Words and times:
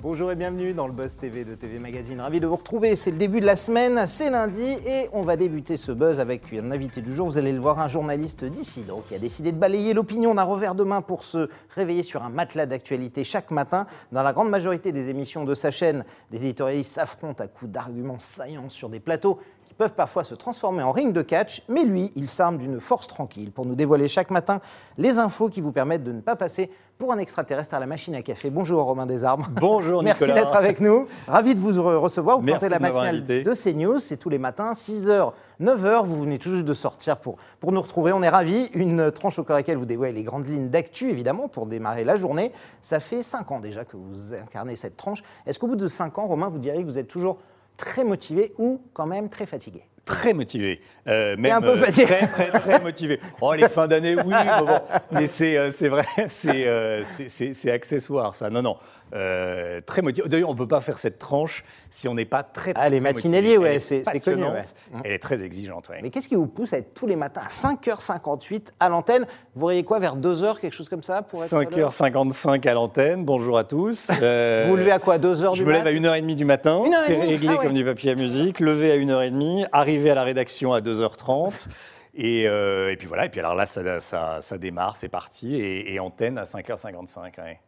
Bonjour 0.00 0.30
et 0.30 0.36
bienvenue 0.36 0.74
dans 0.74 0.86
le 0.86 0.92
Buzz 0.92 1.16
TV 1.16 1.44
de 1.44 1.56
TV 1.56 1.80
Magazine. 1.80 2.20
Ravi 2.20 2.38
de 2.38 2.46
vous 2.46 2.54
retrouver. 2.54 2.94
C'est 2.94 3.10
le 3.10 3.16
début 3.16 3.40
de 3.40 3.46
la 3.46 3.56
semaine, 3.56 4.06
c'est 4.06 4.30
lundi 4.30 4.62
et 4.62 5.08
on 5.12 5.22
va 5.22 5.36
débuter 5.36 5.76
ce 5.76 5.90
buzz 5.90 6.20
avec 6.20 6.52
un 6.52 6.70
invité 6.70 7.00
du 7.00 7.12
jour. 7.12 7.26
Vous 7.26 7.36
allez 7.36 7.52
le 7.52 7.58
voir, 7.58 7.80
un 7.80 7.88
journaliste 7.88 8.44
dissident 8.44 9.02
qui 9.08 9.16
a 9.16 9.18
décidé 9.18 9.50
de 9.50 9.56
balayer 9.56 9.94
l'opinion 9.94 10.36
d'un 10.36 10.44
revers 10.44 10.76
de 10.76 10.84
main 10.84 11.02
pour 11.02 11.24
se 11.24 11.50
réveiller 11.74 12.04
sur 12.04 12.22
un 12.22 12.28
matelas 12.28 12.66
d'actualité 12.66 13.24
chaque 13.24 13.50
matin. 13.50 13.88
Dans 14.12 14.22
la 14.22 14.32
grande 14.32 14.50
majorité 14.50 14.92
des 14.92 15.08
émissions 15.08 15.44
de 15.44 15.54
sa 15.54 15.72
chaîne, 15.72 16.04
des 16.30 16.44
éditorialistes 16.44 16.92
s'affrontent 16.92 17.42
à 17.42 17.48
coups 17.48 17.72
d'arguments 17.72 18.20
saillants 18.20 18.68
sur 18.68 18.90
des 18.90 19.00
plateaux 19.00 19.40
qui 19.66 19.74
peuvent 19.74 19.94
parfois 19.94 20.22
se 20.22 20.36
transformer 20.36 20.84
en 20.84 20.92
ring 20.92 21.12
de 21.12 21.22
catch, 21.22 21.62
mais 21.68 21.84
lui, 21.84 22.12
il 22.14 22.28
s'arme 22.28 22.58
d'une 22.58 22.78
force 22.78 23.08
tranquille 23.08 23.50
pour 23.50 23.66
nous 23.66 23.74
dévoiler 23.74 24.06
chaque 24.06 24.30
matin 24.30 24.60
les 24.96 25.18
infos 25.18 25.48
qui 25.48 25.60
vous 25.60 25.72
permettent 25.72 26.04
de 26.04 26.12
ne 26.12 26.20
pas 26.20 26.36
passer 26.36 26.70
pour 26.98 27.12
un 27.12 27.18
extraterrestre 27.18 27.74
à 27.74 27.78
la 27.78 27.86
machine 27.86 28.16
à 28.16 28.22
café. 28.22 28.50
Bonjour 28.50 28.82
Romain 28.82 29.06
Desarmes. 29.06 29.46
Bonjour 29.52 30.02
Merci 30.02 30.24
Nicolas. 30.24 30.40
d'être 30.42 30.56
avec 30.56 30.80
nous. 30.80 31.06
Ravi 31.28 31.54
de 31.54 31.60
vous 31.60 31.70
re- 31.70 31.94
recevoir. 31.94 32.38
Vous 32.38 32.44
Merci 32.44 32.58
portez 32.58 32.70
la 32.72 32.78
de 32.78 32.82
matinale 32.82 33.14
invité. 33.16 33.42
de 33.44 33.54
CNews. 33.54 33.98
C'est 34.00 34.16
tous 34.16 34.28
les 34.28 34.38
matins, 34.38 34.72
6h, 34.72 35.32
9h. 35.60 36.04
Vous 36.04 36.22
venez 36.22 36.38
tout 36.38 36.50
juste 36.50 36.64
de 36.64 36.74
sortir 36.74 37.18
pour, 37.18 37.36
pour 37.60 37.70
nous 37.70 37.80
retrouver. 37.80 38.12
On 38.12 38.20
est 38.22 38.28
ravis. 38.28 38.68
Une 38.74 39.12
tranche 39.12 39.38
au 39.38 39.44
de 39.44 39.52
laquelle 39.52 39.76
vous 39.76 39.84
dévoilez 39.86 40.12
les 40.12 40.24
grandes 40.24 40.48
lignes 40.48 40.70
d'actu, 40.70 41.08
évidemment, 41.10 41.46
pour 41.46 41.66
démarrer 41.66 42.02
la 42.02 42.16
journée. 42.16 42.50
Ça 42.80 42.98
fait 42.98 43.22
5 43.22 43.52
ans 43.52 43.60
déjà 43.60 43.84
que 43.84 43.96
vous 43.96 44.34
incarnez 44.34 44.74
cette 44.74 44.96
tranche. 44.96 45.22
Est-ce 45.46 45.60
qu'au 45.60 45.68
bout 45.68 45.76
de 45.76 45.86
5 45.86 46.18
ans, 46.18 46.26
Romain, 46.26 46.48
vous 46.48 46.58
diriez 46.58 46.82
que 46.82 46.88
vous 46.88 46.98
êtes 46.98 47.08
toujours 47.08 47.38
très 47.76 48.02
motivé 48.02 48.54
ou 48.58 48.80
quand 48.92 49.06
même 49.06 49.28
très 49.28 49.46
fatigué? 49.46 49.84
Très 50.08 50.32
motivé. 50.32 50.80
Euh, 51.06 51.36
même, 51.36 51.52
un 51.52 51.60
peu 51.60 51.68
euh. 51.68 51.86
Très, 52.06 52.26
très, 52.26 52.50
très 52.50 52.80
motivé. 52.80 53.20
Oh, 53.40 53.52
les 53.54 53.68
fins 53.68 53.86
d'année, 53.86 54.16
oui, 54.16 54.22
mais 54.32 54.58
bon. 54.60 54.80
Mais 55.12 55.26
c'est 55.26 55.56
euh, 55.56 55.70
c'est 55.70 55.88
vrai, 55.88 56.04
euh, 56.66 57.02
c'est- 57.28 57.52
c'est 57.54 57.70
accessoire, 57.70 58.34
ça. 58.34 58.48
Non, 58.50 58.62
non. 58.62 58.76
Euh, 59.14 59.80
très 59.86 60.02
motivé. 60.02 60.28
D'ailleurs, 60.28 60.50
on 60.50 60.52
ne 60.54 60.58
peut 60.58 60.68
pas 60.68 60.80
faire 60.80 60.98
cette 60.98 61.18
tranche 61.18 61.64
si 61.90 62.08
on 62.08 62.14
n'est 62.14 62.24
pas 62.24 62.42
très, 62.42 62.74
très 62.74 62.82
Ah, 62.82 62.88
les 62.88 63.00
matinaliers, 63.00 63.56
motivé. 63.56 63.58
ouais, 63.58 63.68
Elle 63.70 63.76
est 63.76 63.80
c'est- 64.20 64.24
connu, 64.24 64.44
ouais. 64.44 64.62
Elle 65.04 65.12
est 65.12 65.18
très 65.18 65.42
exigeante, 65.42 65.88
ouais. 65.88 66.00
Mais 66.02 66.10
qu'est-ce 66.10 66.28
qui 66.28 66.34
vous 66.34 66.46
pousse 66.46 66.72
à 66.72 66.78
être 66.78 66.92
tous 66.94 67.06
les 67.06 67.16
matins 67.16 67.42
à 67.44 67.48
5h58 67.48 68.72
à 68.80 68.88
l'antenne? 68.88 69.22
Vous 69.54 69.60
voyez 69.60 69.84
quoi 69.84 69.98
vers 69.98 70.16
2h, 70.16 70.60
quelque 70.60 70.74
chose 70.74 70.88
comme 70.88 71.02
ça 71.02 71.22
pour 71.22 71.42
être 71.42 71.52
à 71.54 71.62
l'heure? 71.64 71.90
5h55 71.92 72.66
à 72.68 72.74
l'antenne. 72.74 73.24
Bonjour 73.24 73.58
à 73.58 73.64
tous. 73.64 74.10
Euh, 74.22 74.64
Vous 74.66 74.72
vous 74.72 74.76
levez 74.76 74.90
à 74.90 74.98
quoi 74.98 75.16
2h 75.18 75.52
du 75.52 75.58
Je 75.60 75.64
me 75.64 75.72
lève 75.72 75.86
à 75.86 75.92
1h30 75.92 76.34
du 76.34 76.44
matin, 76.44 76.82
c'est 77.06 77.14
réglé 77.20 77.48
Ah 77.50 77.58
ouais. 77.58 77.66
comme 77.66 77.74
du 77.74 77.84
papier 77.84 78.10
à 78.10 78.14
musique, 78.14 78.60
levé 78.60 78.90
à 78.92 78.96
1h30, 78.96 79.66
arrivé 79.72 80.10
à 80.10 80.14
la 80.14 80.22
rédaction 80.24 80.72
à 80.72 80.80
2h30. 80.80 81.68
Et, 82.20 82.48
euh, 82.48 82.90
et 82.90 82.96
puis 82.96 83.06
voilà, 83.06 83.26
et 83.26 83.28
puis 83.28 83.38
alors 83.38 83.54
là, 83.54 83.64
ça, 83.64 84.00
ça, 84.00 84.38
ça 84.40 84.58
démarre, 84.58 84.96
c'est 84.96 85.08
parti, 85.08 85.54
et, 85.54 85.94
et 85.94 86.00
antenne 86.00 86.36
à 86.36 86.42
5h55. 86.44 87.38
ouais. 87.38 87.60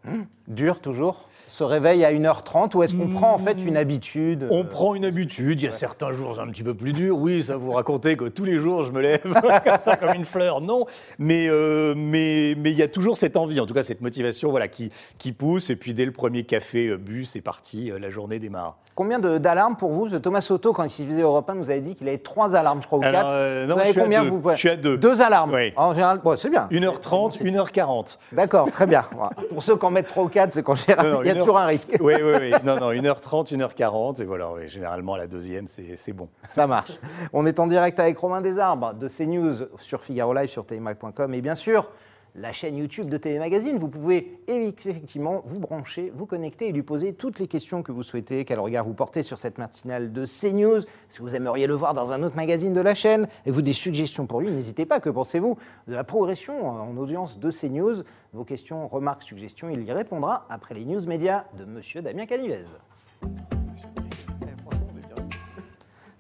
Dur 0.49 0.81
toujours? 0.81 1.30
Se 1.51 1.65
réveille 1.65 2.05
à 2.05 2.13
1h30 2.13 2.77
ou 2.77 2.85
est-ce 2.85 2.95
qu'on 2.95 3.09
prend 3.09 3.35
en 3.35 3.39
fait 3.39 3.61
une 3.65 3.77
habitude 3.77 4.47
On 4.53 4.61
euh, 4.61 4.65
prend 4.65 4.95
une 4.95 5.05
habitude, 5.05 5.61
il 5.61 5.65
y 5.65 5.69
a 5.69 5.73
certains 5.73 6.13
jours 6.13 6.39
un 6.39 6.47
petit 6.47 6.63
peu 6.63 6.75
plus 6.75 6.93
dur, 6.93 7.19
oui, 7.19 7.43
ça 7.43 7.57
vous 7.57 7.73
raconter 7.73 8.17
que 8.17 8.27
tous 8.27 8.45
les 8.45 8.57
jours 8.59 8.85
je 8.85 8.93
me 8.93 9.01
lève 9.01 9.21
comme 9.65 9.81
ça 9.81 9.97
comme 9.97 10.15
une 10.15 10.25
fleur, 10.25 10.61
non, 10.61 10.87
mais 11.19 11.49
euh, 11.49 11.95
mais 11.97 12.55
mais 12.57 12.71
il 12.71 12.77
y 12.77 12.83
a 12.83 12.89
toujours 12.89 13.19
cette 13.19 13.37
envie, 13.37 13.59
en 13.59 13.67
tout 13.67 13.75
cas 13.75 13.83
cette 13.83 14.01
motivation, 14.01 14.51
voilà, 14.51 14.69
qui 14.69 14.93
qui 15.19 15.33
pousse, 15.33 15.71
et 15.71 15.77
puis 15.77 15.93
dès 15.93 16.05
le 16.05 16.13
premier 16.13 16.45
café 16.45 16.87
euh, 16.87 16.97
bu, 16.97 17.25
c'est 17.25 17.41
parti, 17.41 17.91
la 18.01 18.11
journée 18.11 18.39
démarre. 18.39 18.77
Combien 18.95 19.19
d'alarmes 19.19 19.77
pour 19.77 19.93
vous? 19.93 20.19
Thomas 20.19 20.43
Soto, 20.43 20.73
quand 20.73 20.85
il 20.85 20.91
s'y 20.91 21.07
faisait 21.07 21.23
Europe 21.23 21.49
1, 21.49 21.55
nous 21.55 21.71
avait 21.71 21.81
dit 21.81 21.95
qu'il 21.95 22.07
avait 22.07 22.19
trois 22.19 22.55
alarmes, 22.55 22.83
je 22.83 22.87
crois, 22.87 22.99
ou 22.99 23.03
Alors, 23.03 23.23
quatre. 23.23 23.33
euh, 23.33 23.67
non, 23.67 23.77
vous 23.77 23.81
avez 23.81 23.95
combien 23.95 24.23
vous? 24.25 24.43
Je 24.53 24.57
suis 24.57 24.69
à 24.69 24.77
deux. 24.77 24.99
Deux 24.99 25.23
alarmes 25.23 25.55
Oui. 25.55 25.73
En 25.77 25.95
général, 25.95 26.21
bon, 26.23 26.37
c'est 26.37 26.51
bien. 26.51 26.69
1h30, 26.71 27.41
1h40. 27.43 28.19
D'accord, 28.33 28.71
très 28.71 28.87
bien. 28.87 29.03
Pour 29.49 29.63
ceux 29.63 29.77
qui 29.77 29.87
en 29.87 29.91
mettent 29.91 30.09
trois 30.09 30.25
ou 30.25 30.29
quatre, 30.29 30.53
c'est 30.53 30.63
qu'en 30.63 30.75
général, 30.75 31.07
Non, 31.07 31.13
non, 31.15 31.23
il 31.23 31.29
y 31.29 31.31
a 31.31 31.35
une 31.41 31.45
toujours 31.45 31.59
heure- 31.59 31.65
un 31.65 31.69
risque. 31.69 31.89
Oui, 32.01 32.15
oui, 32.23 32.33
oui. 32.41 32.51
Non, 32.65 32.77
non, 32.79 32.93
1h30, 32.93 33.53
1h40. 33.53 34.21
Et 34.23 34.25
voilà, 34.25 34.51
oui, 34.53 34.69
généralement, 34.69 35.17
la 35.17 35.27
deuxième, 35.27 35.67
c'est 35.67 35.97
c'est 35.97 36.13
bon. 36.13 36.29
Ça 36.51 36.67
marche. 36.67 36.93
On 37.33 37.47
est 37.47 37.59
en 37.59 37.67
direct 37.67 37.99
avec 38.01 38.17
Romain 38.19 38.41
Desarbres 38.41 38.95
de 38.95 39.09
CNews 39.09 39.67
sur 39.77 40.03
Figaro 40.03 40.33
Live, 40.35 40.49
sur 40.49 40.65
tmac.com 40.67 41.35
et 41.35 41.41
bien 41.41 41.55
sûr 41.55 41.89
la 42.35 42.53
chaîne 42.53 42.77
YouTube 42.77 43.09
de 43.09 43.17
TV 43.17 43.39
Magazine. 43.39 43.79
Vous 43.79 43.89
pouvez 43.89 44.39
effectivement 44.49 45.43
vous 45.45 45.61
brancher, 45.61 46.13
vous 46.15 46.27
connecter 46.27 46.69
et 46.69 46.73
lui 46.73 46.83
poser 46.83 47.13
toutes 47.13 47.39
les 47.39 47.47
questions 47.47 47.83
que 47.83 47.93
vous 47.93 48.03
souhaitez. 48.03 48.45
Quel 48.45 48.61
regard 48.61 48.85
vous 48.85 48.95
portez 48.95 49.23
sur 49.23 49.39
cette 49.39 49.59
matinale 49.59 50.13
de 50.13 50.25
CNews 50.25 50.81
Si 51.09 51.21
vous 51.21 51.35
aimeriez 51.35 51.67
le 51.67 51.75
voir 51.75 51.95
dans 51.95 52.13
un 52.13 52.23
autre 52.23 52.37
magazine 52.37 52.73
de 52.73 52.81
la 52.81 52.95
chaîne 52.95 53.29
et 53.47 53.51
vous 53.51 53.63
des 53.63 53.73
suggestions 53.73 54.27
pour 54.27 54.41
lui, 54.41 54.51
n'hésitez 54.51 54.87
pas. 54.87 55.01
Que 55.01 55.11
pensez-vous 55.11 55.57
de 55.89 55.95
la 55.95 56.05
progression 56.05 56.69
en 56.69 56.97
audience 56.97 57.39
de 57.39 57.51
CNews? 57.51 58.03
Vos 58.33 58.45
questions, 58.45 58.87
remarques, 58.89 59.23
suggestions, 59.23 59.71
il 59.71 59.83
y 59.83 59.93
répondra 59.93 60.47
après 60.49 60.75
les 60.75 60.85
news 60.85 61.05
médias 61.07 61.45
de 61.59 61.65
Monsieur 61.65 62.03
Damien 62.03 62.27
Canivez. 62.27 62.65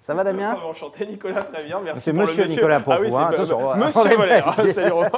Ça 0.01 0.15
va 0.15 0.25
Damien 0.25 0.57
Enchanté 0.67 1.05
Nicolas, 1.07 1.43
très 1.43 1.63
bien, 1.63 1.79
merci. 1.85 2.01
C'est 2.01 2.15
monsieur 2.15 2.47
Nicolas 2.47 2.81
pour 2.81 2.95
ah, 2.95 2.99
oui, 3.03 3.09
vous, 3.11 3.17
hein, 3.19 3.27
c'est- 3.29 3.35
attention, 3.35 3.59
on 3.69 3.77
Monsieur 3.77 4.17
Valère, 4.17 4.55
salut 4.55 4.93
Romain. 4.93 5.11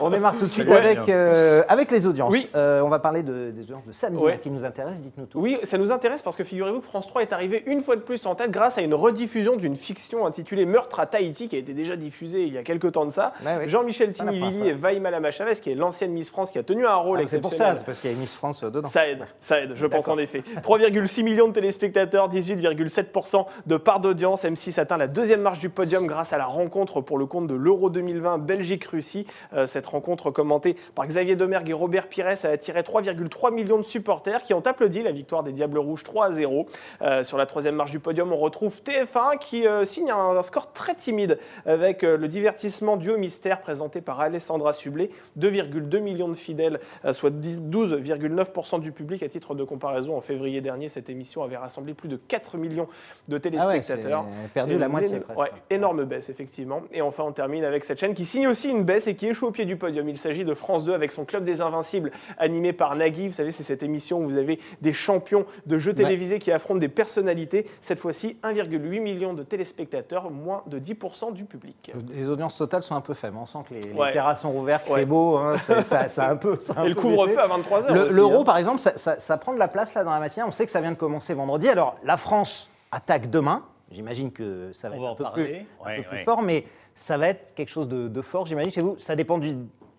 On 0.00 0.08
démarre 0.10 0.36
tout 0.36 0.44
de 0.44 0.50
suite 0.50 0.70
avec, 0.70 1.08
euh, 1.08 1.64
avec 1.68 1.90
les 1.90 2.06
audiences. 2.06 2.32
Oui. 2.32 2.48
Euh, 2.54 2.80
on 2.82 2.88
va 2.90 3.00
parler 3.00 3.24
de- 3.24 3.50
des 3.50 3.62
audiences 3.62 3.84
de 3.84 3.90
samedi 3.90 4.22
Ouais. 4.22 4.38
qui 4.40 4.50
nous 4.50 4.64
intéressent. 4.64 5.00
Dites-nous 5.02 5.26
tout. 5.26 5.40
Oui, 5.40 5.58
ça 5.64 5.78
nous 5.78 5.90
intéresse 5.90 6.22
parce 6.22 6.36
que 6.36 6.44
figurez-vous 6.44 6.78
que 6.78 6.86
France 6.86 7.08
3 7.08 7.22
est 7.22 7.32
arrivé 7.32 7.64
une 7.66 7.82
fois 7.82 7.96
de 7.96 8.02
plus 8.02 8.24
en 8.26 8.36
tête 8.36 8.52
grâce 8.52 8.78
à 8.78 8.82
une 8.82 8.94
rediffusion 8.94 9.56
d'une 9.56 9.74
fiction 9.74 10.26
intitulée 10.26 10.64
Meurtre 10.64 11.00
à 11.00 11.06
Tahiti 11.06 11.48
qui 11.48 11.56
a 11.56 11.58
été 11.58 11.72
déjà 11.72 11.96
diffusée 11.96 12.44
il 12.44 12.52
y 12.54 12.58
a 12.58 12.62
quelques 12.62 12.92
temps 12.92 13.06
de 13.06 13.10
ça. 13.10 13.32
Jean-Michel 13.66 14.14
fois. 14.14 14.30
et 14.32 14.72
Vaïma 14.74 15.30
Chavez, 15.32 15.54
qui 15.56 15.72
est 15.72 15.74
l'ancienne 15.74 16.12
Miss 16.12 16.30
France 16.30 16.52
qui 16.52 16.58
a 16.58 16.62
tenu 16.62 16.86
un 16.86 16.94
rôle 16.94 17.18
Ah, 17.20 17.26
c'est 17.26 17.40
pour 17.40 17.52
ça, 17.52 17.74
c'est 17.74 17.84
parce 17.84 17.98
qu'il 17.98 18.12
y 18.12 18.14
a 18.14 18.16
Miss 18.16 18.32
France 18.32 18.62
euh, 18.62 18.70
dedans. 18.70 18.88
Ça 18.88 19.08
aide, 19.08 19.24
ça 19.40 19.60
aide, 19.60 19.72
je 19.74 19.86
pense 19.86 20.06
en 20.06 20.18
effet. 20.18 20.44
3,6 20.62 21.24
millions 21.24 21.48
de 21.48 21.52
téléspectateurs, 21.52 22.28
18,7% 22.28 23.46
de 23.66 23.76
part 23.76 24.00
d'audience. 24.04 24.44
M6 24.44 24.78
atteint 24.78 24.96
la 24.98 25.08
deuxième 25.08 25.40
marche 25.40 25.58
du 25.58 25.70
podium 25.70 26.06
grâce 26.06 26.32
à 26.32 26.38
la 26.38 26.44
rencontre 26.44 27.00
pour 27.00 27.18
le 27.18 27.26
compte 27.26 27.46
de 27.46 27.54
l'Euro 27.54 27.90
2020 27.90 28.38
Belgique-Russie. 28.38 29.26
Euh, 29.54 29.66
cette 29.66 29.86
rencontre 29.86 30.30
commentée 30.30 30.76
par 30.94 31.06
Xavier 31.06 31.36
Domergue 31.36 31.70
et 31.70 31.72
Robert 31.72 32.08
Pires 32.08 32.26
a 32.44 32.48
attiré 32.48 32.82
3,3 32.82 33.52
millions 33.52 33.78
de 33.78 33.82
supporters 33.82 34.42
qui 34.42 34.52
ont 34.52 34.60
applaudi 34.60 35.02
la 35.02 35.10
victoire 35.10 35.42
des 35.42 35.52
Diables 35.52 35.78
Rouges 35.78 36.02
3 36.02 36.26
à 36.26 36.32
0. 36.32 36.66
Euh, 37.02 37.24
sur 37.24 37.38
la 37.38 37.46
troisième 37.46 37.74
marche 37.74 37.90
du 37.90 37.98
podium, 37.98 38.32
on 38.32 38.36
retrouve 38.36 38.82
TF1 38.82 39.38
qui 39.38 39.66
euh, 39.66 39.84
signe 39.84 40.10
un, 40.10 40.36
un 40.36 40.42
score 40.42 40.72
très 40.72 40.94
timide 40.94 41.38
avec 41.64 42.02
le 42.02 42.28
divertissement 42.28 42.96
Duo 42.96 43.16
Mystère 43.16 43.60
présenté 43.60 44.00
par 44.00 44.20
Alessandra 44.20 44.74
Sublet. 44.74 45.10
2,2 45.38 46.00
millions 46.00 46.28
de 46.28 46.34
fidèles, 46.34 46.78
soit 47.12 47.30
10 47.30 47.62
12,9% 47.62 48.80
du 48.80 48.92
public. 48.92 49.22
À 49.22 49.28
titre 49.28 49.54
de 49.54 49.64
comparaison, 49.64 50.16
en 50.16 50.20
février 50.20 50.60
dernier, 50.60 50.88
cette 50.88 51.08
émission 51.08 51.42
avait 51.42 51.56
rassemblé 51.56 51.94
plus 51.94 52.08
de 52.08 52.16
4 52.16 52.56
millions 52.56 52.88
de 53.28 53.40
Ah 53.58 53.68
ouais, 53.68 53.82
téléspectateurs. 53.96 54.24
c'est 54.44 54.52
perdu 54.52 54.72
C'est 54.72 54.78
la 54.78 54.88
moitié 54.88 55.20
presque. 55.20 55.38
ouais, 55.38 55.50
énorme 55.70 56.04
baisse, 56.04 56.28
effectivement. 56.28 56.82
Et 56.92 57.02
enfin, 57.02 57.24
on 57.24 57.32
termine 57.32 57.64
avec 57.64 57.84
cette 57.84 57.98
chaîne 57.98 58.14
qui 58.14 58.24
signe 58.24 58.46
aussi 58.48 58.70
une 58.70 58.84
baisse 58.84 59.06
et 59.06 59.14
qui 59.16 59.26
échoue 59.26 59.46
au 59.46 59.50
pied 59.50 59.64
du 59.64 59.76
podium. 59.76 60.08
Il 60.08 60.18
s'agit 60.18 60.44
de 60.44 60.54
France 60.54 60.84
2 60.84 60.92
avec 60.94 61.12
son 61.12 61.24
Club 61.24 61.44
des 61.44 61.60
Invincibles, 61.60 62.10
animé 62.38 62.72
par 62.72 62.94
Nagui. 62.96 63.28
Vous 63.28 63.34
savez, 63.34 63.50
c'est 63.50 63.62
cette 63.62 63.82
émission 63.82 64.18
où 64.20 64.24
vous 64.24 64.36
avez 64.38 64.58
des 64.80 64.92
champions 64.92 65.44
de 65.66 65.78
jeux 65.78 65.94
télévisés 65.94 66.38
qui 66.38 66.52
affrontent 66.52 66.80
des 66.80 66.88
personnalités. 66.88 67.66
Cette 67.80 67.98
fois-ci, 68.00 68.38
1,8 68.42 69.00
million 69.00 69.34
de 69.34 69.42
téléspectateurs, 69.42 70.30
moins 70.30 70.62
de 70.66 70.78
10% 70.78 71.32
du 71.32 71.44
public. 71.44 71.92
Les 72.12 72.28
audiences 72.28 72.56
totales 72.58 72.82
sont 72.82 72.94
un 72.94 73.00
peu 73.00 73.14
faibles. 73.14 73.36
On 73.40 73.46
sent 73.46 73.58
que 73.68 73.74
les, 73.74 73.80
les 73.80 73.92
Ouais. 73.92 74.12
terrasses 74.12 74.40
sont 74.42 74.50
rouvertes, 74.50 74.88
Ouais. 74.88 75.00
fait 75.00 75.04
beau. 75.06 75.36
hein, 75.38 75.56
c'est- 75.58 75.82
ça, 76.08 76.28
un 76.28 76.36
peu. 76.36 76.58
ça 76.60 76.74
a 76.76 76.80
un 76.80 76.84
Et 76.84 76.88
le 76.90 76.94
couvre-feu 76.94 77.38
à 77.38 77.46
23h. 77.46 77.92
Le- 77.92 78.00
aussi, 78.06 78.14
L'euro, 78.14 78.40
hein. 78.40 78.44
par 78.44 78.58
exemple, 78.58 78.78
ça, 78.78 78.96
ça- 78.96 79.18
ça 79.18 79.36
prend 79.36 79.52
de 79.52 79.58
la 79.58 79.68
place 79.68 79.94
là 79.94 80.04
dans 80.04 80.10
la 80.12 80.18
matinée. 80.20 80.44
On 80.46 80.50
sait 80.50 80.64
que 80.66 80.70
ça 80.72 80.80
vient 80.80 80.90
de 80.92 80.96
commencer 80.96 81.34
vendredi. 81.34 81.68
Alors, 81.68 81.96
la 82.04 82.16
France 82.16 82.68
attaque 82.92 83.30
demain. 83.30 83.62
J'imagine 83.94 84.32
que 84.32 84.70
ça 84.72 84.88
va 84.88 84.96
On 84.96 84.98
être 84.98 85.02
va 85.20 85.28
un 85.28 85.32
peu, 85.32 85.42
plus, 85.44 85.54
un 85.54 85.86
Ouais, 85.86 85.96
peu 85.98 86.02
plus 86.02 86.16
ouais. 86.18 86.24
fort, 86.24 86.42
mais 86.42 86.64
ça 86.94 87.16
va 87.16 87.28
être 87.28 87.54
quelque 87.54 87.68
chose 87.70 87.88
de, 87.88 88.08
de 88.08 88.22
fort, 88.22 88.44
j'imagine, 88.46 88.70
chez 88.72 88.80
vous. 88.80 88.98
Ça 88.98 89.14
dépend 89.16 89.38
du. 89.38 89.54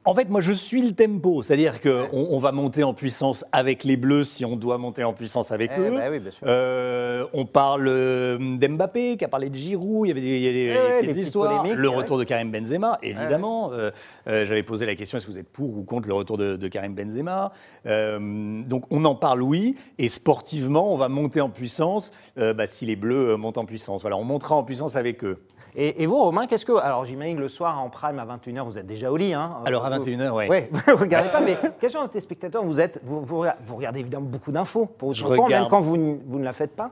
En 0.07 0.13
fait, 0.13 0.29
moi, 0.29 0.39
je 0.39 0.51
suis 0.53 0.83
le 0.83 0.91
tempo. 0.93 1.41
C'est-à-dire 1.41 1.81
qu'on 1.81 2.07
on 2.29 2.37
va 2.37 2.51
monter 2.51 2.83
en 2.83 2.93
puissance 2.93 3.43
avec 3.51 3.83
les 3.83 3.97
Bleus 3.97 4.23
si 4.23 4.45
on 4.45 4.55
doit 4.55 4.77
monter 4.77 5.03
en 5.03 5.13
puissance 5.13 5.51
avec 5.51 5.71
Eh 5.75 5.79
eux. 5.79 5.91
bah 5.97 6.03
oui, 6.11 6.19
bien 6.19 6.29
sûr. 6.29 6.45
Euh, 6.47 7.25
on 7.33 7.45
parle 7.45 7.87
euh, 7.87 8.37
d'Mbappé, 8.37 9.17
qui 9.17 9.25
a 9.25 9.27
parlé 9.27 9.49
de 9.49 9.55
Giroud. 9.55 10.05
Il 10.05 10.09
y 10.09 10.11
avait 10.11 10.21
des, 10.21 10.27
il 10.37 10.43
y 10.43 10.47
a 10.47 10.51
des- 10.51 10.59
Eh 10.59 10.73
des 11.01 11.07
ouais, 11.07 11.13
petites 11.13 11.23
histoires. 11.23 11.65
le 11.65 11.89
ouais. 11.89 11.95
retour 11.95 12.19
de 12.19 12.23
Karim 12.23 12.51
Benzema, 12.51 12.99
évidemment. 13.01 13.71
Euh, 13.73 13.89
euh, 14.27 14.45
J'avais 14.45 14.61
posé 14.61 14.85
la 14.85 14.93
question 14.95 15.17
est-ce 15.17 15.25
que 15.25 15.31
vous 15.31 15.39
êtes 15.39 15.49
pour 15.51 15.75
ou 15.75 15.83
contre 15.83 16.07
le 16.07 16.13
retour 16.13 16.37
de, 16.37 16.55
de 16.55 16.67
Karim 16.67 16.93
Benzema? 16.93 17.51
Donc, 17.85 18.83
on 18.91 19.05
en 19.05 19.15
parle, 19.15 19.41
oui. 19.41 19.75
Et 19.97 20.07
sportivement, 20.09 20.93
on 20.93 20.97
va 20.97 21.09
monter 21.09 21.41
en 21.41 21.49
puissance 21.49 22.11
bah, 22.37 22.67
si 22.67 22.85
les 22.85 22.95
Bleus 22.95 23.37
montent 23.37 23.57
en 23.57 23.65
puissance. 23.65 24.01
Voilà, 24.01 24.17
on 24.17 24.23
montera 24.23 24.55
en 24.55 24.63
puissance 24.63 24.95
avec 24.95 25.23
eux. 25.23 25.39
Et, 25.77 26.03
et 26.03 26.05
vous, 26.05 26.17
Romain, 26.17 26.45
qu'est-ce 26.47 26.65
que. 26.65 26.71
Alors, 26.77 27.03
j'imagine 27.03 27.35
que 27.35 27.41
le 27.41 27.49
soir, 27.49 27.81
en 27.81 27.89
prime 27.89 28.17
à 28.19 28.25
21h, 28.25 28.63
vous 28.63 28.77
êtes 28.77 28.85
déjà 28.85 29.11
au 29.11 29.17
lit. 29.17 29.33
Hein, 29.33 29.57
Alors, 29.65 29.83
à 29.85 29.89
Vous- 29.89 29.94
21h, 29.99 30.29
ouais. 30.31 30.49
Ouais, 30.49 30.69
vous 30.87 30.95
regardez 30.97 31.29
pas, 31.29 31.41
mais 31.41 31.57
quels 31.79 31.91
sont 31.91 32.07
les 32.13 32.19
spectateurs? 32.19 32.63
Vous 32.63 32.79
êtes, 32.81 32.99
vous, 33.03 33.21
vous, 33.21 33.45
vous 33.63 33.75
regardez 33.75 33.99
évidemment 34.01 34.25
beaucoup 34.27 34.51
d'infos 34.51 34.85
pour 34.85 35.13
Je 35.13 35.23
compte, 35.23 35.31
même 35.33 35.41
regarde. 35.45 35.69
quand 35.69 35.81
vous, 35.81 35.97
ne- 35.97 36.17
vous 36.25 36.39
ne 36.39 36.43
la 36.43 36.53
faites 36.53 36.75
pas. 36.75 36.91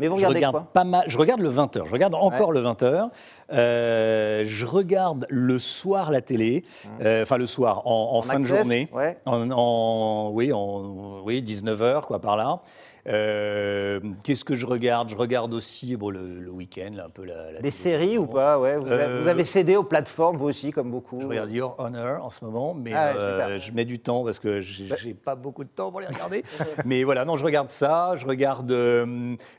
Mais 0.00 0.08
vous 0.08 0.14
je 0.16 0.26
regardez 0.26 0.38
regarde 0.38 0.54
quoi? 0.56 0.66
pas 0.72 0.82
mal. 0.82 1.04
Je 1.06 1.16
regarde 1.16 1.40
le 1.40 1.50
20h. 1.50 1.86
Je 1.86 1.92
regarde 1.92 2.14
encore 2.16 2.50
le 2.50 2.60
20h. 2.62 3.10
Euh, 3.52 4.42
je 4.44 4.66
regarde 4.66 5.24
le 5.30 5.58
soir 5.60 6.10
la 6.10 6.20
télé. 6.20 6.64
Euh, 7.02 7.22
Enfin, 7.22 7.36
le 7.38 7.46
soir, 7.46 7.86
en, 7.86 8.16
en 8.16 8.22
fin 8.22 8.40
de 8.40 8.44
journée. 8.44 8.88
ouais. 8.92 9.18
En, 9.24 9.50
en- 9.52 10.30
oui, 10.32 10.52
en, 10.52 11.20
oui, 11.24 11.42
19h, 11.42 12.02
quoi, 12.06 12.18
par 12.20 12.36
là. 12.36 12.58
Euh, 13.06 14.00
Qu'est-ce 14.22 14.44
que 14.44 14.54
je 14.54 14.66
regarde? 14.66 15.08
Je 15.10 15.16
regarde 15.16 15.52
aussi 15.52 15.96
bon, 15.96 16.10
le, 16.10 16.40
le 16.40 16.50
week-end, 16.50 16.92
un 17.04 17.08
peu 17.10 17.24
la, 17.24 17.52
la 17.52 17.60
Des 17.60 17.70
séries 17.70 18.16
ou 18.18 18.26
pas? 18.26 18.58
Ouais, 18.58 18.76
vous, 18.76 18.86
avez, 18.86 19.02
Euh, 19.02 19.20
vous 19.22 19.28
avez 19.28 19.44
cédé 19.44 19.76
aux 19.76 19.82
plateformes, 19.82 20.36
vous 20.36 20.46
aussi, 20.48 20.70
comme 20.70 20.90
beaucoup. 20.90 21.20
Je 21.20 21.26
regarde 21.26 21.52
Your 21.52 21.74
Honor 21.78 22.24
en 22.24 22.30
ce 22.30 22.44
moment, 22.44 22.72
mais 22.74 22.92
Ah 22.94 23.12
ouais, 23.12 23.18
euh, 23.20 23.58
je 23.58 23.72
mets 23.72 23.84
du 23.84 23.98
temps 23.98 24.24
parce 24.24 24.38
que 24.38 24.60
j'ai 24.60 24.88
j'ai 24.98 25.14
pas 25.14 25.34
beaucoup 25.34 25.64
de 25.64 25.68
temps 25.68 25.90
pour 25.90 26.00
les 26.00 26.06
regarder. 26.06 26.42
mais 26.86 27.04
voilà, 27.04 27.24
non, 27.24 27.36
je 27.36 27.44
regarde 27.44 27.68
ça. 27.68 28.12
Je 28.16 28.26
regarde 28.26 28.70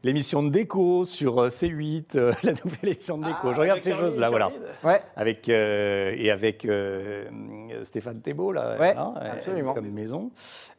l'émission 0.03 0.41
de 0.43 0.49
Déco 0.49 1.05
sur 1.05 1.39
euh, 1.43 1.49
C8, 1.49 2.17
euh, 2.17 2.31
la 2.43 2.51
nouvelle 2.51 2.79
émission 2.93 3.17
de 3.17 3.25
Déco. 3.25 3.53
je 3.53 3.59
regarde 3.59 3.79
ces 3.81 3.93
choses-là, 3.93 4.29
voilà. 4.29 4.49
Ouais. 4.83 5.01
Avec, 5.15 5.49
et 5.49 6.31
avec 6.31 6.67
Stéphane 7.83 8.21
Thébault, 8.21 8.51
là, 8.51 8.77
Ouais, 8.79 8.95
absolument. 8.95 9.73
comme 9.73 9.91
maison. 9.91 10.31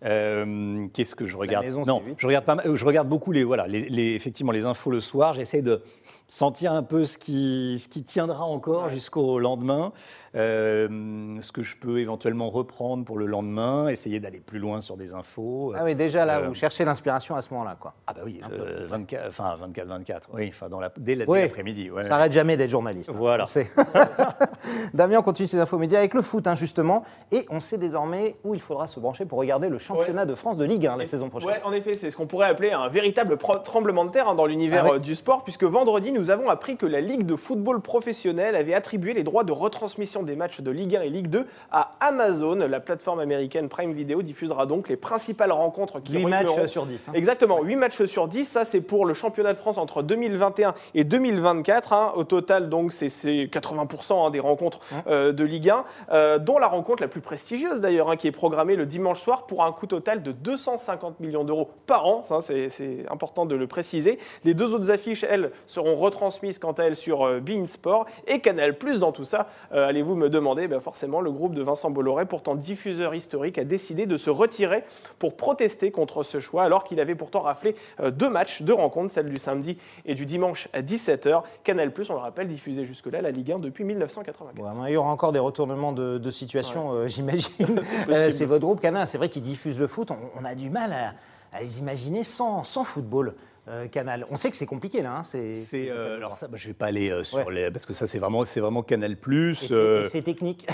Euh, 0.04 0.86
Qu'est-ce 0.92 1.14
que 1.16 1.24
je 1.26 1.36
regarde? 1.36 1.64
Maison, 1.64 1.82
Non, 1.86 2.00
C8. 2.00 2.14
je 2.18 2.26
regarde, 2.26 2.44
pas, 2.44 2.55
je 2.64 2.84
regarde 2.84 3.08
beaucoup 3.08 3.32
les, 3.32 3.44
voilà, 3.44 3.66
les, 3.66 3.88
les- 3.88 4.14
effectivement, 4.14 4.52
les 4.52 4.66
infos 4.66 4.90
le 4.90 5.00
soir. 5.00 5.34
J'essaie 5.34 5.62
de 5.62 5.82
sentir 6.28 6.72
un 6.72 6.82
peu 6.82 7.04
ce 7.04 7.18
qui, 7.18 7.78
ce 7.82 7.88
qui 7.88 8.02
tiendra 8.04 8.44
encore 8.44 8.88
jusqu'au 8.88 9.38
lendemain, 9.38 9.92
euh, 10.34 11.36
ce 11.40 11.52
que 11.52 11.62
je 11.62 11.76
peux 11.76 11.98
éventuellement 12.00 12.50
reprendre 12.50 13.04
pour 13.04 13.18
le 13.18 13.26
lendemain, 13.26 13.88
essayer 13.88 14.20
d'aller 14.20 14.40
plus 14.40 14.58
loin 14.58 14.80
sur 14.80 14.96
des 14.96 15.14
infos. 15.14 15.72
Ah 15.76 15.84
oui, 15.84 15.94
déjà 15.94 16.24
là, 16.24 16.40
Euh, 16.40 16.48
vous 16.48 16.54
cherchez 16.54 16.84
l'inspiration 16.84 17.34
à 17.34 17.42
ce 17.42 17.52
moment-là, 17.54 17.76
quoi. 17.80 17.94
Ah 18.06 18.12
bah 18.14 18.20
oui, 18.24 18.40
euh, 18.52 18.86
24, 18.88 19.24
enfin 19.28 19.54
24-24, 19.72 20.28
oui, 20.34 20.48
enfin 20.48 20.68
dans 20.68 20.80
la, 20.80 20.92
dès 20.96 21.14
la- 21.14 21.24
dès 21.24 21.30
Oui. 21.30 21.40
l'après-midi. 21.42 21.90
ouais. 21.90 22.02
Ça 22.04 22.10
n'arrête 22.10 22.32
jamais 22.32 22.56
d'être 22.56 22.70
journaliste. 22.70 23.10
hein, 23.10 23.14
Voilà. 23.16 23.44
on. 23.44 23.66
Damien, 24.94 25.18
on 25.18 25.22
continue 25.22 25.46
ses 25.48 25.58
infos 25.58 25.78
médias 25.78 25.98
avec 25.98 26.14
le 26.14 26.22
foot, 26.22 26.46
hein, 26.46 26.54
justement. 26.54 27.04
Et 27.32 27.46
on 27.50 27.60
sait 27.60 27.78
désormais 27.78 28.36
où 28.44 28.54
il 28.54 28.60
faudra 28.60 28.86
se 28.86 28.98
brancher 29.00 29.24
pour 29.24 29.38
regarder 29.38 29.68
le 29.68 29.78
championnat 29.78 30.26
de 30.26 30.34
France 30.34 30.56
de 30.56 30.64
Ligue 30.64 30.86
1 30.86 30.96
la 30.96 31.06
saison 31.06 31.28
prochaine. 31.28 31.50
Ouais, 31.50 31.60
en 31.64 31.72
effet, 31.72 31.94
c'est 31.94 32.10
ce 32.10 32.16
qu'on 32.16 32.26
pourrait 32.26 32.45
appeler 32.46 32.72
un 32.72 32.88
véritable 32.88 33.36
tremblement 33.62 34.04
de 34.04 34.10
terre 34.10 34.28
hein, 34.28 34.34
dans 34.34 34.46
l'univers 34.46 34.84
Ah 34.86 34.90
ouais. 34.90 34.96
euh, 34.96 34.98
du 34.98 35.14
sport, 35.14 35.44
puisque 35.44 35.64
vendredi, 35.64 36.12
nous 36.12 36.30
avons 36.30 36.48
appris 36.48 36.76
que 36.76 36.86
la 36.86 37.00
Ligue 37.00 37.24
de 37.26 37.36
football 37.36 37.80
professionnel 37.80 38.56
avait 38.56 38.74
attribué 38.74 39.12
les 39.12 39.22
droits 39.24 39.44
de 39.44 39.52
retransmission 39.52 40.22
des 40.22 40.36
matchs 40.36 40.60
de 40.60 40.70
Ligue 40.70 40.96
1 40.96 41.02
et 41.02 41.10
Ligue 41.10 41.28
2 41.28 41.46
à 41.70 41.92
Amazon. 42.00 42.54
La 42.56 42.80
plateforme 42.80 43.20
américaine 43.20 43.68
Prime 43.68 43.92
Video 43.92 44.22
diffusera 44.22 44.66
donc 44.66 44.88
les 44.88 44.96
principales 44.96 45.52
rencontres 45.52 46.00
qui 46.00 46.14
8 46.14 46.24
matchs 46.26 46.46
recueilleront- 46.48 46.66
sur 46.66 46.86
10. 46.86 47.08
hein. 47.08 47.12
Exactement, 47.14 47.62
8 47.62 47.76
matchs 47.76 48.04
sur 48.04 48.28
10, 48.28 48.44
ça 48.44 48.64
c'est 48.64 48.80
pour 48.80 49.06
le 49.06 49.14
championnat 49.14 49.52
de 49.52 49.58
France 49.58 49.78
entre 49.78 50.02
2021 50.02 50.74
et 50.94 51.04
2024. 51.04 51.92
hein. 51.92 52.12
Au 52.16 52.24
total, 52.24 52.68
donc, 52.68 52.92
c'est- 52.92 53.08
c'est 53.08 53.48
80% 53.50 54.26
hein, 54.26 54.30
des 54.30 54.40
rencontres 54.40 54.80
euh, 55.06 55.32
de 55.32 55.44
Ligue 55.44 55.70
1, 55.70 55.84
euh, 56.12 56.38
dont 56.38 56.58
la 56.58 56.66
rencontre 56.68 57.02
la 57.02 57.08
plus 57.08 57.20
prestigieuse 57.20 57.80
d'ailleurs, 57.80 58.10
hein, 58.10 58.16
qui 58.16 58.26
est 58.28 58.32
programmée 58.32 58.76
le 58.76 58.86
dimanche 58.86 59.20
soir 59.20 59.46
pour 59.46 59.64
un 59.64 59.72
coût 59.72 59.86
total 59.86 60.22
de 60.22 60.32
250 60.32 61.20
millions 61.20 61.44
d'euros 61.44 61.70
par 61.86 62.06
an. 62.06 62.22
Ça, 62.22 62.35
c'est 62.40 62.70
c'est 62.70 63.04
important 63.10 63.46
de 63.46 63.54
le 63.54 63.66
préciser. 63.66 64.18
Les 64.44 64.54
deux 64.54 64.74
autres 64.74 64.90
affiches, 64.90 65.24
elles, 65.28 65.50
seront 65.66 65.96
retransmises 65.96 66.58
quant 66.58 66.72
à 66.72 66.84
elles 66.84 66.96
sur 66.96 67.26
euh, 67.26 67.40
Bein 67.40 67.66
Sport 67.66 68.06
et 68.26 68.40
Canal 68.40 68.76
Plus 68.78 69.00
dans 69.00 69.12
tout 69.12 69.24
ça. 69.24 69.48
euh, 69.72 69.86
Allez-vous 69.88 70.14
me 70.14 70.28
demander 70.28 70.68
Ben, 70.68 70.80
Forcément, 70.80 71.20
le 71.20 71.30
groupe 71.30 71.54
de 71.54 71.62
Vincent 71.62 71.90
Bolloré, 71.90 72.26
pourtant 72.26 72.54
diffuseur 72.54 73.14
historique, 73.14 73.58
a 73.58 73.64
décidé 73.64 74.06
de 74.06 74.16
se 74.16 74.30
retirer 74.30 74.84
pour 75.18 75.36
protester 75.36 75.90
contre 75.90 76.22
ce 76.22 76.40
choix, 76.40 76.62
alors 76.64 76.84
qu'il 76.84 77.00
avait 77.00 77.14
pourtant 77.14 77.40
raflé 77.40 77.74
euh, 78.00 78.10
deux 78.10 78.30
matchs, 78.30 78.62
deux 78.62 78.74
rencontres, 78.74 79.12
celle 79.12 79.28
du 79.28 79.36
samedi 79.38 79.78
et 80.04 80.14
du 80.14 80.26
dimanche 80.26 80.68
à 80.72 80.82
17h. 80.82 81.42
Canal 81.64 81.92
Plus, 81.92 82.10
on 82.10 82.14
le 82.14 82.20
rappelle, 82.20 82.48
diffusait 82.48 82.84
jusque-là 82.84 83.22
la 83.22 83.30
Ligue 83.30 83.52
1 83.52 83.58
depuis 83.58 83.84
1984. 83.84 84.54
Bon, 84.54 84.84
il 84.86 84.92
y 84.92 84.96
aura 84.96 85.10
encore 85.10 85.32
des 85.32 85.38
retournements 85.38 85.92
de, 85.92 86.18
de 86.18 86.30
situation, 86.30 86.92
euh, 86.92 87.08
j'imagine. 87.08 87.80
C'est 88.30 88.44
votre 88.46 88.64
groupe 88.64 88.80
Canal, 88.80 89.06
c'est 89.06 89.18
vrai 89.18 89.28
qu'ils 89.28 89.42
diffusent 89.42 89.80
le 89.80 89.86
foot. 89.86 90.10
On, 90.10 90.16
on 90.40 90.44
a 90.44 90.54
du 90.54 90.70
mal 90.70 90.92
à, 90.92 91.12
à 91.56 91.60
les 91.62 91.78
imaginer 91.78 92.22
sans, 92.22 92.64
sans 92.64 92.84
football. 92.84 93.34
euh, 93.68 93.88
Canal. 93.88 94.24
On 94.30 94.36
sait 94.36 94.48
que 94.50 94.56
c'est 94.56 94.64
compliqué 94.66 95.02
là. 95.02 95.16
hein, 95.18 95.22
c'est 95.24 95.64
euh, 95.90 96.16
alors 96.18 96.36
ça, 96.36 96.46
bah, 96.46 96.56
je 96.56 96.68
vais 96.68 96.72
pas 96.72 96.86
aller 96.86 97.10
euh, 97.10 97.24
sur 97.24 97.38
Ouais. 97.48 97.52
les, 97.52 97.70
parce 97.72 97.84
que 97.84 97.94
ça 97.94 98.06
c'est 98.06 98.20
vraiment, 98.20 98.44
c'est 98.44 98.60
vraiment 98.60 98.84
Canal 98.84 99.16
Plus. 99.16 99.54
c'est- 99.68 99.74
et 99.74 100.08
c'est 100.08 100.22
technique. 100.22 100.68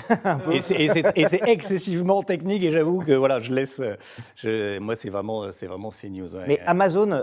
Et 0.50 0.61
c'est- 0.61 1.43
excessivement 1.46 2.23
technique 2.23 2.62
et 2.64 2.70
j'avoue 2.70 2.99
que 2.99 3.12
voilà, 3.12 3.38
je 3.38 3.50
laisse. 3.55 3.81
je- 4.37 4.79
moi, 4.79 4.94
c'est 4.96 5.08
vraiment, 5.08 5.50
c'est 5.52 5.67
vraiment 5.67 5.90
CNews. 5.90 6.34
ouais. 6.34 6.44
Mais 6.46 6.61
Amazon, 6.67 7.23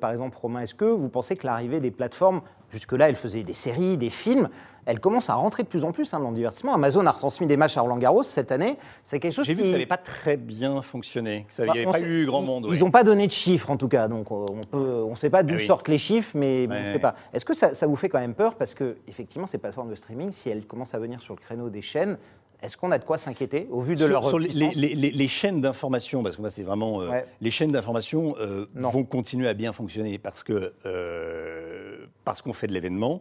par 0.00 0.10
exemple, 0.12 0.36
Romain, 0.36 0.60
est-ce 0.60 0.74
que 0.74 0.84
vous 0.84 1.08
pensez 1.08 1.34
que 1.36 1.46
l'arrivée 1.46 1.80
des 1.80 1.90
plateformes, 1.90 2.42
jusque-là, 2.70 3.08
elles 3.08 3.16
faisaient 3.16 3.42
des 3.42 3.54
séries, 3.54 3.96
des 3.96 4.10
films, 4.10 4.50
elles 4.86 5.00
commencent 5.00 5.28
à 5.30 5.34
rentrer 5.34 5.62
de 5.64 5.68
plus 5.68 5.84
en 5.84 5.92
plus 5.92 6.14
hein, 6.14 6.20
dans 6.20 6.30
le 6.30 6.34
divertissement 6.36 6.72
Amazon 6.74 7.04
a 7.06 7.10
retransmis 7.10 7.46
des 7.46 7.56
matchs 7.56 7.76
à 7.76 7.80
Roland 7.82 7.98
Garros 7.98 8.22
cette 8.22 8.52
année. 8.52 8.76
C'est 9.02 9.20
quelque 9.20 9.32
chose 9.32 9.44
J'ai 9.44 9.52
vu 9.54 9.58
qui... 9.58 9.64
que 9.64 9.68
ça 9.68 9.72
n'avait 9.72 9.86
pas 9.86 9.96
très 9.98 10.36
bien 10.36 10.80
fonctionné, 10.80 11.44
que 11.48 11.52
ça 11.54 11.66
Bah, 11.66 11.72
n'y 11.74 11.80
avait 11.82 11.90
pas 11.92 12.00
eu 12.00 12.24
grand 12.24 12.40
monde. 12.42 12.64
Ils 12.68 12.72
ouais. 12.74 12.78
n'ont 12.80 12.90
pas 12.90 13.04
donné 13.04 13.26
de 13.26 13.32
chiffres 13.32 13.70
en 13.70 13.76
tout 13.76 13.88
cas, 13.88 14.08
donc 14.08 14.28
euh, 14.30 14.46
on 14.72 15.10
ne 15.10 15.14
sait 15.16 15.28
pas 15.30 15.42
d'où 15.42 15.54
Ah 15.54 15.58
oui. 15.60 15.66
sortent 15.66 15.88
les 15.88 15.98
chiffres, 15.98 16.32
mais 16.34 16.66
bon, 16.66 16.74
on 16.74 16.80
ne 16.80 16.86
sait 16.86 16.92
ouais. 16.94 16.98
pas. 17.00 17.14
Est-ce 17.34 17.44
que 17.44 17.54
ça, 17.54 17.74
ça 17.74 17.86
vous 17.86 17.96
fait 17.96 18.08
quand 18.08 18.20
même 18.20 18.34
peur 18.34 18.54
parce 18.54 18.74
que 18.74 18.96
effectivement 19.08 19.46
ces 19.46 19.58
plateformes 19.58 19.90
de 19.90 19.94
streaming, 19.96 20.32
si 20.32 20.48
elles 20.50 20.64
commencent 20.66 20.94
à 20.94 20.98
venir 20.98 21.20
sur 21.20 21.34
le 21.34 21.40
créneau 21.40 21.68
des 21.68 21.82
chaînes, 21.82 22.16
est-ce 22.62 22.76
qu'on 22.78 22.90
a 22.90 22.98
de 22.98 23.04
quoi 23.04 23.18
s'inquiéter 23.18 23.68
au 23.70 23.80
vu 23.80 23.94
de 23.96 24.00
sur, 24.00 24.08
leur 24.08 24.24
sur 24.24 24.38
les, 24.38 24.48
puissance 24.48 24.74
les- 24.76 24.94
les- 24.94 25.10
les 25.10 25.28
chaînes 25.28 25.60
d'information, 25.60 26.22
parce 26.22 26.36
que 26.36 26.40
moi 26.40 26.48
c'est 26.50 26.62
vraiment 26.62 27.02
euh, 27.02 27.10
les 27.42 27.50
chaînes 27.50 27.70
d'information 27.70 28.34
euh, 28.40 28.66
vont 28.74 29.04
continuer 29.04 29.46
à 29.48 29.52
bien 29.54 29.72
fonctionner 29.72 30.16
parce 30.18 30.42
que 30.42 30.72
euh, 30.86 32.06
parce 32.24 32.40
qu'on 32.42 32.52
fait 32.54 32.66
de 32.66 32.72
l'événement, 32.72 33.20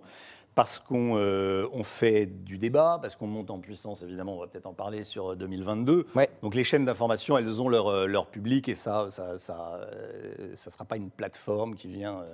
parce 0.56 0.80
qu'on 0.80 1.18
euh, 1.18 1.68
on 1.74 1.84
fait 1.84 2.26
du 2.26 2.58
débat, 2.58 2.98
parce 3.02 3.16
qu'on 3.18 3.28
monte 3.28 3.52
en 3.52 3.60
puissance 3.60 4.02
évidemment, 4.04 4.38
on 4.38 4.40
va 4.40 4.48
peut-être 4.48 4.66
en 4.66 4.74
parler 4.74 5.04
sur 5.04 5.34
euh, 5.34 5.36
2022. 5.36 6.08
Ouais. 6.16 6.30
Donc 6.42 6.56
les 6.56 6.64
chaînes 6.64 6.86
d'information, 6.86 7.38
elles 7.38 7.62
ont 7.62 7.68
leur, 7.68 7.88
euh, 7.88 8.08
leur 8.08 8.28
public 8.28 8.70
et 8.70 8.76
ça, 8.76 9.08
ça, 9.10 9.38
ça, 9.38 9.80
euh, 9.82 10.52
ça 10.56 10.72
sera 10.72 10.86
pas 10.86 10.96
une 10.96 11.10
plateforme 11.10 11.76
qui 11.76 11.90
vient, 11.90 12.20
euh, 12.22 12.26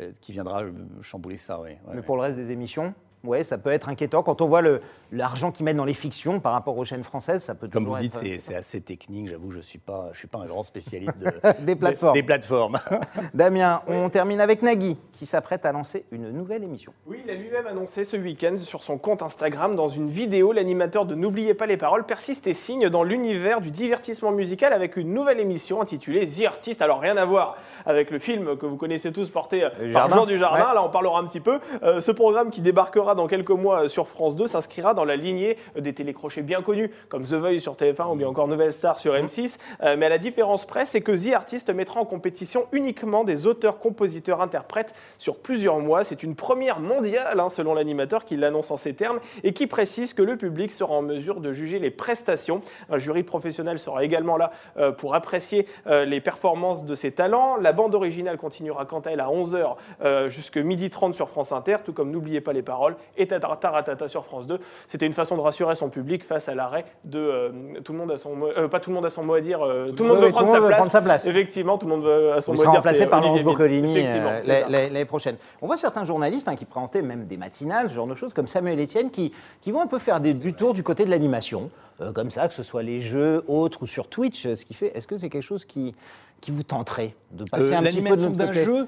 euh, 0.00 0.12
qui 0.20 0.32
viendra 0.32 0.62
euh, 0.64 0.72
chambouler 1.00 1.38
ça. 1.38 1.58
Ouais, 1.60 1.78
ouais, 1.88 1.94
Mais 1.94 2.02
pour 2.02 2.16
le 2.16 2.22
reste 2.22 2.36
des 2.36 2.50
émissions, 2.50 2.92
ouais, 3.24 3.42
ça 3.42 3.56
peut 3.56 3.70
être 3.70 3.88
inquiétant 3.88 4.22
quand 4.22 4.42
on 4.42 4.48
voit 4.48 4.60
le- 4.62 4.82
l'argent 5.12 5.52
qu'ils 5.52 5.64
mettent 5.64 5.76
dans 5.76 5.84
les 5.84 5.94
fictions 5.94 6.40
par 6.40 6.52
rapport 6.52 6.76
aux 6.76 6.84
chaînes 6.84 7.04
françaises. 7.04 7.44
Ça 7.44 7.54
peut 7.54 7.68
Comme 7.68 7.86
vous 7.86 7.96
dites, 7.98 8.14
être- 8.16 8.40
c'est 8.40 8.54
assez 8.54 8.80
technique. 8.80 9.28
J'avoue, 9.28 9.52
je 9.52 9.60
suis 9.60 9.78
pas, 9.78 10.08
je 10.12 10.18
suis 10.18 10.28
pas 10.28 10.38
un 10.38 10.46
grand 10.46 10.62
spécialiste 10.62 11.18
de, 11.18 11.30
Des 11.64 11.76
plateformes. 11.76 12.14
Des, 12.14 12.22
plateformes. 12.22 12.78
Damien, 13.34 13.82
on 13.86 14.08
termine 14.08 14.40
avec 14.40 14.62
Nagui 14.62 14.98
qui 15.12 15.26
s'apprête 15.26 15.64
à 15.66 15.72
lancer 15.72 16.04
une 16.10 16.30
nouvelle 16.30 16.64
émission. 16.64 16.92
Oui, 17.06 17.22
il 17.24 17.30
a 17.30 17.34
lui-même 17.34 17.66
annoncé 17.66 18.04
ce 18.04 18.16
week-end 18.16 18.56
sur 18.56 18.82
son 18.82 18.98
compte 18.98 19.22
Instagram 19.22 19.76
dans 19.76 19.88
une 19.88 20.08
vidéo. 20.08 20.52
L'animateur 20.52 21.06
de 21.06 21.14
N'oubliez 21.14 21.54
pas 21.54 21.66
les 21.66 21.76
paroles 21.76 22.04
persiste 22.04 22.46
et 22.46 22.52
signe 22.52 22.88
dans 22.88 23.04
l'univers 23.04 23.60
du 23.60 23.70
divertissement 23.70 24.32
musical 24.32 24.72
avec 24.72 24.96
une 24.96 25.12
nouvelle 25.14 25.38
émission 25.38 25.80
intitulée 25.80 26.26
The 26.26 26.46
Artist. 26.46 26.82
Alors 26.82 27.00
rien 27.00 27.16
à 27.16 27.24
voir 27.24 27.56
avec 27.86 28.10
le 28.10 28.18
film 28.18 28.56
que 28.56 28.66
vous 28.66 28.76
connaissez 28.76 29.12
tous 29.12 29.28
porté 29.28 29.62
euh, 29.64 29.68
Le 29.80 29.92
par 29.92 30.08
Jardin. 30.08 30.16
Jean 30.16 30.26
du 30.26 30.38
Jardin. 30.38 30.68
Ouais. 30.68 30.74
Là, 30.74 30.84
on 30.84 30.88
parlera 30.88 31.20
un 31.20 31.24
petit 31.24 31.40
peu. 31.40 31.60
Euh, 31.82 32.00
ce 32.00 32.10
programme 32.10 32.50
qui 32.50 32.60
débarquera 32.60 33.14
dans 33.14 33.26
quelques 33.26 33.50
mois 33.50 33.82
euh, 33.84 33.88
sur 33.88 34.08
France 34.08 34.36
2 34.36 34.46
s'inscrira 34.46 34.94
dans 34.94 35.01
la 35.04 35.16
lignée 35.16 35.56
des 35.78 35.92
télécrochets 35.92 36.42
bien 36.42 36.62
connus 36.62 36.90
comme 37.08 37.24
The 37.24 37.34
Voice 37.34 37.58
sur 37.60 37.74
TF1 37.74 38.12
ou 38.12 38.16
bien 38.16 38.28
encore 38.28 38.48
Nouvelle 38.48 38.72
Star 38.72 38.98
sur 38.98 39.14
M6. 39.14 39.58
Euh, 39.82 39.96
mais 39.98 40.06
à 40.06 40.08
la 40.08 40.18
différence 40.18 40.66
près, 40.66 40.84
c'est 40.84 41.00
que 41.00 41.12
The 41.12 41.34
Artist 41.34 41.68
mettra 41.70 42.00
en 42.00 42.04
compétition 42.04 42.66
uniquement 42.72 43.24
des 43.24 43.46
auteurs, 43.46 43.78
compositeurs, 43.78 44.40
interprètes 44.40 44.94
sur 45.18 45.38
plusieurs 45.38 45.78
mois. 45.78 46.04
C'est 46.04 46.22
une 46.22 46.34
première 46.34 46.80
mondiale, 46.80 47.38
hein, 47.40 47.48
selon 47.48 47.74
l'animateur 47.74 48.24
qui 48.24 48.36
l'annonce 48.36 48.70
en 48.70 48.76
ces 48.76 48.94
termes, 48.94 49.20
et 49.42 49.52
qui 49.52 49.66
précise 49.66 50.14
que 50.14 50.22
le 50.22 50.36
public 50.36 50.72
sera 50.72 50.94
en 50.94 51.02
mesure 51.02 51.40
de 51.40 51.52
juger 51.52 51.78
les 51.78 51.90
prestations. 51.90 52.62
Un 52.90 52.98
jury 52.98 53.22
professionnel 53.22 53.78
sera 53.78 54.04
également 54.04 54.36
là 54.36 54.52
euh, 54.76 54.92
pour 54.92 55.14
apprécier 55.14 55.66
euh, 55.86 56.04
les 56.04 56.20
performances 56.20 56.84
de 56.84 56.94
ses 56.94 57.12
talents. 57.12 57.56
La 57.56 57.72
bande 57.72 57.94
originale 57.94 58.36
continuera 58.38 58.84
quant 58.84 59.00
à 59.00 59.10
elle 59.10 59.20
à 59.20 59.26
11h 59.28 59.76
euh, 60.02 60.28
jusqu'à 60.28 60.60
12h30 60.60 61.12
sur 61.14 61.28
France 61.28 61.52
Inter, 61.52 61.78
tout 61.84 61.92
comme 61.92 62.10
N'oubliez 62.10 62.40
pas 62.40 62.52
les 62.52 62.62
paroles 62.62 62.96
et 63.16 63.26
Tata- 63.26 63.56
Taratata 63.56 64.08
sur 64.08 64.24
France 64.24 64.46
2. 64.46 64.58
C'était 64.92 65.06
une 65.06 65.14
façon 65.14 65.36
de 65.38 65.40
rassurer 65.40 65.74
son 65.74 65.88
public 65.88 66.22
face 66.22 66.50
à 66.50 66.54
l'arrêt 66.54 66.84
de 67.04 67.18
euh, 67.18 67.50
tout 67.82 67.92
le 67.94 67.98
monde 67.98 68.10
a 68.10 68.18
son 68.18 68.36
mot, 68.36 68.48
euh, 68.48 68.68
pas 68.68 68.78
tout 68.78 68.90
le 68.90 68.96
monde 68.96 69.06
a 69.06 69.08
son 69.08 69.24
mot 69.24 69.32
à 69.32 69.40
dire, 69.40 69.62
euh, 69.62 69.90
tout, 69.90 70.02
le 70.02 70.10
monde 70.10 70.18
veut, 70.18 70.30
prendre, 70.30 70.48
sa 70.48 70.52
monde 70.52 70.62
veut 70.64 70.66
place. 70.68 70.76
prendre 70.76 70.90
sa 70.92 71.00
place. 71.00 71.26
Effectivement, 71.26 71.78
tout 71.78 71.86
le 71.86 71.96
monde 71.96 72.04
veut, 72.04 72.30
a 72.34 72.42
son 72.42 72.52
Il 72.52 72.56
mot 72.56 72.62
à 72.64 72.64
dire. 72.66 72.74
remplacé 72.74 73.06
par 73.06 73.22
Laurence. 73.22 73.42
Boccolini 73.42 73.94
euh, 73.96 74.42
l'année 74.68 75.04
prochaine. 75.06 75.36
On 75.62 75.66
voit 75.66 75.78
certains 75.78 76.04
journalistes 76.04 76.46
hein, 76.46 76.56
qui 76.56 76.66
présentaient 76.66 77.00
même 77.00 77.24
des 77.24 77.38
matinales, 77.38 77.88
ce 77.88 77.94
genre 77.94 78.06
de 78.06 78.14
choses, 78.14 78.34
comme 78.34 78.46
Samuel 78.46 78.78
Etienne, 78.82 79.10
qui, 79.10 79.32
qui 79.62 79.70
vont 79.70 79.80
un 79.80 79.86
peu 79.86 79.98
faire 79.98 80.20
des, 80.20 80.34
du 80.34 80.52
tour 80.52 80.74
du 80.74 80.82
côté 80.82 81.06
de 81.06 81.10
l'animation, 81.10 81.70
euh, 82.02 82.12
comme 82.12 82.28
ça, 82.28 82.46
que 82.48 82.52
ce 82.52 82.62
soit 82.62 82.82
les 82.82 83.00
jeux, 83.00 83.44
autres 83.48 83.84
ou 83.84 83.86
sur 83.86 84.08
Twitch, 84.08 84.42
ce 84.42 84.62
qui 84.62 84.74
fait. 84.74 84.94
Est-ce 84.94 85.06
que 85.06 85.16
c'est 85.16 85.30
quelque 85.30 85.42
chose 85.42 85.64
qui, 85.64 85.94
qui 86.42 86.50
vous 86.50 86.64
tenterait 86.64 87.14
de 87.30 87.44
passer 87.44 87.72
Euh, 87.72 87.78
un 87.78 87.82
petit 87.82 88.02
peu 88.02 88.14
de 88.14 88.26
notre 88.28 88.46
côté? 88.46 88.64
jeu, 88.64 88.86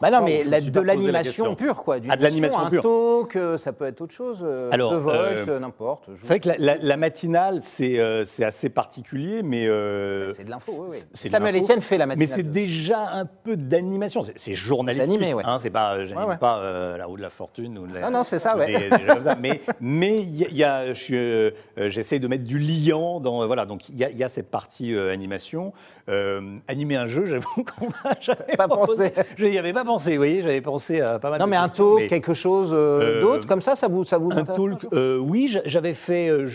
Bah 0.00 0.10
non, 0.10 0.22
mais 0.22 0.44
la- 0.44 0.60
de 0.60 0.80
la 0.80 0.94
l'animation 0.94 1.54
pure, 1.54 1.82
quoi. 1.82 1.98
d'une 2.00 2.10
Ah, 2.10 2.16
de 2.16 2.22
l'animation 2.22 2.68
pure. 2.68 2.80
Un 2.80 2.82
talk, 3.22 3.36
euh, 3.36 3.58
ça 3.58 3.72
peut 3.72 3.86
être 3.86 4.00
autre 4.00 4.14
chose. 4.14 4.40
euh, 4.44 4.68
Alors, 4.70 4.92
The 4.92 4.96
Voice, 4.96 5.14
euh, 5.48 5.58
n'importe. 5.58 6.10
C'est 6.16 6.26
vrai 6.26 6.40
que 6.40 6.48
la, 6.58 6.96
matinale, 6.96 7.60
c'est 7.62 7.98
assez 8.44 8.68
particulier, 8.68 9.42
mais. 9.42 9.62
C'est 10.34 10.44
de 10.44 10.50
l'info, 10.50 10.86
oui, 10.88 10.96
Samuel. 11.14 11.56
Etienne 11.56 11.80
fait 11.80 11.98
la 11.98 12.06
Mais 12.06 12.16
matinale. 12.16 12.36
c'est 12.38 12.50
déjà 12.52 13.10
un 13.12 13.24
peu 13.26 13.56
d'animation. 13.56 14.22
C'est- 14.36 14.54
journalistique. 14.54 15.08
C'est 15.08 15.14
animé, 15.16 15.34
ouais. 15.34 15.42
hein, 15.46 15.58
c'est 15.58 15.70
pas, 15.70 16.04
j'anime 16.04 16.24
Ouais, 16.24 16.30
ouais. 16.30 16.36
pas 16.38 16.96
la 16.96 17.04
roue 17.06 17.16
de 17.16 17.22
la 17.22 17.30
fortune 17.30 17.78
ou 17.78 17.86
de 17.86 17.94
la- 17.94 18.06
Ah 18.06 18.10
non, 18.10 18.22
c'est 18.24 18.38
ça, 18.38 18.54
ou 18.56 18.58
ouais. 18.58 18.90
Mais 19.40 19.60
mais 19.80 20.18
il 20.22 20.54
y 20.56 20.64
a- 20.64 20.92
j'essaie 20.92 22.18
de 22.18 22.28
mettre 22.28 22.44
du 22.44 22.58
liant 22.58 23.20
dans 23.20 23.46
voilà. 23.46 23.66
Donc 23.66 23.88
il 23.88 23.98
y, 23.98 24.24
a- 24.24 24.28
cette 24.28 24.50
partie 24.50 24.96
animation. 24.96 25.72
Animer 26.68 26.96
un 26.96 27.06
jeu, 27.06 27.26
j'avoue 27.26 27.64
qu'on 27.64 27.86
n'a 27.86 28.14
jamais 28.20 28.56
Pas 28.56 28.68
pensé. 28.68 29.12
Je 29.36 29.46
n'y 29.46 29.58
avais 29.58 29.72
pas 29.72 29.84
pensé. 29.86 30.10
Vous 30.12 30.16
voyez, 30.18 30.42
j'avais 30.42 30.60
pensé 30.60 31.00
à 31.00 31.18
pas 31.18 31.30
mal. 31.30 31.38
Non, 31.40 31.46
de 31.46 31.50
mais 31.50 31.56
un 31.56 31.68
talk, 31.68 31.96
mais- 31.96 32.06
quelque 32.08 32.34
chose 32.34 32.70
euh, 32.72 33.00
Euh, 33.18 33.20
d'autre, 33.22 33.46
comme 33.48 33.62
ça, 33.62 33.74
ça 33.76 33.88
vous, 33.88 34.04
ça 34.04 34.18
vous 34.18 34.30
un 34.32 34.36
intéresse 34.38 34.56
euh, 34.92 35.16
oui, 35.18 35.48
j'a- 35.48 35.62
j'avais 35.64 35.94
fait, 35.94 36.28
euh, 36.28 36.46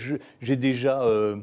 j'ai 0.42 0.56
déjà, 0.56 1.02
euh, 1.02 1.36
euh, 1.36 1.38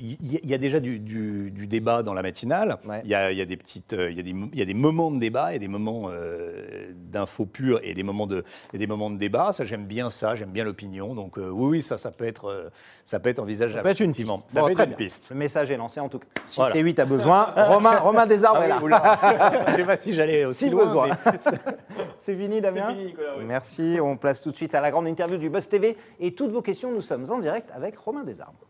il 0.00 0.10
y, 0.32 0.40
il 0.42 0.50
y 0.50 0.54
a 0.54 0.58
déjà 0.58 0.80
du, 0.80 0.98
du- 0.98 1.50
du 1.50 1.66
débat 1.66 2.02
dans 2.02 2.14
la 2.14 2.22
matinale. 2.22 2.78
Ouais. 2.86 3.00
Il 3.04 3.10
y, 3.10 3.14
a, 3.14 3.32
il 3.32 3.38
y 3.38 3.40
a 3.40 3.46
des 3.46 3.56
petites, 3.56 3.92
euh, 3.94 4.10
il 4.10 4.16
y 4.16 4.20
a 4.20 4.22
des, 4.22 4.32
mo- 4.32 4.48
il 4.52 4.58
y 4.58 4.62
a 4.62 4.64
des 4.64 4.74
moments 4.74 5.10
de 5.10 5.18
débat 5.18 5.54
et 5.54 5.58
des 5.58 5.68
moments 5.68 6.08
euh, 6.10 6.90
d'infos 6.94 7.46
pures 7.46 7.80
et 7.82 7.94
des 7.94 8.02
moments 8.02 8.26
de, 8.26 8.44
et 8.72 8.78
des 8.78 8.86
moments 8.86 9.10
de 9.10 9.16
débat. 9.16 9.52
Ça, 9.52 9.64
j'aime 9.64 9.86
bien 9.86 10.10
ça, 10.10 10.34
j'aime 10.36 10.50
bien 10.50 10.64
l'opinion. 10.64 11.14
Donc 11.14 11.38
euh, 11.38 11.48
oui, 11.50 11.68
oui, 11.78 11.82
ça, 11.82 11.96
ça 11.96 12.10
peut 12.10 12.26
être, 12.26 12.46
euh, 12.50 12.68
ça 13.04 13.18
peut 13.20 13.28
être 13.30 13.38
envisageable. 13.40 13.78
Ça 13.78 13.82
peut 13.82 13.88
être 13.90 14.00
une 14.00 14.10
piste. 14.10 14.20
effectivement. 14.20 14.44
Ça 14.48 14.60
Bon, 14.60 14.66
peut 14.68 14.74
très 14.74 14.82
être 14.84 14.90
une 14.90 14.96
bien. 14.96 15.06
piste. 15.06 15.28
Le 15.30 15.36
message 15.36 15.70
est 15.70 15.76
lancé 15.76 16.00
en 16.00 16.08
tout 16.08 16.18
cas. 16.18 16.26
Si 16.46 16.60
Voilà. 16.60 16.74
C8 16.74 17.00
a 17.00 17.04
besoin, 17.04 17.42
Romain, 17.56 17.96
Romain 17.98 18.26
Desarbres 18.26 18.60
Ah 18.62 18.66
est 18.66 18.68
là. 18.68 18.82
oula. 18.82 19.64
Je 19.68 19.76
sais 19.76 19.84
pas 19.84 19.96
si 19.96 20.14
j'allais 20.14 20.44
aussi 20.44 20.64
Si 20.66 20.70
loin. 20.70 20.84
besoin. 20.84 21.08
mais- 21.08 21.32
C'est 22.20 22.36
fini, 22.36 22.60
Damien 22.60 22.86
C'est 22.88 22.92
fini, 22.94 23.06
Nicolas, 23.06 23.34
oui. 23.38 23.44
Merci. 23.46 23.98
On 24.02 24.16
place 24.16 24.42
tout 24.42 24.50
de 24.50 24.56
suite 24.56 24.74
à 24.74 24.80
la 24.80 24.90
grande 24.90 25.08
interview 25.08 25.38
du 25.38 25.48
Buzz 25.48 25.68
TV. 25.68 25.96
Et 26.20 26.34
toutes 26.34 26.50
vos 26.52 26.60
questions, 26.62 26.90
nous 26.92 27.00
sommes 27.00 27.24
en 27.30 27.38
direct 27.38 27.70
avec 27.74 27.96
Romain 27.96 28.24
Desarbres. 28.24 28.68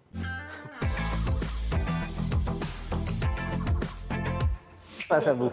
Face 5.09 5.27
à 5.27 5.33
vous. 5.35 5.51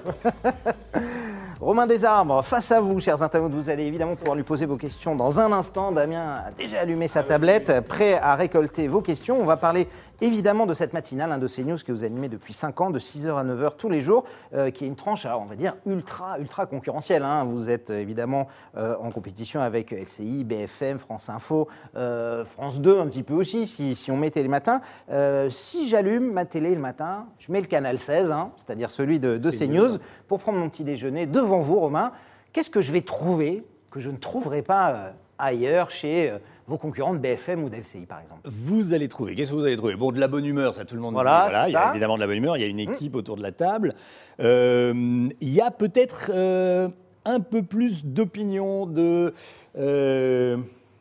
Romain 1.60 1.88
Desarbres, 1.88 2.44
face 2.44 2.72
à 2.72 2.80
vous, 2.80 3.00
chers 3.00 3.24
internautes, 3.24 3.52
vous 3.54 3.70
allez 3.72 3.86
évidemment 3.86 4.16
pouvoir 4.16 4.36
lui 4.36 4.44
poser 4.44 4.68
vos 4.68 4.78
questions 4.78 5.16
dans 5.16 5.40
un 5.40 5.52
instant. 5.52 5.92
Damien 5.92 6.44
a 6.46 6.52
déjà 6.52 6.82
allumé 6.82 7.08
sa 7.08 7.24
tablette, 7.24 7.82
prêt 7.88 8.14
à 8.14 8.36
récolter 8.36 8.88
vos 8.88 9.02
questions. 9.02 9.42
On 9.42 9.44
va 9.44 9.58
parler 9.58 9.88
évidemment 10.22 10.68
de 10.68 10.76
cette 10.76 10.94
matinale, 10.94 11.32
un 11.32 11.40
de 11.40 11.48
ces 11.48 11.64
news 11.64 11.78
que 11.84 11.92
vous 11.92 12.04
animez 12.04 12.30
depuis 12.30 12.54
5 12.54 12.80
ans, 12.82 12.90
de 12.92 13.00
6h 13.00 13.36
à 13.40 13.44
9h 13.44 13.72
tous 13.76 13.90
les 13.90 14.02
jours, 14.02 14.24
euh, 14.54 14.70
qui 14.70 14.84
est 14.84 14.88
une 14.88 14.96
tranche, 14.96 15.26
alors 15.26 15.42
on 15.42 15.46
va 15.46 15.56
dire, 15.56 15.76
ultra, 15.88 16.38
ultra 16.38 16.68
concurrentielle. 16.68 17.24
hein. 17.24 17.44
Vous 17.44 17.72
êtes 17.72 17.90
euh, 17.90 18.00
évidemment 18.00 18.48
euh, 18.78 18.96
en 19.02 19.10
compétition 19.10 19.60
avec 19.60 19.90
LCI, 19.92 20.44
BFM, 20.44 21.00
France 21.00 21.28
Info, 21.28 21.68
euh, 21.96 22.46
France 22.46 22.82
2 22.82 23.00
un 23.00 23.08
petit 23.08 23.24
peu 23.24 23.34
aussi, 23.34 23.66
si, 23.66 23.96
si 23.96 24.12
on 24.12 24.18
mettait 24.18 24.44
les 24.44 24.48
matins. 24.48 24.80
Euh, 25.10 25.50
si 25.50 25.88
j'allume 25.88 26.32
ma 26.34 26.46
télé 26.46 26.76
le 26.76 26.82
matin, 26.82 27.26
je 27.40 27.52
mets 27.52 27.62
le 27.62 27.68
canal 27.68 27.98
16, 27.98 28.32
hein, 28.32 28.52
c'est-à-dire 28.58 28.92
celui 28.92 29.20
de, 29.20 29.38
de 29.40 29.50
CNews, 29.50 29.98
pour 30.28 30.40
prendre 30.40 30.60
mon 30.60 30.70
petit 30.70 30.84
déjeuner 30.84 31.26
devant 31.26 31.47
vous, 31.56 31.80
Romain. 31.80 32.12
Qu'est-ce 32.54 32.70
que 32.70 32.82
je 32.82 32.92
vais 32.92 33.02
trouver 33.02 33.64
que 33.92 34.00
je 34.00 34.10
ne 34.10 34.18
trouverai 34.18 34.62
pas 34.62 34.92
euh, 34.92 35.10
ailleurs 35.38 35.92
chez 35.92 36.30
euh, 36.30 36.38
vos 36.68 36.78
concurrents 36.78 37.14
de 37.14 37.20
BFM 37.20 37.64
ou 37.64 37.70
d'LCI, 37.70 38.06
par 38.06 38.20
exemple? 38.22 38.42
Vous 38.46 38.94
allez 38.94 39.08
trouver. 39.08 39.36
Qu'est-ce 39.36 39.52
que 39.52 39.56
vous 39.56 39.66
allez 39.66 39.78
trouver? 39.78 39.96
Bon, 39.96 40.12
de 40.12 40.20
la 40.20 40.28
bonne 40.28 40.46
humeur, 40.46 40.74
ça 40.74 40.84
tout 40.86 40.96
le 40.96 41.02
monde 41.02 41.14
Voilà, 41.14 41.46
dit. 41.46 41.52
Voilà, 41.52 41.70
il 41.70 41.72
y 41.72 41.76
a. 41.76 41.88
Mmh. 41.88 41.92
évidemment 41.92 42.16
de 42.16 42.20
la 42.22 42.28
bonne 42.28 42.38
humeur. 42.38 42.58
Il 42.58 42.62
y 42.62 42.66
a 42.66 42.68
une 42.68 42.80
équipe 42.80 43.16
autour 43.16 43.38
de 43.38 43.44
la 43.44 43.52
table. 43.52 43.94
Euh, 44.40 45.30
il 45.40 45.50
y 45.50 45.62
a 45.62 45.72
peut-être 45.72 46.32
euh, 46.34 46.90
un 47.26 47.40
peu 47.40 47.64
plus 47.64 48.04
d'opinions 48.06 48.86
de. 48.86 49.34
euh, 49.78 50.58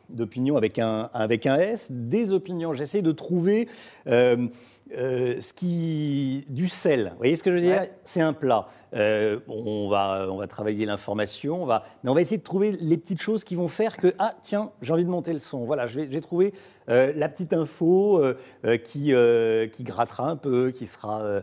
d'opinions 0.09 0.55
avec 0.55 0.79
un, 0.79 1.09
avec 1.13 1.45
un 1.45 1.57
S, 1.57 1.91
des 1.91 2.31
opinions. 2.31 2.73
J'essaie 2.73 3.01
de 3.01 3.11
trouver 3.11 3.67
ce 4.05 5.53
qui, 5.53 6.45
du 6.47 6.69
sel. 6.69 7.09
Vous 7.11 7.17
voyez 7.17 7.35
ce 7.35 7.43
que 7.43 7.49
je 7.51 7.55
veux 7.55 7.61
dire? 7.61 7.81
Ouais. 7.81 7.91
C'est 8.05 8.21
un 8.21 8.31
plat. 8.31 8.67
Euh, 8.93 9.39
on, 9.49 9.89
va, 9.89 10.27
on 10.29 10.37
va 10.37 10.47
travailler 10.47 10.85
l'information, 10.85 11.61
on 11.63 11.65
va, 11.65 11.83
mais 12.03 12.09
on 12.09 12.13
va 12.13 12.21
essayer 12.21 12.37
de 12.37 12.43
trouver 12.43 12.71
les 12.71 12.97
petites 12.97 13.21
choses 13.21 13.43
qui 13.43 13.55
vont 13.55 13.67
faire 13.67 13.97
que, 13.97 14.13
ah 14.17 14.33
tiens, 14.41 14.71
j'ai 14.81 14.93
envie 14.93 15.03
de 15.05 15.09
monter 15.09 15.33
le 15.33 15.39
son. 15.39 15.65
Voilà, 15.65 15.87
j'ai 15.87 16.21
trouvé 16.21 16.53
euh, 16.89 17.11
la 17.17 17.27
petite 17.27 17.51
info 17.51 18.23
euh, 18.23 18.77
qui, 18.77 19.11
qui 19.75 19.83
grattera 19.83 20.29
un 20.29 20.37
peu, 20.37 20.71
qui 20.71 20.87
sera 20.87 21.41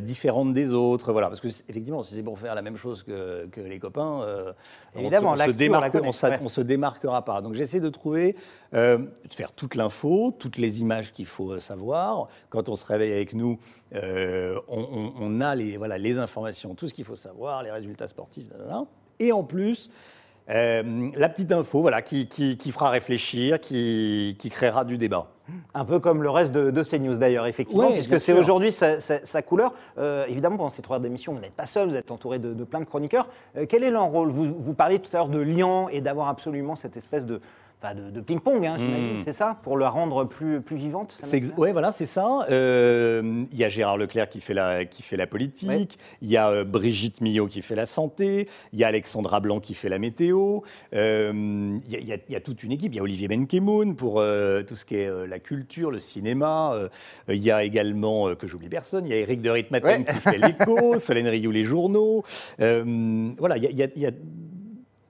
différente 0.00 0.54
des 0.54 0.72
autres. 0.72 1.10
Voilà, 1.12 1.26
parce 1.28 1.40
que 1.40 1.48
effectivement, 1.48 2.02
si 2.04 2.14
c'est 2.14 2.22
pour 2.22 2.38
faire 2.38 2.54
la 2.54 2.62
même 2.62 2.76
chose 2.76 3.02
que, 3.02 3.46
que 3.46 3.60
les 3.60 3.80
copains, 3.80 4.22
euh, 4.22 4.52
on 4.94 4.98
se- 4.98 5.00
Évidemment, 5.02 5.32
on, 5.32 5.36
se, 5.36 5.42
on 5.42 5.46
la 5.46 5.52
démarque, 5.52 5.92
connaît, 5.92 6.08
on, 6.08 6.12
s'a- 6.12 6.30
ouais. 6.30 6.38
on 6.42 6.48
se 6.48 6.60
démarquera 6.60 7.24
pas. 7.24 7.42
Donc 7.42 7.54
j'essaie 7.54 7.80
de 7.80 7.88
trouver, 7.88 8.36
de 8.72 8.98
faire 9.30 9.50
toute 9.52 9.74
l'info, 9.74 10.32
toutes 10.38 10.58
les 10.58 10.80
images 10.80 11.12
qu'il 11.12 11.26
faut 11.26 11.58
savoir. 11.58 12.28
Quand 12.50 12.68
on 12.68 12.76
se 12.76 12.86
réveille 12.86 13.12
avec 13.12 13.32
nous, 13.34 13.58
on, 13.92 14.58
on- 14.68 15.12
on 15.20 15.40
a 15.40 15.54
les, 15.56 15.76
voilà, 15.76 15.98
les 15.98 16.18
informations, 16.18 16.74
tout 16.84 16.88
ce 16.88 16.94
qu'il 16.94 17.04
faut 17.06 17.16
savoir, 17.16 17.62
les 17.62 17.70
résultats 17.70 18.06
sportifs, 18.08 18.48
et 19.18 19.32
en 19.32 19.42
plus. 19.42 19.90
euh, 20.50 21.08
la 21.16 21.30
petite 21.30 21.50
info 21.52 21.80
voilà, 21.80 22.02
qui, 22.02 22.28
qui- 22.28 22.58
qui 22.58 22.70
fera 22.70 22.90
réfléchir, 22.90 23.58
qui, 23.58 24.36
qui 24.38 24.50
créera 24.50 24.84
du 24.84 24.98
débat. 24.98 25.28
Un 25.72 25.86
peu 25.86 25.98
comme 26.00 26.22
le 26.22 26.28
reste 26.28 26.52
de, 26.52 26.70
de 26.70 26.82
CNews 26.82 27.16
d'ailleurs, 27.16 27.46
effectivement, 27.46 27.84
puisque 27.92 28.20
c'est 28.20 28.34
aujourd'hui 28.34 28.70
sa, 28.70 29.00
sa- 29.00 29.24
sa 29.24 29.40
couleur. 29.40 29.72
Euh, 29.96 30.26
évidemment, 30.28 30.58
pendant 30.58 30.68
ces 30.70 30.82
trois 30.82 30.96
heures 30.96 31.02
d'émission, 31.02 31.32
vous 31.32 31.40
n'êtes 31.40 31.54
pas 31.54 31.64
seul, 31.66 31.88
vous 31.88 31.96
êtes 31.96 32.10
entouré 32.10 32.38
de, 32.38 32.52
de 32.52 32.64
plein 32.64 32.80
de 32.80 32.84
chroniqueurs. 32.84 33.28
Euh, 33.56 33.64
quel 33.66 33.84
est 33.84 33.90
leur 33.90 34.04
rôle? 34.04 34.28
Vous, 34.30 34.54
vous 34.58 34.74
parliez 34.74 34.98
tout 34.98 35.08
à 35.14 35.18
l'heure 35.20 35.28
de 35.28 35.38
liant 35.40 35.88
et 35.88 36.02
d'avoir 36.02 36.28
absolument 36.28 36.76
cette 36.76 36.98
espèce 36.98 37.24
de, 37.24 37.40
enfin, 37.82 37.94
de, 37.94 38.10
de 38.10 38.20
ping-pong, 38.20 38.64
hein, 38.66 38.76
j'imagine, 38.78 39.18
c'est 39.24 39.32
ça, 39.32 39.58
pour 39.62 39.76
la 39.78 39.88
rendre 39.90 40.24
plus, 40.24 40.60
plus 40.60 40.76
vivante 40.76 41.18
Hmm. 41.22 41.58
Ouais, 41.58 41.72
voilà, 41.72 41.92
c'est 41.92 42.06
ça. 42.06 42.46
Euh, 42.50 43.44
Il 43.52 43.58
y 43.58 43.64
a 43.64 43.68
Gérard 43.68 43.96
Leclerc 43.98 44.28
qui 44.28 44.40
fait 44.40 44.54
la, 44.54 44.84
qui 44.84 45.02
fait 45.02 45.16
la 45.16 45.26
politique. 45.26 45.98
Il 46.22 46.30
y 46.30 46.36
a 46.36 46.48
euh, 46.50 46.64
Brigitte 46.64 47.20
Millot 47.20 47.46
qui 47.46 47.60
fait 47.62 47.74
la 47.74 47.86
santé. 47.86 48.48
Il 48.72 48.78
y 48.78 48.84
a 48.84 48.88
Alexandra 48.88 49.40
Blanc 49.40 49.60
qui 49.60 49.74
fait 49.74 49.88
la 49.88 49.98
météo. 49.98 50.60
Euh, 50.94 51.78
Il 51.86 51.92
y, 51.92 52.12
a- 52.12 52.16
y 52.16 52.34
y 52.34 52.40
toute 52.40 52.62
une 52.62 52.72
équipe. 52.72 52.92
Il 52.92 52.96
y 52.96 53.00
a 53.00 53.02
Olivier 53.02 53.28
Benkemoun 53.28 53.96
pour 53.96 54.14
tout 54.14 54.76
ce 54.76 54.84
qui 54.84 54.96
est 54.96 55.26
la 55.26 55.38
culture, 55.38 55.90
le 55.90 55.98
cinéma. 55.98 56.74
Il 57.28 57.36
y 57.42 57.50
a 57.50 57.64
également, 57.64 58.34
que 58.34 58.46
j'oublie 58.46 58.68
personne, 58.68 59.06
il 59.06 59.10
y 59.10 59.12
a 59.14 59.16
Eric 59.16 59.40
de 59.42 59.50
Ritmaten 59.50 60.02
Ouais. 60.02 60.04
qui 60.04 60.20
fait 60.20 60.38
l'écho, 60.38 60.98
Solène 61.00 61.28
Rioux 61.28 61.50
les 61.50 61.64
journaux. 61.64 62.22
Voilà, 62.58 63.56
il 63.56 63.64
y 63.64 63.82
a- 63.82 63.88
y 63.96 64.14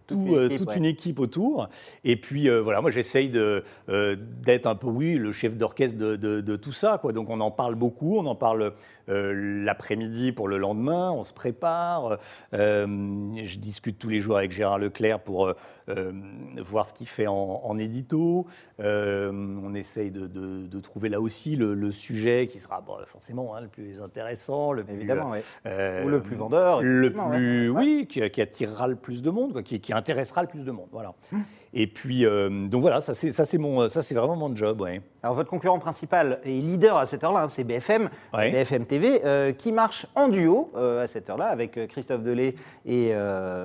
Toute 0.07 0.19
une 0.27 0.35
euh, 0.35 0.47
équipe, 0.47 0.59
toute 0.59 0.69
ouais. 0.69 0.77
une 0.77 0.85
équipe 0.85 1.19
autour. 1.19 1.69
Et 2.05 2.17
puis 2.17 2.49
euh, 2.49 2.61
voilà, 2.61 2.81
moi 2.83 2.91
j'essaye 2.91 3.31
de, 3.31 3.65
euh, 3.89 4.17
d'être 4.45 4.67
un 4.67 4.75
peu, 4.75 4.87
oui, 4.89 5.15
le 5.15 5.33
chef 5.33 5.57
d'orchestre 5.57 5.99
de, 5.99 6.17
de- 6.17 6.41
de 6.43 6.57
tout 6.57 6.73
ça. 6.73 6.99
Quoi. 7.01 7.13
Donc 7.13 7.31
on 7.31 7.41
en 7.41 7.51
parle 7.51 7.75
beaucoup, 7.75 8.19
on 8.19 8.27
en 8.27 8.35
parle 8.35 8.73
euh, 9.09 9.63
l'après-midi 9.65 10.33
pour 10.33 10.49
le 10.49 10.59
lendemain, 10.59 11.11
on 11.11 11.23
se 11.23 11.33
prépare. 11.33 12.19
Je 12.53 13.59
discute 13.59 13.99
tous 13.99 14.09
les 14.09 14.21
jours 14.21 14.37
avec 14.37 14.53
Gérard 14.53 14.79
Leclerc 14.79 15.21
pour 15.21 15.53
voir 16.59 16.87
ce 16.87 16.93
qu'il 16.95 17.07
fait 17.09 17.27
en, 17.27 17.61
en 17.65 17.79
édito. 17.79 18.47
On 18.79 19.75
essaye 19.75 20.11
de, 20.11 20.81
trouver 20.81 21.09
là 21.09 21.21
aussi 21.21 21.57
le, 21.57 21.75
le 21.75 21.93
sujet 21.93 22.47
qui 22.47 22.61
sera 22.61 22.81
bon, 22.83 22.97
forcément 23.07 23.55
hein, 23.57 23.63
le 23.63 23.69
plus 23.69 24.01
intéressant, 24.03 24.73
le 24.73 24.85
plus, 24.85 24.95
Évidemment, 24.95 25.31
oui. 25.31 25.39
Ou 26.05 26.09
le 26.09 26.21
plus 26.23 26.37
vendeur, 26.37 26.83
Le 26.83 27.11
plus, 27.11 27.71
ouais. 27.71 27.79
oui, 27.79 28.07
qui, 28.09 28.29
qui 28.31 28.43
attirera 28.43 28.87
le 28.87 28.97
plus 28.97 29.23
de 29.23 29.31
monde, 29.31 29.53
quoi, 29.53 29.63
qui, 29.63 29.81
qui 29.81 29.94
intéressera 29.95 30.43
le 30.43 30.49
plus 30.49 30.61
de 30.65 30.71
monde. 30.71 30.89
Voilà. 30.93 31.13
Et 31.73 31.87
puis, 31.87 32.25
euh, 32.27 32.67
donc 32.69 32.83
voilà, 32.83 33.01
ça 33.01 33.15
c'est 33.15 33.33
ça 33.33 33.45
c'est 33.45 33.59
mon, 33.59 33.89
ça 33.89 34.03
c'est 34.03 34.15
vraiment 34.15 34.37
mon 34.37 34.55
job, 34.55 34.81
ouais. 34.81 35.01
Alors 35.23 35.35
votre 35.35 35.51
concurrent 35.51 35.79
principal 35.79 36.41
et 36.45 36.61
leader 36.61 36.97
à 36.97 37.07
cette 37.07 37.25
heure-là, 37.25 37.43
hein, 37.45 37.49
c'est 37.49 37.65
BFM, 37.65 38.09
Ouais. 38.33 38.51
BFM 38.51 38.87
TV, 38.87 39.21
euh, 39.25 39.53
qui 39.53 39.73
marche 39.73 40.07
en 40.15 40.29
duo 40.29 40.71
euh, 40.77 41.05
à 41.05 41.07
cette 41.07 41.31
heure-là 41.31 41.47
avec 41.47 41.87
Christophe 41.89 42.23
Delay 42.23 42.55
et, 42.87 43.07
et- 43.09 43.15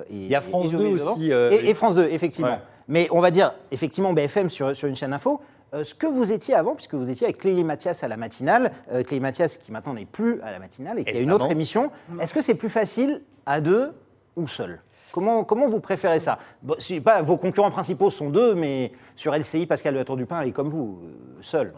Il 0.09 0.27
y 0.27 0.35
a 0.35 0.41
France 0.41 0.67
et 0.67 0.71
2 0.71 0.77
Joël 0.97 1.01
aussi, 1.13 1.31
et, 1.31 1.69
et 1.69 1.73
France 1.73 1.95
2, 1.95 2.07
effectivement. 2.11 2.51
Ouais. 2.51 2.59
Mais 2.87 3.07
on 3.11 3.19
va 3.21 3.29
dire 3.31 3.53
effectivement 3.71 4.13
BFM 4.13 4.49
sur, 4.49 4.75
sur 4.75 4.87
une 4.87 4.95
chaîne 4.95 5.13
info. 5.13 5.39
euh, 5.75 5.83
ce 5.83 5.93
que 5.93 6.07
vous 6.07 6.31
étiez 6.31 6.55
avant, 6.55 6.73
puisque 6.73 6.95
vous 6.95 7.11
étiez 7.11 7.25
avec 7.27 7.37
Clélie 7.37 7.63
Mathias 7.63 8.03
à 8.03 8.07
la 8.07 8.17
matinale, 8.17 8.71
euh, 8.91 9.03
Clélie 9.03 9.21
Mathias 9.21 9.57
qui 9.57 9.71
maintenant 9.71 9.93
n'est 9.93 10.05
plus 10.07 10.41
à 10.41 10.51
la 10.51 10.57
matinale 10.57 10.97
et 10.97 11.05
qui 11.05 11.15
a 11.15 11.19
une 11.19 11.31
autre 11.31 11.51
émission, 11.51 11.91
est-ce 12.19 12.33
que 12.33 12.41
c'est 12.41 12.55
plus 12.55 12.69
facile 12.69 13.21
à 13.45 13.61
deux 13.61 13.91
ou 14.35 14.47
seul 14.47 14.81
Comment, 15.11 15.67
vous 15.67 15.79
préférez 15.79 16.19
ça? 16.19 16.37
Bon, 16.61 16.75
si, 16.77 17.01
Vos 17.23 17.37
concurrents 17.37 17.71
principaux 17.71 18.09
sont 18.09 18.29
deux, 18.29 18.53
mais 18.55 18.91
sur 19.15 19.35
LCI, 19.35 19.65
Pascal 19.65 19.95
la 19.95 20.05
Tour 20.05 20.17
du 20.17 20.25
Pin 20.25 20.41
est 20.41 20.51
comme 20.51 20.69
vous, 20.69 20.99
euh, 21.03 21.37
seul. 21.41 21.73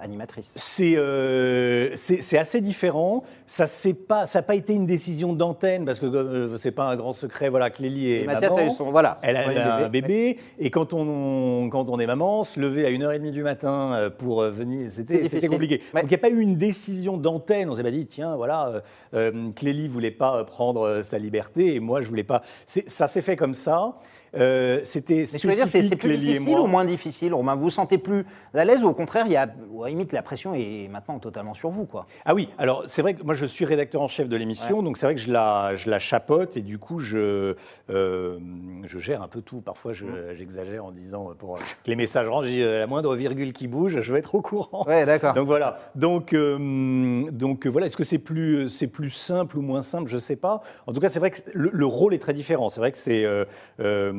Animatrice. 0.00 0.52
C'est 0.56 0.94
euh, 0.96 1.90
c'est 1.96 2.38
assez 2.38 2.60
différent. 2.60 3.22
Ça 3.46 3.66
c'est 3.66 3.94
pas 3.94 4.26
ça 4.26 4.38
n'a 4.38 4.42
pas 4.42 4.54
été 4.54 4.72
une 4.72 4.86
décision 4.86 5.32
d'antenne 5.32 5.84
parce 5.84 6.00
que 6.00 6.06
euh, 6.06 6.56
c'est 6.56 6.70
pas 6.70 6.84
un 6.84 6.96
grand 6.96 7.12
secret. 7.12 7.48
Voilà, 7.48 7.70
Clélie 7.70 8.10
est 8.12 8.22
Et 8.22 8.26
Mathias 8.26 8.52
a 8.52 8.56
maman. 8.56 8.66
eu 8.66 8.74
son- 8.74 8.90
voilà, 8.90 9.16
Elle 9.22 9.36
a, 9.36 9.44
son 9.44 9.50
elle 9.50 9.58
a 9.58 9.76
un 9.76 9.88
bébé. 9.88 10.38
et 10.58 10.70
quand 10.70 10.92
on 10.92 11.68
quand 11.70 11.88
on 11.90 11.98
est 11.98 12.06
maman, 12.06 12.44
se 12.44 12.58
lever 12.60 12.86
à 12.86 12.90
1h30 12.90 13.30
du 13.30 13.42
matin 13.42 13.92
euh, 13.94 14.10
pour 14.10 14.42
euh, 14.42 14.50
venir, 14.50 14.88
c'était 14.90 15.48
compliqué. 15.48 15.82
Ouais. 15.94 16.02
Donc 16.02 16.10
il 16.10 16.14
n'y 16.14 16.20
a 16.20 16.28
pas 16.28 16.30
eu 16.30 16.40
une 16.40 16.56
décision 16.56 17.16
d'antenne. 17.16 17.70
On 17.70 17.74
s'est 17.74 17.82
pas 17.82 17.90
dit 17.90 18.06
tiens 18.06 18.36
voilà, 18.36 18.68
euh, 18.68 18.80
euh, 19.14 19.50
Clélie 19.54 19.88
voulait 19.88 20.10
pas 20.10 20.38
euh, 20.38 20.44
prendre 20.44 20.82
euh, 20.82 21.02
sa 21.02 21.18
liberté 21.18 21.74
et 21.74 21.80
moi 21.80 22.02
je 22.02 22.08
voulais 22.08 22.24
pas. 22.24 22.42
Ça 22.66 23.08
s'est 23.08 23.20
fait 23.22 23.36
comme 23.36 23.54
ça. 23.54 23.96
Euh, 24.36 24.80
C'était 24.84 25.24
Mais 25.32 25.38
je 25.38 25.48
veux 25.48 25.54
dire, 25.54 25.64
c'est 25.64 25.68
spécifique, 25.82 25.88
c'est 25.90 25.96
plus 26.08 26.16
difficile 26.18 26.50
moi. 26.52 26.60
ou 26.62 26.66
moins 26.66 26.84
difficile 26.84 27.34
Romain, 27.34 27.54
vous 27.54 27.62
vous 27.62 27.70
sentez 27.70 27.98
plus 27.98 28.24
à 28.54 28.64
l'aise 28.64 28.82
ou 28.82 28.88
au 28.88 28.92
contraire, 28.94 29.24
il 29.26 29.32
y 29.32 29.36
a, 29.36 29.42
à 29.84 29.88
limite, 29.88 30.12
la 30.12 30.22
pression 30.22 30.54
est 30.54 30.88
maintenant 30.90 31.18
totalement 31.18 31.54
sur 31.54 31.70
vous, 31.70 31.84
quoi? 31.86 32.06
Ah 32.24 32.34
oui, 32.34 32.48
alors 32.58 32.84
c'est 32.86 33.02
vrai 33.02 33.14
que 33.14 33.22
moi 33.22 33.34
je 33.34 33.46
suis 33.46 33.64
rédacteur 33.64 34.02
en 34.02 34.08
chef 34.08 34.28
de 34.28 34.36
l'émission, 34.36 34.82
donc 34.82 34.96
c'est 34.96 35.06
vrai 35.06 35.14
que 35.14 35.20
je 35.20 35.32
la, 35.32 35.74
je 35.74 35.90
la 35.90 35.98
chapeaute 35.98 36.56
et 36.56 36.62
du 36.62 36.78
coup 36.78 36.98
je, 36.98 37.54
euh, 37.90 38.38
je 38.84 38.98
gère 38.98 39.22
un 39.22 39.28
peu 39.28 39.42
tout. 39.42 39.60
Parfois 39.60 39.92
je- 39.92 40.06
Mmh. 40.06 40.34
j'exagère 40.34 40.84
en 40.84 40.92
disant 40.92 41.30
euh, 41.30 41.34
pour 41.34 41.54
que 41.56 41.62
les 41.86 41.96
messages 41.96 42.26
euh, 42.30 42.78
la 42.80 42.86
moindre 42.86 43.14
virgule 43.16 43.52
qui 43.52 43.66
bouge, 43.66 44.00
je 44.00 44.12
vais 44.12 44.18
être 44.20 44.34
au 44.34 44.42
courant. 44.42 44.84
Ouais, 44.86 45.04
d'accord. 45.06 45.32
Donc 45.34 45.46
voilà. 45.46 45.78
Donc, 45.94 46.32
euh, 46.32 47.30
donc 47.30 47.66
euh, 47.66 47.70
voilà. 47.70 47.86
Est-ce 47.86 47.96
que 47.96 48.04
c'est 48.04 48.18
plus, 48.18 48.68
c'est 48.68 48.86
plus 48.86 49.10
simple 49.10 49.58
ou 49.58 49.62
moins 49.62 49.82
simple? 49.82 50.08
Je 50.08 50.18
sais 50.18 50.36
pas. 50.36 50.62
En 50.86 50.92
tout 50.92 51.00
cas, 51.00 51.08
c'est 51.08 51.18
vrai 51.18 51.30
que 51.30 51.38
le, 51.54 51.70
le 51.72 51.86
rôle 51.86 52.14
est 52.14 52.18
très 52.18 52.34
différent. 52.34 52.68
C'est 52.68 52.80
vrai 52.80 52.92
que 52.92 52.98
c'est, 52.98 53.24
euh, 53.24 53.44
euh, 53.80 54.12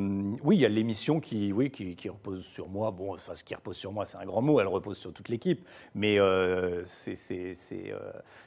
oui, 0.43 0.57
il 0.57 0.61
y 0.61 0.65
a 0.65 0.69
l'émission 0.69 1.19
qui, 1.19 1.51
oui, 1.53 1.69
qui, 1.71 1.95
qui 1.95 2.09
repose 2.09 2.43
sur 2.43 2.69
moi. 2.69 2.91
Bon, 2.91 3.13
enfin, 3.13 3.35
ce 3.35 3.43
qui 3.43 3.55
repose 3.55 3.77
sur 3.77 3.91
moi, 3.91 4.05
c'est 4.05 4.17
un 4.17 4.25
grand 4.25 4.41
mot. 4.41 4.59
Elle 4.59 4.67
repose 4.67 4.97
sur 4.97 5.13
toute 5.13 5.29
l'équipe. 5.29 5.65
Mais 5.95 6.19
euh, 6.19 6.81
c'est, 6.83 7.13
euh, 7.31 7.53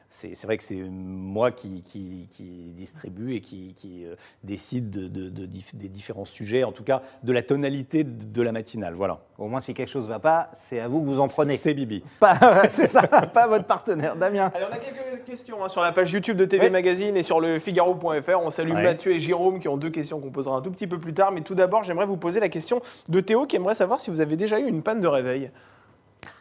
c'est, 0.08 0.44
vrai 0.46 0.56
que 0.56 0.62
c'est 0.62 0.76
moi 0.76 1.50
qui, 1.52 1.82
qui, 1.82 2.28
qui 2.30 2.72
distribue 2.74 3.34
et 3.34 3.40
qui, 3.40 3.74
qui 3.74 4.04
euh, 4.04 4.14
décide 4.44 4.90
de, 4.90 5.08
de- 5.08 5.28
de 5.28 5.46
dif- 5.46 5.76
des 5.76 5.88
différents 5.88 6.24
sujets. 6.24 6.64
En 6.64 6.72
tout 6.72 6.84
cas, 6.84 7.02
de 7.22 7.32
la 7.32 7.42
tonalité 7.42 8.04
de, 8.04 8.24
de 8.24 8.42
la 8.42 8.52
matinale. 8.52 8.94
Voilà. 8.94 9.20
Au 9.38 9.48
moins, 9.48 9.60
si 9.60 9.72
quelque 9.74 9.88
chose 9.88 10.04
ne 10.04 10.10
va 10.10 10.18
pas, 10.18 10.50
c'est 10.54 10.80
à 10.80 10.88
vous 10.88 11.00
que 11.00 11.06
vous 11.06 11.20
en 11.20 11.28
prenez. 11.28 11.56
C'est 11.56 11.74
Bibi. 11.74 12.02
Pas, 12.18 12.38
c'est 12.68 12.86
ça, 12.86 13.02
pas 13.32 13.46
votre 13.46 13.66
partenaire, 13.66 14.16
Damien. 14.16 14.50
Alors, 14.54 14.68
on 14.70 14.74
a 14.74 14.78
quelques 14.78 15.24
questions 15.24 15.64
hein, 15.64 15.68
sur 15.68 15.82
la 15.82 15.92
page 15.92 16.12
YouTube 16.12 16.36
de 16.36 16.44
TV. 16.44 16.70
Magazine 16.70 17.16
et 17.16 17.22
sur 17.22 17.40
le 17.40 17.58
Figaro.fr. 17.58 18.40
On 18.42 18.50
salue 18.50 18.70
Ouais. 18.72 18.82
Mathieu 18.82 19.12
et 19.12 19.20
Jérôme 19.20 19.58
qui 19.60 19.66
ont 19.68 19.76
deux 19.76 19.90
questions 19.90 20.20
qu'on 20.20 20.30
posera 20.30 20.56
un 20.56 20.60
tout 20.62 20.70
petit 20.70 20.86
peu 20.86 20.98
plus 20.98 21.12
tard. 21.14 21.32
Mais 21.32 21.39
tout 21.42 21.54
d'abord, 21.54 21.84
j'aimerais 21.84 22.06
vous 22.06 22.16
poser 22.16 22.40
la 22.40 22.48
question 22.48 22.82
de 23.08 23.20
Théo 23.20 23.46
qui 23.46 23.56
aimerait 23.56 23.74
savoir 23.74 24.00
si 24.00 24.10
vous 24.10 24.20
avez 24.20 24.36
déjà 24.36 24.58
eu 24.60 24.66
une 24.66 24.82
panne 24.82 25.00
de 25.00 25.08
réveil. 25.08 25.50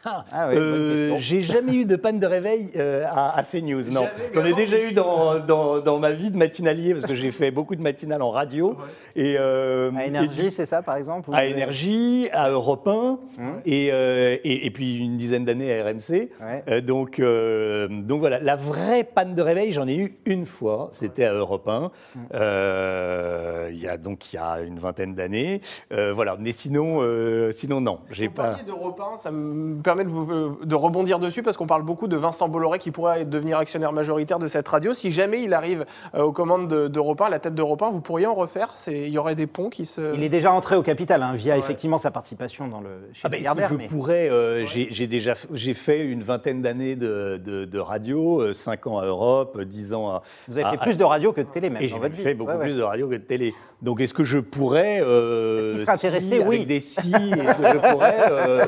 Ah 0.32 0.46
oui, 0.48 0.54
Euh, 0.56 1.14
j'ai 1.18 1.40
jamais 1.42 1.74
eu 1.74 1.84
de 1.84 1.96
panne 1.96 2.18
de 2.18 2.26
réveil 2.26 2.70
euh, 2.76 3.04
à, 3.08 3.38
à 3.38 3.42
CNews, 3.42 3.90
non. 3.90 4.06
J'en 4.34 4.44
ai 4.44 4.54
déjà 4.54 4.80
eu 4.80 4.92
dans, 4.92 5.38
dans, 5.40 5.80
dans 5.80 5.98
ma 5.98 6.10
vie 6.12 6.30
de 6.30 6.36
matinalier, 6.38 6.94
parce 6.94 7.04
que 7.06 7.14
j'ai 7.14 7.30
fait 7.30 7.50
beaucoup 7.50 7.76
de 7.76 7.82
matinales 7.82 8.22
en 8.22 8.30
radio. 8.30 8.76
Et, 9.16 9.36
euh, 9.38 9.90
À 9.96 10.06
énergie, 10.06 10.50
c'est 10.50 10.64
ça, 10.66 10.82
par 10.82 10.96
exemple 10.96 11.30
à 11.32 11.38
avez- 11.38 11.50
Énergie, 11.50 12.28
à 12.32 12.48
Europe 12.48 12.86
1, 12.88 13.18
et, 13.66 13.90
euh, 13.92 14.36
et, 14.42 14.66
et 14.66 14.70
puis 14.70 14.96
une 14.98 15.16
dizaine 15.16 15.44
d'années 15.44 15.78
à 15.78 15.84
RMC. 15.84 16.30
Ouais. 16.40 16.64
Euh, 16.68 16.80
donc, 16.80 17.18
euh, 17.20 17.88
donc 17.88 18.20
voilà, 18.20 18.38
la 18.40 18.56
vraie 18.56 19.04
panne 19.04 19.34
de 19.34 19.42
réveil, 19.42 19.72
j'en 19.72 19.86
ai 19.86 19.96
eu 19.96 20.18
une 20.24 20.46
fois, 20.46 20.88
c'était 20.92 21.24
à 21.24 21.32
Europe 21.34 21.68
1, 21.68 21.90
euh, 22.34 23.68
il 23.72 23.78
y 23.80 23.88
a 23.88 23.96
donc 23.96 24.32
il 24.32 24.36
y 24.36 24.38
a 24.38 24.60
une 24.60 24.78
vingtaine 24.78 25.14
d'années. 25.14 25.60
Euh, 25.92 26.12
voilà, 26.12 26.36
mais 26.38 26.52
sinon, 26.52 26.98
euh, 27.02 27.52
sinon 27.52 27.80
non, 27.80 28.00
j'ai 28.10 28.28
pas. 28.28 28.56
d'Europe 28.66 29.00
1, 29.14 29.18
ça 29.18 29.30
me 29.30 29.80
permet 29.90 30.04
de, 30.04 30.08
vous, 30.08 30.58
de 30.64 30.74
rebondir 30.76 31.18
dessus 31.18 31.42
parce 31.42 31.56
qu'on 31.56 31.66
parle 31.66 31.82
beaucoup 31.82 32.06
de 32.06 32.16
Vincent 32.16 32.48
Bolloré 32.48 32.78
qui 32.78 32.90
pourrait 32.92 33.24
devenir 33.24 33.58
actionnaire 33.58 33.92
majoritaire 33.92 34.38
de 34.38 34.46
cette 34.46 34.68
radio. 34.68 34.92
Si 34.94 35.10
jamais 35.10 35.42
il 35.42 35.52
arrive 35.52 35.84
euh, 36.14 36.22
aux 36.22 36.32
commandes 36.32 36.68
de- 36.68 36.86
d'Europe 36.86 37.20
1, 37.20 37.24
à 37.26 37.28
la 37.28 37.38
tête 37.40 37.54
d'Europe 37.56 37.82
1, 37.82 37.90
vous 37.90 38.00
pourriez 38.00 38.26
en 38.26 38.34
refaire? 38.34 38.68
C'est- 38.76 39.00
Il 39.00 39.08
y 39.08 39.18
aurait 39.18 39.34
des 39.34 39.48
ponts 39.48 39.68
qui 39.68 39.86
se. 39.86 40.14
Il 40.14 40.22
est 40.22 40.28
déjà 40.28 40.52
entré 40.52 40.76
au 40.76 40.82
capital 40.82 41.22
hein, 41.24 41.32
via 41.34 41.56
effectivement 41.58 41.98
sa 41.98 42.10
participation 42.12 42.68
dans 42.68 42.80
le 42.80 42.88
chez 43.12 43.22
Ah 43.24 43.28
Lagardère, 43.30 43.70
je 43.70 43.74
mais- 43.74 43.86
pourrais, 43.88 44.28
euh, 44.30 44.64
j'ai 44.64 44.86
j'ai 44.90 45.06
déjà 45.08 45.34
j'ai 45.52 45.74
fait 45.74 46.00
une 46.04 46.22
vingtaine 46.22 46.62
d'années 46.62 46.94
de, 46.94 47.40
de- 47.44 47.64
de 47.64 47.78
radio, 47.78 48.52
5 48.52 48.86
ans 48.86 48.98
à 48.98 49.06
Europe, 49.06 49.60
10 49.60 49.92
ans 49.94 50.08
à. 50.10 50.22
Vous 50.48 50.56
avez 50.58 50.70
fait 50.70 50.76
plus 50.82 50.96
de 50.96 51.04
radio 51.04 51.32
que 51.32 51.40
de 51.40 51.46
télé 51.48 51.68
même 51.70 51.82
Et 51.82 51.88
dans 51.88 51.94
j'ai 51.96 52.00
votre 52.00 52.14
vie. 52.14 52.22
fait 52.22 52.34
beaucoup 52.34 52.52
Ouais, 52.52 52.58
ouais. 52.58 52.64
plus 52.64 52.76
de 52.76 52.82
radio 52.82 53.08
que 53.08 53.14
de 53.14 53.18
télé. 53.18 53.54
Donc 53.82 54.00
est-ce 54.00 54.14
que 54.14 54.24
je 54.24 54.38
pourrais. 54.38 55.00
euh, 55.02 55.74
Est-ce 55.74 55.76
qu'il 55.78 55.86
serait 55.86 55.96
si, 55.98 56.06
intéressé? 56.06 56.38
Oui. 56.46 56.56
Avec 56.56 56.66
des 56.68 56.80
si, 56.80 57.12
est-ce 57.12 57.56
que 57.56 57.68
je 57.72 57.92
pourrais. 57.92 58.16
euh, 58.30 58.66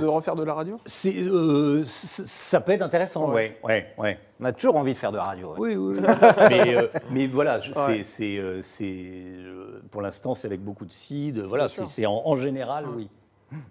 De 0.00 0.06
refaire 0.06 0.34
de 0.34 0.44
la 0.44 0.54
radio 0.54 0.78
euh, 1.06 1.82
ça 1.86 2.60
peut 2.60 2.72
être 2.72 2.82
intéressant, 2.82 3.30
ouais, 3.32 3.58
ouais, 3.64 3.86
ouais. 3.98 4.18
On 4.40 4.44
a 4.44 4.52
toujours 4.52 4.76
envie 4.76 4.92
de 4.92 4.98
faire 4.98 5.12
de 5.12 5.16
la 5.16 5.24
radio. 5.24 5.54
ouais. 5.56 5.74
Oui, 5.74 5.76
oui. 5.76 6.00
mais, 6.48 6.76
euh, 6.76 6.88
mais 7.10 7.26
voilà, 7.26 7.60
c'est, 7.62 7.78
Ouais. 7.78 8.02
c'est, 8.02 8.36
euh, 8.38 9.80
pour 9.90 10.02
l'instant, 10.02 10.34
c'est 10.34 10.46
avec 10.46 10.62
beaucoup 10.62 10.84
de 10.86 10.92
si, 10.92 11.32
de, 11.32 11.42
voilà, 11.42 11.68
c'est, 11.68 12.06
en, 12.06 12.22
en 12.24 12.36
général, 12.36 12.86
oui. 12.96 13.08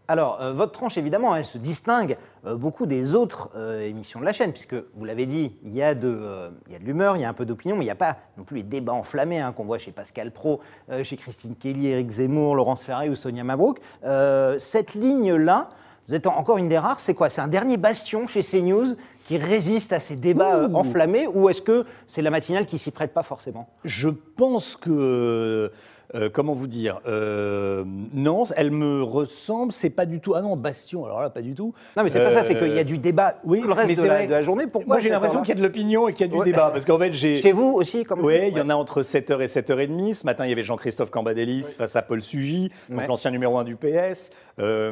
Alors, 0.08 0.42
euh, 0.42 0.54
votre 0.54 0.72
tranche, 0.72 0.98
évidemment, 0.98 1.36
elle 1.36 1.46
se 1.46 1.60
distingue 1.60 2.18
euh, 2.48 2.56
beaucoup 2.56 2.88
des 2.88 3.14
autres 3.14 3.52
euh, 3.56 3.88
émissions 3.88 4.20
de 4.20 4.26
la 4.26 4.34
chaîne, 4.34 4.52
puisque, 4.52 4.74
vous 4.96 5.06
l'avez 5.06 5.28
dit, 5.28 5.56
il 5.64 5.76
y 5.76 5.84
a 5.84 5.94
de, 5.94 6.08
euh, 6.08 6.50
il 6.66 6.74
y 6.74 6.76
a 6.76 6.80
de 6.80 6.84
l'humeur, 6.84 7.16
il 7.16 7.22
y 7.22 7.26
a 7.26 7.30
un 7.30 7.34
peu 7.34 7.46
d'opinion, 7.46 7.76
mais 7.76 7.84
il 7.84 7.88
n'y 7.88 7.92
a 7.92 7.96
pas 7.96 8.18
non 8.40 8.44
plus 8.44 8.58
les 8.58 8.64
débats 8.64 8.94
enflammés 8.94 9.40
hein, 9.40 9.52
qu'on 9.52 9.66
voit 9.66 9.78
chez 9.78 9.92
Pascal 9.92 10.32
Pro, 10.32 10.62
euh, 10.90 11.04
chez 11.04 11.16
Christine 11.16 11.56
Kelly, 11.56 11.88
Éric 11.90 12.10
Zemmour, 12.10 12.56
Laurence 12.56 12.82
Ferrari 12.84 13.10
ou 13.10 13.16
Sonia 13.16 13.44
Mabrouk. 13.44 13.78
Euh, 14.04 14.56
cette 14.58 14.96
ligne-là, 14.96 15.70
vous 16.08 16.16
êtes 16.16 16.28
en- 16.28 16.38
encore 16.38 16.58
une 16.58 16.70
des 16.70 16.78
rares, 16.78 17.00
c'est 17.00 17.14
quoi? 17.14 17.30
C'est 17.30 17.42
un 17.42 17.48
dernier 17.48 17.78
bastion 17.78 18.28
chez 18.28 18.42
CNews 18.42 18.96
qui 19.26 19.38
résiste 19.38 19.92
à 19.92 20.00
ces 20.00 20.16
débats 20.16 20.56
euh, 20.56 20.70
enflammés, 20.74 21.28
ou 21.28 21.50
est-ce 21.50 21.62
que 21.62 21.86
c'est 22.08 22.22
la 22.22 22.30
matinale 22.30 22.66
qui 22.66 22.78
s'y 22.78 22.92
prête 22.92 23.14
pas 23.14 23.24
forcément? 23.24 23.68
Je 23.84 24.10
pense 24.10 24.76
que. 24.76 25.72
Euh, 26.16 26.30
comment 26.32 26.54
vous 26.54 26.68
dire 26.68 27.02
euh, 27.08 27.84
Non, 28.14 28.44
elle 28.56 28.72
me 28.72 29.04
ressemble. 29.04 29.72
C'est 29.72 29.90
pas 29.90 30.06
du 30.06 30.20
tout. 30.22 30.34
Ah 30.36 30.42
non, 30.42 30.56
Bastion. 30.56 31.06
Alors 31.06 31.22
là, 31.22 31.30
pas 31.30 31.42
du 31.42 31.54
tout. 31.54 31.74
Non, 31.96 32.04
mais 32.04 32.10
c'est 32.10 32.24
pas 32.24 32.32
ça, 32.32 32.44
c'est 32.44 32.56
Euh, 32.56 32.60
qu'il 32.60 32.74
y 32.76 32.80
a 32.80 32.84
du 32.84 32.98
débat 32.98 33.36
oui, 33.44 33.62
le 33.66 33.72
reste 33.72 33.90
mais 33.90 33.96
de 33.96 34.02
c'est 34.02 34.08
la, 34.08 34.14
vrai. 34.16 34.26
de 34.28 34.32
la 34.32 34.42
journée. 34.42 34.68
Pourquoi 34.68 34.96
Moi, 34.96 35.00
j'ai 35.00 35.10
l'impression 35.10 35.40
qu'il 35.42 35.50
y 35.50 35.52
a 35.52 35.56
de 35.56 35.62
l'opinion 35.62 36.08
et 36.08 36.14
qu'il 36.14 36.26
y 36.26 36.30
a 36.30 36.32
du 36.32 36.38
Ouais. 36.40 36.46
débat. 36.46 36.70
Parce 36.72 36.86
qu'en 36.86 36.98
fait, 36.98 37.12
j'ai. 37.12 37.36
Chez 37.38 37.52
vous 37.52 37.74
aussi, 37.74 38.04
comme 38.04 38.22
Oui, 38.24 38.40
il 38.48 38.58
y 38.58 38.62
en 38.62 38.70
a 38.70 38.76
entre 38.76 39.02
7h 39.02 39.42
et 39.42 39.48
7h30. 39.48 40.14
Ce 40.14 40.26
matin, 40.26 40.46
il 40.46 40.50
y 40.50 40.54
avait 40.54 40.64
Jean-Christophe 40.64 41.10
Cambadélis 41.12 41.64
face 41.78 41.96
à 41.96 42.02
Paul 42.02 42.22
Sugy, 42.22 42.72
Ouais. 42.90 43.06
l'ancien 43.08 43.32
numéro 43.32 43.58
1 43.58 43.64
du 43.66 43.76
PS, 43.76 44.30
euh, 44.60 44.92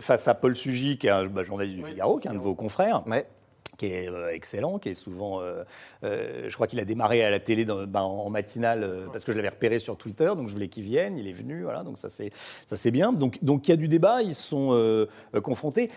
face 0.00 0.28
à 0.28 0.34
Paul 0.34 0.56
Sugy, 0.56 0.98
qui 0.98 1.06
est 1.06 1.10
un 1.10 1.24
bah, 1.26 1.42
journaliste 1.44 1.76
du 1.78 1.84
Figaro, 1.84 2.16
qui 2.18 2.28
est 2.28 2.30
un 2.30 2.34
de 2.34 2.38
vos 2.38 2.54
confrères 2.54 3.02
Ouais. 3.06 3.26
Qui 3.78 3.86
est 3.86 4.10
euh, 4.10 4.30
excellent, 4.34 4.78
qui 4.78 4.90
est 4.90 4.94
souvent. 4.94 5.40
euh, 5.40 5.64
euh, 6.04 6.44
je 6.48 6.54
crois 6.54 6.66
qu'il 6.66 6.78
a 6.80 6.84
démarré 6.84 7.24
à 7.24 7.30
la 7.30 7.40
télé 7.40 7.64
dans- 7.64 7.86
bah, 7.86 8.02
en 8.02 8.28
matinale 8.28 8.82
euh, 8.82 9.06
parce 9.10 9.24
que 9.24 9.32
je 9.32 9.36
l'avais 9.38 9.48
repéré 9.48 9.78
sur 9.78 9.96
Twitter, 9.96 10.26
donc 10.36 10.48
je 10.48 10.52
voulais 10.52 10.68
qu'il 10.68 10.82
vienne. 10.84 11.16
Il 11.16 11.26
est 11.26 11.32
venu, 11.32 11.62
voilà, 11.62 11.82
donc 11.82 11.96
ça 11.96 12.10
c'est 12.10 12.30
ça 12.66 12.76
c'est 12.76 12.90
bien. 12.90 13.12
Donc 13.14 13.38
donc 13.42 13.66
il 13.66 13.70
y 13.70 13.74
a 13.74 13.76
du 13.78 13.88
débat, 13.88 14.20
ils 14.22 14.34
sont 14.34 15.06
confrontés. 15.42 15.90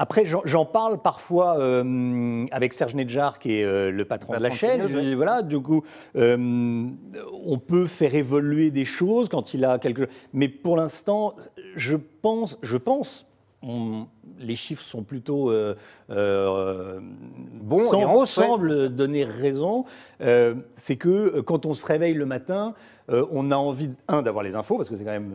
Après, 0.00 0.24
j'en 0.24 0.64
parle 0.64 1.02
parfois 1.02 1.58
euh, 1.58 2.46
avec 2.52 2.72
Serge 2.72 2.94
Nedjar, 2.94 3.40
qui 3.40 3.54
est 3.58 3.64
euh, 3.64 3.90
le 3.90 4.04
patron 4.04 4.32
Le 4.34 4.38
de 4.38 4.44
la 4.44 4.50
chaîne. 4.50 4.80
Ouais. 4.82 5.14
voilà, 5.16 5.42
du 5.42 5.58
coup, 5.58 5.82
euh, 6.14 6.36
on 6.38 7.58
peut 7.58 7.86
faire 7.86 8.14
évoluer 8.14 8.70
des 8.70 8.84
choses 8.84 9.28
quand 9.28 9.54
il 9.54 9.64
a 9.64 9.80
quelque. 9.80 10.08
Mais 10.32 10.46
pour 10.48 10.76
l'instant, 10.76 11.34
je 11.74 11.96
pense, 11.96 12.58
je 12.62 12.76
pense. 12.76 13.26
on- 13.60 14.06
les 14.38 14.56
chiffres 14.56 14.82
sont 14.82 15.02
plutôt 15.02 15.50
euh, 15.50 15.74
euh, 16.10 17.00
Bons 17.62 17.92
et 17.92 18.04
ouais. 18.04 18.26
semblent 18.26 18.88
donner 18.88 19.24
raison. 19.24 19.84
Euh, 20.20 20.54
c'est 20.74 20.96
que 20.96 21.08
euh, 21.08 21.42
quand 21.42 21.66
on 21.66 21.74
se 21.74 21.84
réveille 21.86 22.14
le 22.14 22.26
matin, 22.26 22.74
euh, 23.10 23.24
on 23.30 23.50
a 23.50 23.56
envie, 23.56 23.90
un, 24.08 24.22
d'avoir 24.22 24.44
les 24.44 24.56
infos, 24.56 24.76
parce 24.76 24.88
que 24.88 24.96
c'est 24.96 25.04
quand 25.04 25.10
même 25.12 25.32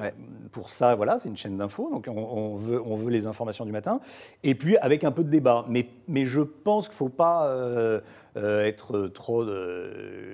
Ouais. 0.00 0.12
pour 0.52 0.70
ça, 0.70 0.94
voilà, 0.94 1.18
c'est 1.18 1.28
une 1.28 1.36
chaîne 1.36 1.56
d'infos, 1.56 1.88
donc 1.90 2.06
on, 2.08 2.18
on 2.18 2.54
veut, 2.56 2.82
on 2.84 2.94
veut 2.96 3.10
les 3.10 3.26
informations 3.26 3.64
du 3.64 3.72
matin, 3.72 4.00
et 4.42 4.54
puis 4.54 4.76
avec 4.78 5.04
un 5.04 5.12
peu 5.12 5.22
de 5.24 5.30
débat. 5.30 5.64
Mais, 5.68 5.88
mais 6.08 6.26
je 6.26 6.40
pense 6.40 6.86
qu'il 6.88 6.94
ne 6.94 6.98
faut 6.98 7.08
pas 7.08 7.48
être 8.36 9.08
trop, 9.08 9.44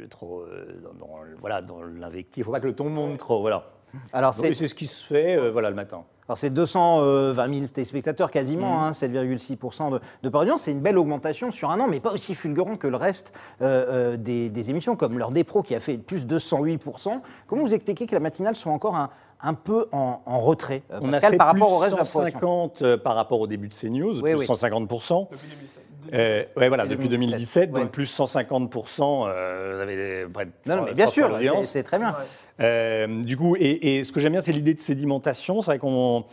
trop 0.09 0.43
dans, 0.83 0.95
dans- 0.99 1.19
voilà, 1.41 1.63
dans 1.63 1.83
l'invectif, 1.83 2.39
il 2.39 2.41
ne 2.41 2.45
faut 2.47 2.53
pas 2.53 2.61
que 2.61 2.67
le 2.67 2.75
ton 2.75 2.89
monte 2.89 3.19
trop, 3.19 3.41
voilà. 3.41 3.65
Alors, 4.13 4.35
c'est 4.35 4.53
ce 4.55 4.75
qui 4.75 4.87
se 4.87 5.05
fait, 5.05 5.37
euh, 5.37 5.51
voilà, 5.51 5.71
le 5.71 5.77
matin. 5.77 6.03
Alors 6.29 6.39
c'est 6.39 6.51
220 6.51 7.53
000 7.55 7.67
téléspectateurs 7.67 8.31
quasiment, 8.31 8.85
hein, 8.85 8.93
7,6% 8.93 9.91
de, 9.91 10.01
de 10.23 10.29
part 10.29 10.43
d'audience. 10.43 10.63
C'est 10.63 10.71
une 10.71 10.79
belle 10.81 10.97
augmentation 10.97 11.51
sur 11.51 11.71
un 11.71 11.81
an, 11.81 11.89
mais 11.89 11.99
pas 11.99 12.13
aussi 12.13 12.37
fulgurant 12.37 12.77
que 12.77 12.87
le 12.87 12.97
reste 12.97 13.33
euh, 13.63 14.13
euh, 14.13 14.17
des, 14.17 14.49
des 14.49 14.71
émissions, 14.71 14.95
comme 14.95 15.19
l'heure 15.19 15.33
des 15.33 15.43
pros 15.43 15.63
qui 15.65 15.75
a 15.75 15.81
fait 15.81 15.99
plus 15.99 16.29
de 16.29 16.39
208%. 16.39 17.21
Comment 17.49 17.63
vous 17.63 17.75
expliquez 17.75 18.07
que 18.07 18.15
la 18.15 18.21
matinale 18.21 18.55
soit 18.55 18.71
encore 18.73 18.95
un, 18.95 19.11
un 19.43 19.55
peu 19.55 19.89
en, 19.91 20.23
en 20.25 20.39
retrait, 20.39 20.83
euh, 20.93 21.01
On 21.03 21.13
a 21.13 21.19
fait 21.21 21.37
par 21.37 21.49
rapport 21.49 21.67
plus 21.69 21.75
au 21.75 21.79
reste 21.79 21.95
de 21.95 21.99
la 21.99 22.05
production 22.05 22.39
150 22.39 22.83
euh, 22.83 22.97
par 22.97 23.17
rapport 23.17 23.41
au 23.41 23.49
début 23.49 23.67
de 23.67 23.75
CNews, 23.75 24.21
Oui, 24.23 24.31
plus 24.37 24.39
oui. 24.41 24.47
150%. 24.47 25.31
Depuis 25.33 25.49
2007. 25.49 25.79
Euh, 26.15 26.45
ouais, 26.57 26.69
voilà, 26.69 26.85
Depuis 26.85 26.97
depuis 26.97 27.09
2017, 27.11 27.71
2017, 27.71 27.73
ouais. 27.73 27.81
donc 27.81 27.91
plus 27.91 28.19
150%, 28.19 29.27
euh, 29.29 29.73
vous 29.75 29.81
avez 29.83 29.97
des- 29.97 30.27
près 30.33 30.47
de 30.47 30.51
Non, 30.67 30.77
non, 30.77 30.83
mais 30.87 30.95
bien 30.95 31.07
sûr, 31.09 31.29
c'est 31.65 31.83
très 31.83 31.99
bien. 31.99 32.15
Euh, 32.61 33.23
du 33.23 33.37
coup, 33.37 33.57
et, 33.59 34.05
ce 34.05 34.13
que 34.13 34.21
j'aime 34.21 34.33
bien, 34.33 34.41
c'est 34.41 34.53
l'idée 34.53 34.75
de 34.75 34.81
sédimentation. 34.81 35.61
C'est 35.61 35.67
vrai 35.67 35.79
qu'on 35.79 36.25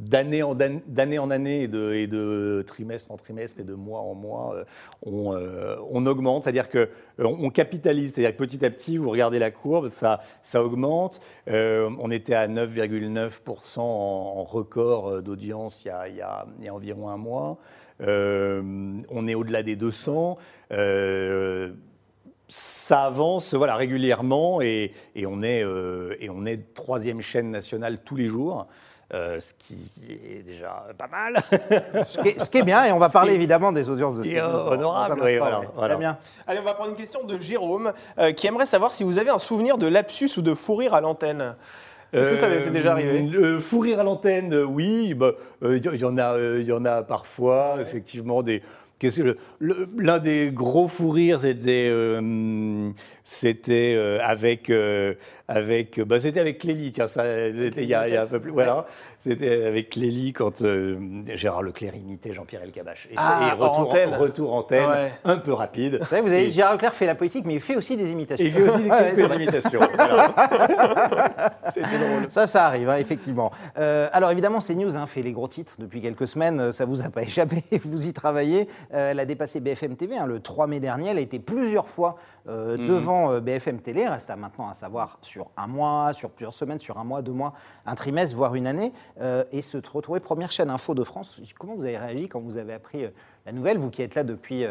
d'année 0.00 0.42
en, 0.42 0.54
d'année 0.54 1.18
en 1.18 1.30
année 1.30 1.62
et 1.62 1.68
de, 1.68 2.64
trimestre 2.66 3.12
en 3.12 3.16
trimestre 3.16 3.60
et 3.60 3.64
de 3.64 3.74
mois 3.74 4.00
en 4.00 4.14
mois, 4.14 4.54
euh, 4.54 4.64
on, 5.02 5.34
euh, 5.34 5.76
on 5.90 6.06
augmente. 6.06 6.44
C'est-à-dire 6.44 6.68
que 6.68 6.88
on 7.18 7.50
capitalise. 7.50 8.14
C'est-à-dire 8.14 8.36
que 8.36 8.42
petit 8.42 8.64
à 8.64 8.70
petit, 8.70 8.96
vous 8.96 9.10
regardez 9.10 9.38
la 9.38 9.50
courbe, 9.50 9.88
ça, 9.88 10.20
augmente. 10.54 11.20
on 11.46 12.10
était 12.10 12.34
à 12.34 12.48
9,9% 12.48 13.80
en, 13.80 14.44
record 14.44 15.22
d'audience 15.22 15.84
il 15.84 16.16
y 16.16 16.20
a 16.20 16.74
environ 16.74 17.10
un 17.10 17.18
mois. 17.18 17.58
on 18.00 19.28
est 19.28 19.34
au-delà 19.34 19.62
des 19.62 19.76
200 19.76 20.38
ça 22.50 23.04
avance 23.04 23.54
voilà, 23.54 23.76
régulièrement 23.76 24.60
et, 24.60 24.92
on 25.26 25.42
est, 25.42 25.62
euh, 25.62 26.16
et 26.20 26.28
on 26.28 26.44
est 26.44 26.74
troisième 26.74 27.22
chaîne 27.22 27.50
nationale 27.50 27.98
tous 28.04 28.16
les 28.16 28.28
jours. 28.28 28.66
Euh, 29.12 29.40
ce 29.40 29.54
qui 29.54 29.76
est 30.08 30.44
déjà 30.44 30.86
pas 30.96 31.08
mal. 31.08 31.42
ce, 32.04 32.48
qui 32.48 32.58
est, 32.58 32.62
bien, 32.62 32.84
et 32.84 32.92
on 32.92 32.98
va 32.98 33.08
parler 33.08 33.34
évidemment 33.34 33.72
des 33.72 33.88
audiences 33.88 34.16
de 34.16 34.22
ce 34.22 34.38
honorable, 34.38 35.20
oui, 35.24 35.36
voilà, 35.36 35.96
Bien. 35.96 36.16
Allez, 36.46 36.60
on 36.60 36.64
va 36.64 36.74
prendre 36.74 36.90
une 36.90 36.96
question 36.96 37.24
de 37.24 37.36
Jérôme, 37.40 37.92
euh, 38.20 38.30
qui 38.30 38.46
aimerait 38.46 38.66
savoir 38.66 38.92
si 38.92 39.02
vous 39.02 39.18
avez 39.18 39.30
un 39.30 39.38
souvenir 39.38 39.78
de 39.78 39.88
lapsus 39.88 40.30
ou 40.36 40.42
de 40.42 40.54
fou 40.54 40.76
rire 40.76 40.94
à 40.94 41.00
l'antenne. 41.00 41.56
Est-ce 42.12 42.30
que 42.30 42.36
ça 42.36 42.48
c'est 42.60 42.70
déjà 42.70 42.92
arrivé? 42.92 43.58
Fou 43.58 43.80
rire 43.80 43.98
à 43.98 44.04
l'antenne, 44.04 44.54
oui. 44.54 45.06
Il 45.08 45.14
bah, 45.14 45.32
y, 45.62 46.04
en 46.04 46.16
a, 46.16 46.38
il 46.38 46.64
y 46.64 46.72
en 46.72 46.84
a 46.84 47.02
parfois, 47.02 47.78
effectivement, 47.80 48.44
des, 48.44 48.62
L'un 49.60 50.18
des 50.18 50.50
gros 50.52 50.88
fous 50.88 51.10
rires, 51.10 51.40
c'était, 51.40 51.88
euh, 51.90 52.90
euh, 53.68 54.18
avec, 54.22 54.70
euh, 54.70 55.14
avec, 55.50 56.00
bah, 56.00 56.20
c'était 56.20 56.40
avec 56.40 56.58
Clélie. 56.58 56.92
Tiens, 56.92 57.06
ça, 57.06 57.24
c'était 57.24 57.82
il 57.82 57.88
y, 57.88 57.94
a, 57.94 58.22
un 58.22 58.26
peu 58.26 58.40
plus. 58.40 58.50
Voilà, 58.50 58.86
c'était 59.18 59.66
avec 59.66 59.90
Clélie 59.90 60.32
quand 60.32 60.64
Gérard 61.34 61.62
Leclerc 61.62 61.96
imitait 61.96 62.32
Jean-Pierre 62.32 62.62
Elkabach. 62.62 63.08
Et, 63.10 63.14
ah, 63.16 63.54
retour, 63.58 63.78
antenne. 63.78 64.14
retour 64.14 64.54
antenne, 64.54 64.90
un 65.24 65.36
peu 65.36 65.52
rapide. 65.52 66.00
Vous 66.02 66.14
avez 66.14 66.50
Gérard 66.50 66.74
Leclerc 66.74 66.94
fait 66.94 67.06
la 67.06 67.14
politique, 67.14 67.44
mais 67.46 67.54
il 67.54 67.60
fait 67.60 67.76
aussi 67.76 67.96
des 67.96 68.10
imitations. 68.10 68.44
Il 68.44 68.52
fait 68.52 68.62
aussi 68.62 68.78
des, 68.78 69.34
imitations. 69.34 69.80
c'est 71.70 71.82
drôle. 71.82 72.30
Ça, 72.30 72.46
ça 72.46 72.66
arrive, 72.66 72.88
hein, 72.88 72.96
effectivement. 72.96 73.50
alors 73.76 74.30
évidemment, 74.30 74.58
CNews 74.58 74.96
hein, 74.96 75.06
fait 75.06 75.22
les 75.22 75.32
gros 75.32 75.48
titres 75.48 75.74
depuis 75.78 76.00
quelques 76.00 76.28
semaines. 76.28 76.72
Ça 76.72 76.84
vous 76.84 77.00
a 77.02 77.10
pas 77.10 77.22
échappé. 77.22 77.62
Vous 77.84 78.06
y 78.06 78.12
travaillez. 78.12 78.68
Euh, 78.94 79.10
elle 79.10 79.20
a 79.20 79.24
dépassé 79.24 79.60
BFM 79.60 79.96
TV 79.96 80.16
hein, 80.16 80.26
le 80.26 80.40
3 80.40 80.66
mai 80.66 80.80
dernier. 80.80 81.10
Elle 81.10 81.18
a 81.18 81.22
été 81.22 81.38
plusieurs 81.38 81.88
fois 81.88 82.16
euh, 82.48 82.76
mhm. 82.76 82.86
devant 82.86 83.32
euh, 83.32 83.40
BFM 83.40 83.80
Télé. 83.80 84.08
Reste 84.08 84.30
à 84.30 84.36
maintenant 84.36 84.68
à 84.68 84.74
savoir 84.74 85.18
sur 85.22 85.39
un 85.56 85.66
mois, 85.66 86.12
sur 86.12 86.30
plusieurs 86.30 86.52
semaines, 86.52 86.80
sur 86.80 86.98
un 86.98 87.04
mois, 87.04 87.22
deux 87.22 87.32
mois, 87.32 87.54
un 87.86 87.94
trimestre, 87.94 88.36
voire 88.36 88.54
une 88.54 88.66
année. 88.66 88.92
et 89.52 89.62
se 89.62 89.78
retrouver 89.92 90.20
première 90.20 90.50
chaîne 90.50 90.70
info 90.70 90.94
de 90.94 91.04
France. 91.04 91.40
Comment 91.58 91.74
vous 91.74 91.84
avez 91.84 91.98
réagi 91.98 92.28
quand 92.28 92.40
vous 92.40 92.56
avez 92.56 92.72
appris 92.72 93.04
la 93.46 93.52
nouvelle, 93.52 93.78
vous 93.78 93.90
qui 93.90 94.02
êtes 94.02 94.14
là 94.14 94.24
depuis 94.24 94.66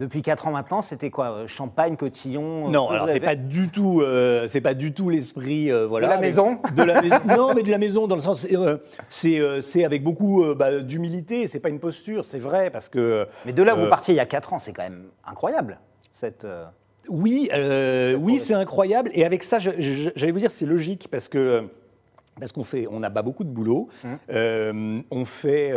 depuis 0.00 0.22
4 0.22 0.46
ans 0.46 0.50
maintenant, 0.50 0.80
c'était 0.80 1.10
quoi 1.10 1.30
euh, 1.30 1.46
Champagne, 1.46 1.94
cotillon 1.94 2.66
euh, 2.66 2.70
Non, 2.70 2.88
alors 2.88 3.06
c'est 3.06 3.20
pas 3.20 3.36
du 3.36 3.68
tout, 3.68 4.00
euh, 4.00 4.48
c'est 4.48 4.62
pas 4.62 4.72
du 4.72 4.94
tout 4.94 5.10
l'esprit, 5.10 5.70
voilà. 5.86 6.06
De 6.06 6.12
la 6.12 6.18
maison 6.18 6.58
De 6.74 6.82
la 6.82 7.02
maison. 7.02 7.16
Non, 7.26 7.54
mais 7.54 7.62
de 7.62 7.70
la 7.70 7.76
maison 7.76 8.06
dans 8.06 8.14
le 8.14 8.22
sens, 8.22 8.46
c'est 9.10 9.84
avec 9.84 10.02
beaucoup 10.02 10.42
bah, 10.54 10.80
d'humilité. 10.80 11.46
C'est 11.46 11.60
pas 11.60 11.68
une 11.68 11.78
posture, 11.78 12.24
c'est 12.24 12.38
vrai 12.38 12.70
parce 12.70 12.88
que. 12.88 13.28
Mais 13.44 13.52
de 13.52 13.62
là 13.62 13.74
vous 13.74 13.88
partiez 13.88 14.14
il 14.14 14.16
y 14.16 14.20
a 14.20 14.26
4 14.26 14.54
ans, 14.54 14.58
c'est 14.58 14.72
quand 14.72 14.82
même 14.82 15.04
incroyable 15.24 15.78
cette. 16.12 16.46
Oui, 17.08 17.50
oui, 18.18 18.38
c'est 18.38 18.54
incroyable. 18.54 19.10
Et 19.14 19.24
avec 19.24 19.42
ça, 19.42 19.58
j'allais 19.58 20.32
vous 20.32 20.38
dire, 20.38 20.50
c'est 20.50 20.66
logique 20.66 21.08
parce 21.10 21.28
que 21.28 21.64
parce 22.38 22.52
qu'on 22.52 22.64
fait, 22.64 22.86
on 22.90 23.02
a 23.02 23.10
pas 23.10 23.22
beaucoup 23.22 23.44
de 23.44 23.50
boulot. 23.50 23.88
Hum. 24.30 25.02
on 25.10 25.24
fait 25.24 25.72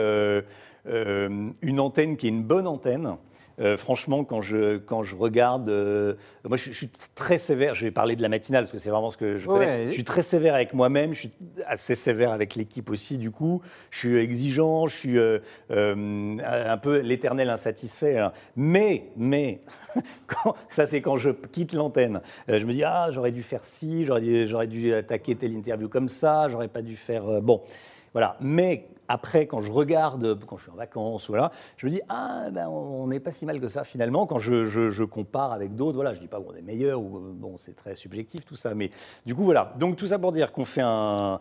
une 0.86 1.80
antenne 1.80 2.18
qui 2.18 2.28
est 2.28 2.30
une 2.30 2.44
bonne 2.44 2.68
antenne. 2.68 3.16
Euh, 3.60 3.78
franchement, 3.78 4.24
quand 4.24 4.42
je, 4.42 4.78
quand 4.78 5.04
je 5.04 5.16
regarde, 5.16 5.70
euh, 5.70 6.16
moi 6.44 6.58
je, 6.58 6.72
suis 6.72 6.90
très 7.16 7.38
sévère, 7.38 7.76
je 7.76 7.86
vais 7.86 7.92
parler 7.92 8.16
de 8.16 8.22
la 8.22 8.30
matinale 8.30 8.64
parce 8.64 8.72
que 8.72 8.80
c'est 8.80 8.90
vraiment 8.90 9.10
ce 9.10 9.18
que 9.18 9.38
je 9.38 9.46
connais. 9.46 9.88
Je 9.88 9.92
suis 9.92 10.04
très 10.04 10.24
sévère 10.24 10.56
avec 10.56 10.74
moi-même, 10.74 11.14
je 11.14 11.20
suis 11.20 11.32
assez 11.68 11.96
sévère 11.96 12.32
avec 12.32 12.56
l'équipe 12.56 12.90
aussi, 12.90 13.18
du 13.18 13.32
coup. 13.32 13.62
Je 13.92 14.00
suis 14.00 14.18
exigeant, 14.18 14.88
je 14.88 14.96
suis 14.96 15.18
euh, 15.18 15.40
un 15.70 16.78
peu 16.78 17.00
l'éternel 17.00 17.50
insatisfait. 17.50 18.18
Hein. 18.18 18.32
Mais, 18.56 19.12
mais, 19.18 19.62
ça 20.70 20.86
c'est 20.86 21.02
quand 21.02 21.18
je 21.18 21.30
quitte 21.30 21.74
l'antenne. 21.74 22.22
je 22.48 22.66
me 22.66 22.74
dis, 22.74 22.84
ah, 22.84 23.10
j'aurais 23.12 23.32
dû 23.32 23.44
faire 23.44 23.64
ci, 23.64 24.06
j'aurais 24.06 24.22
dû, 24.22 24.48
dû 24.68 24.94
attaquer 24.94 25.36
telle 25.36 25.54
interview 25.54 25.90
comme 25.90 26.10
ça, 26.10 26.48
j'aurais 26.50 26.68
pas 26.68 26.82
dû 26.82 26.96
faire. 26.96 27.42
bon, 27.42 27.62
voilà. 28.14 28.36
Mais 28.40 28.88
après, 29.08 29.48
quand 29.48 29.60
je 29.60 29.72
regarde, 29.72 30.40
quand 30.46 30.58
je 30.58 30.64
suis 30.64 30.72
en 30.72 30.76
vacances, 30.76 31.28
voilà, 31.28 31.52
je 31.78 31.86
me 31.86 31.92
dis 31.92 32.02
ah 32.10 32.48
ben 32.52 32.68
on 32.68 33.08
n'est 33.08 33.20
pas 33.20 33.32
si 33.32 33.46
mal 33.46 33.60
que 33.60 33.68
ça 33.68 33.84
finalement. 33.84 34.26
Quand 34.26 34.38
je, 34.38 35.04
compare 35.04 35.52
avec 35.52 35.76
d'autres, 35.76 35.96
voilà, 35.96 36.14
je 36.14 36.20
dis 36.20 36.28
pas 36.28 36.40
qu'on 36.40 36.56
est 36.56 36.62
meilleur 36.62 37.02
ou 37.02 37.20
bon 37.34 37.58
c'est 37.58 37.76
très 37.76 37.96
subjectif 37.96 38.46
tout 38.46 38.56
ça, 38.56 38.74
mais 38.74 38.92
du 39.26 39.36
coup 39.36 39.44
voilà. 39.44 39.74
Donc 39.78 39.98
tout 39.98 40.08
ça 40.08 40.20
pour 40.20 40.32
dire 40.32 40.52
qu'on 40.52 40.66
fait 40.66 40.82
un, 40.82 41.40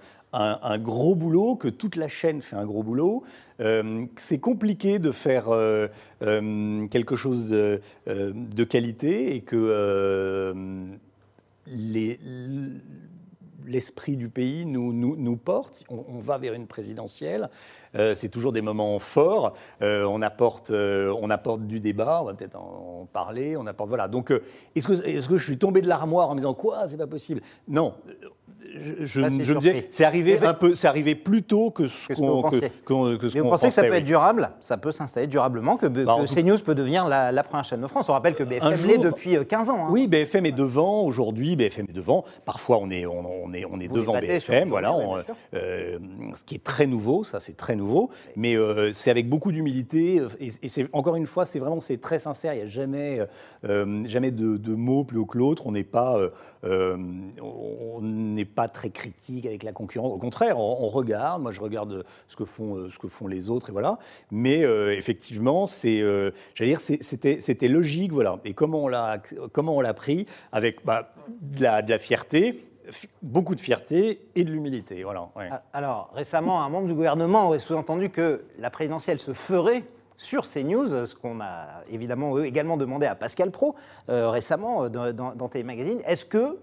gros 0.78 1.14
boulot, 1.14 1.56
que 1.56 1.68
toute 1.68 1.96
la 1.96 2.08
chaîne 2.08 2.42
fait 2.42 2.56
un 2.56 2.64
gros 2.64 2.82
boulot. 2.82 3.22
Euh, 3.60 4.04
c'est 4.16 4.38
compliqué 4.38 4.98
de 4.98 5.12
faire 5.12 5.50
euh, 5.50 5.86
euh, 6.22 6.86
quelque 6.88 7.16
chose 7.16 7.48
de, 7.48 8.64
qualité 8.64 9.34
et 9.34 9.40
que 9.42 10.54
les 11.66 12.18
l'esprit 13.66 14.16
du 14.16 14.28
pays 14.28 14.66
nous, 14.66 14.92
nous, 14.92 15.36
porte. 15.36 15.84
On, 15.88 16.18
va 16.18 16.38
vers 16.38 16.54
une 16.54 16.66
présidentielle. 16.66 17.50
Euh, 17.94 18.14
c'est 18.14 18.28
toujours 18.28 18.52
des 18.52 18.62
moments 18.62 18.98
forts. 18.98 19.54
Euh, 19.82 20.04
on, 20.04 20.22
apporte, 20.22 20.70
euh, 20.70 21.14
on 21.20 21.30
apporte 21.30 21.66
du 21.66 21.80
débat, 21.80 22.20
on 22.22 22.26
va 22.26 22.34
peut-être 22.34 22.56
en, 22.56 23.08
parler. 23.12 23.56
On 23.56 23.66
apporte, 23.66 23.88
voilà. 23.88 24.08
Donc, 24.08 24.32
est-ce 24.74 24.88
que, 24.88 24.94
est 25.06 25.26
que 25.26 25.36
je 25.36 25.44
suis 25.44 25.58
tombé 25.58 25.82
de 25.82 25.88
l'armoire 25.88 26.30
en 26.30 26.34
me 26.34 26.40
disant 26.40 26.54
quoi 26.54 26.88
C'est 26.88 26.96
pas 26.96 27.06
possible? 27.06 27.42
Non 27.68 27.94
je, 28.74 29.04
je, 29.04 29.20
me 29.20 29.60
disais, 29.60 29.86
c'est 29.90 30.04
arrivé 30.04 30.38
un 30.42 30.54
peu, 30.54 30.74
c'est 30.74 30.86
arrivé 30.86 31.14
plus 31.14 31.42
tôt 31.42 31.70
que 31.70 31.86
ce 31.86 32.12
qu'on 32.12 32.42
que, 32.42 32.56
que, 32.56 33.16
que, 33.16 33.38
Vous 33.38 33.48
pensez 33.48 33.68
que 33.68 33.74
ça 33.74 33.82
peut 33.82 33.94
être 33.94 34.04
durable? 34.04 34.50
Ça 34.60 34.76
peut 34.76 34.92
s'installer 34.92 35.26
durablement, 35.26 35.76
que, 35.76 35.86
bah, 35.86 36.16
CNews 36.26 36.58
peut 36.58 36.74
devenir 36.74 37.06
la, 37.08 37.42
première 37.42 37.64
chaîne 37.64 37.80
de 37.80 37.86
France. 37.86 38.08
On 38.08 38.12
rappelle 38.12 38.34
que 38.34 38.44
BFM 38.44 38.86
l'est 38.86 38.98
depuis 38.98 39.36
15 39.46 39.68
euh, 39.68 39.72
ans. 39.72 39.86
Hein. 39.86 39.88
Oui, 39.90 40.06
BFM 40.06 40.46
est 40.46 40.52
devant 40.52 41.02
aujourd'hui. 41.02 41.56
BFM 41.56 41.86
est 41.88 41.92
devant. 41.92 42.24
Parfois, 42.44 42.78
on 42.80 42.90
est, 42.90 43.06
on, 43.06 43.52
est, 43.52 43.64
on 43.64 43.78
est 43.78 43.88
devant 43.88 44.18
BFM, 44.18 44.68
voilà. 44.68 44.94
Euh, 45.54 45.98
ce 46.34 46.44
qui 46.44 46.54
est 46.54 46.64
très 46.64 46.86
nouveau, 46.86 47.24
ça, 47.24 47.40
c'est 47.40 47.56
très 47.56 47.76
nouveau. 47.76 47.81
Mais 48.36 48.56
euh, 48.56 48.92
c'est 48.92 49.10
avec 49.10 49.28
beaucoup 49.28 49.52
d'humilité. 49.52 50.20
Et, 50.40 50.68
c'est 50.68 50.88
encore 50.92 51.16
une 51.16 51.26
fois, 51.26 51.46
c'est 51.46 51.58
vraiment, 51.58 51.80
c'est 51.80 51.98
très 51.98 52.18
sincère. 52.18 52.54
Il 52.54 52.58
n'y 52.58 52.62
a 52.62 52.68
jamais, 52.68 53.20
jamais 54.04 54.30
de, 54.30 54.74
mots 54.74 55.04
plus 55.04 55.18
haut 55.18 55.26
que 55.26 55.38
l'autre. 55.38 55.66
On 55.66 55.72
n'est 55.72 55.84
pas, 55.84 56.18
on 56.62 58.00
n'est 58.02 58.44
pas 58.44 58.68
très 58.68 58.90
critique 58.90 59.46
avec 59.46 59.62
la 59.62 59.72
concurrence. 59.72 60.12
Au 60.12 60.18
contraire, 60.18 60.58
on, 60.58 60.88
regarde. 60.88 61.42
Moi, 61.42 61.52
je 61.52 61.60
regarde 61.60 62.04
ce 62.28 62.36
que 62.36 62.44
font, 62.44 62.76
euh, 62.76 62.90
ce 62.90 62.98
que 62.98 63.08
font 63.08 63.26
les 63.26 63.50
autres, 63.50 63.70
et 63.70 63.72
voilà. 63.72 63.98
Mais 64.30 64.64
euh, 64.64 64.96
effectivement, 64.96 65.66
c'est, 65.66 66.00
euh, 66.00 66.30
dire, 66.58 66.80
c'était, 66.80 67.40
c'était 67.40 67.68
logique, 67.68 68.12
voilà. 68.12 68.38
Et 68.44 68.54
comment 68.54 68.84
on 68.84 68.88
l'a, 68.88 69.20
comment 69.52 69.76
on 69.76 69.80
l'a 69.80 69.94
pris 69.94 70.26
avec 70.52 70.84
bah, 70.84 71.14
de, 71.40 71.62
la, 71.62 71.82
de 71.82 71.90
la 71.90 71.98
fierté, 71.98 72.60
beaucoup 73.22 73.54
de 73.54 73.60
fierté 73.60 74.26
et 74.34 74.44
de 74.44 74.50
l'humilité. 74.50 75.02
Voilà, 75.02 75.28
ah, 75.36 75.62
Alors, 75.72 76.10
récemment, 76.14 76.62
un 76.62 76.68
membre 76.68 76.86
du 76.86 76.94
gouvernement 76.94 77.46
aurait 77.46 77.58
sous-entendu 77.58 78.10
que 78.10 78.44
la 78.58 78.70
présidentielle 78.70 79.20
se 79.20 79.32
ferait 79.32 79.84
sur 80.16 80.42
CNews, 80.42 81.06
ce 81.06 81.14
qu'on 81.14 81.40
a 81.40 81.82
évidemment 81.90 82.38
également 82.38 82.76
demandé 82.76 83.06
à 83.06 83.14
Pascal 83.14 83.50
Pro 83.50 83.74
récemment 84.08 84.88
dans, 84.88 85.12
dans, 85.12 85.34
dans 85.34 85.48
Télémagazine. 85.48 86.00
Est-ce 86.06 86.24
que 86.24 86.58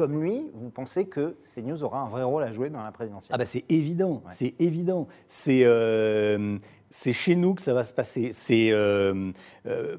comme 0.00 0.22
lui, 0.22 0.46
vous 0.54 0.70
pensez 0.70 1.06
que 1.06 1.36
CNews 1.54 1.82
aura 1.82 2.00
un 2.00 2.08
vrai 2.08 2.22
rôle 2.22 2.42
à 2.42 2.50
jouer 2.50 2.70
dans 2.70 2.82
la 2.82 2.90
présidentielle? 2.90 3.32
Ah 3.34 3.36
bah 3.36 3.44
c'est 3.44 3.64
évident, 3.68 4.22
c'est 4.30 4.54
évident. 4.58 5.08
C'est 5.28 5.62
euh, 5.64 6.56
c'est 6.88 7.12
chez 7.12 7.36
nous 7.36 7.54
que 7.54 7.60
ça 7.60 7.74
va 7.74 7.84
se 7.84 7.92
passer. 7.92 8.30
C'est 8.32 8.70
euh, 8.70 9.30
euh, 9.66 9.98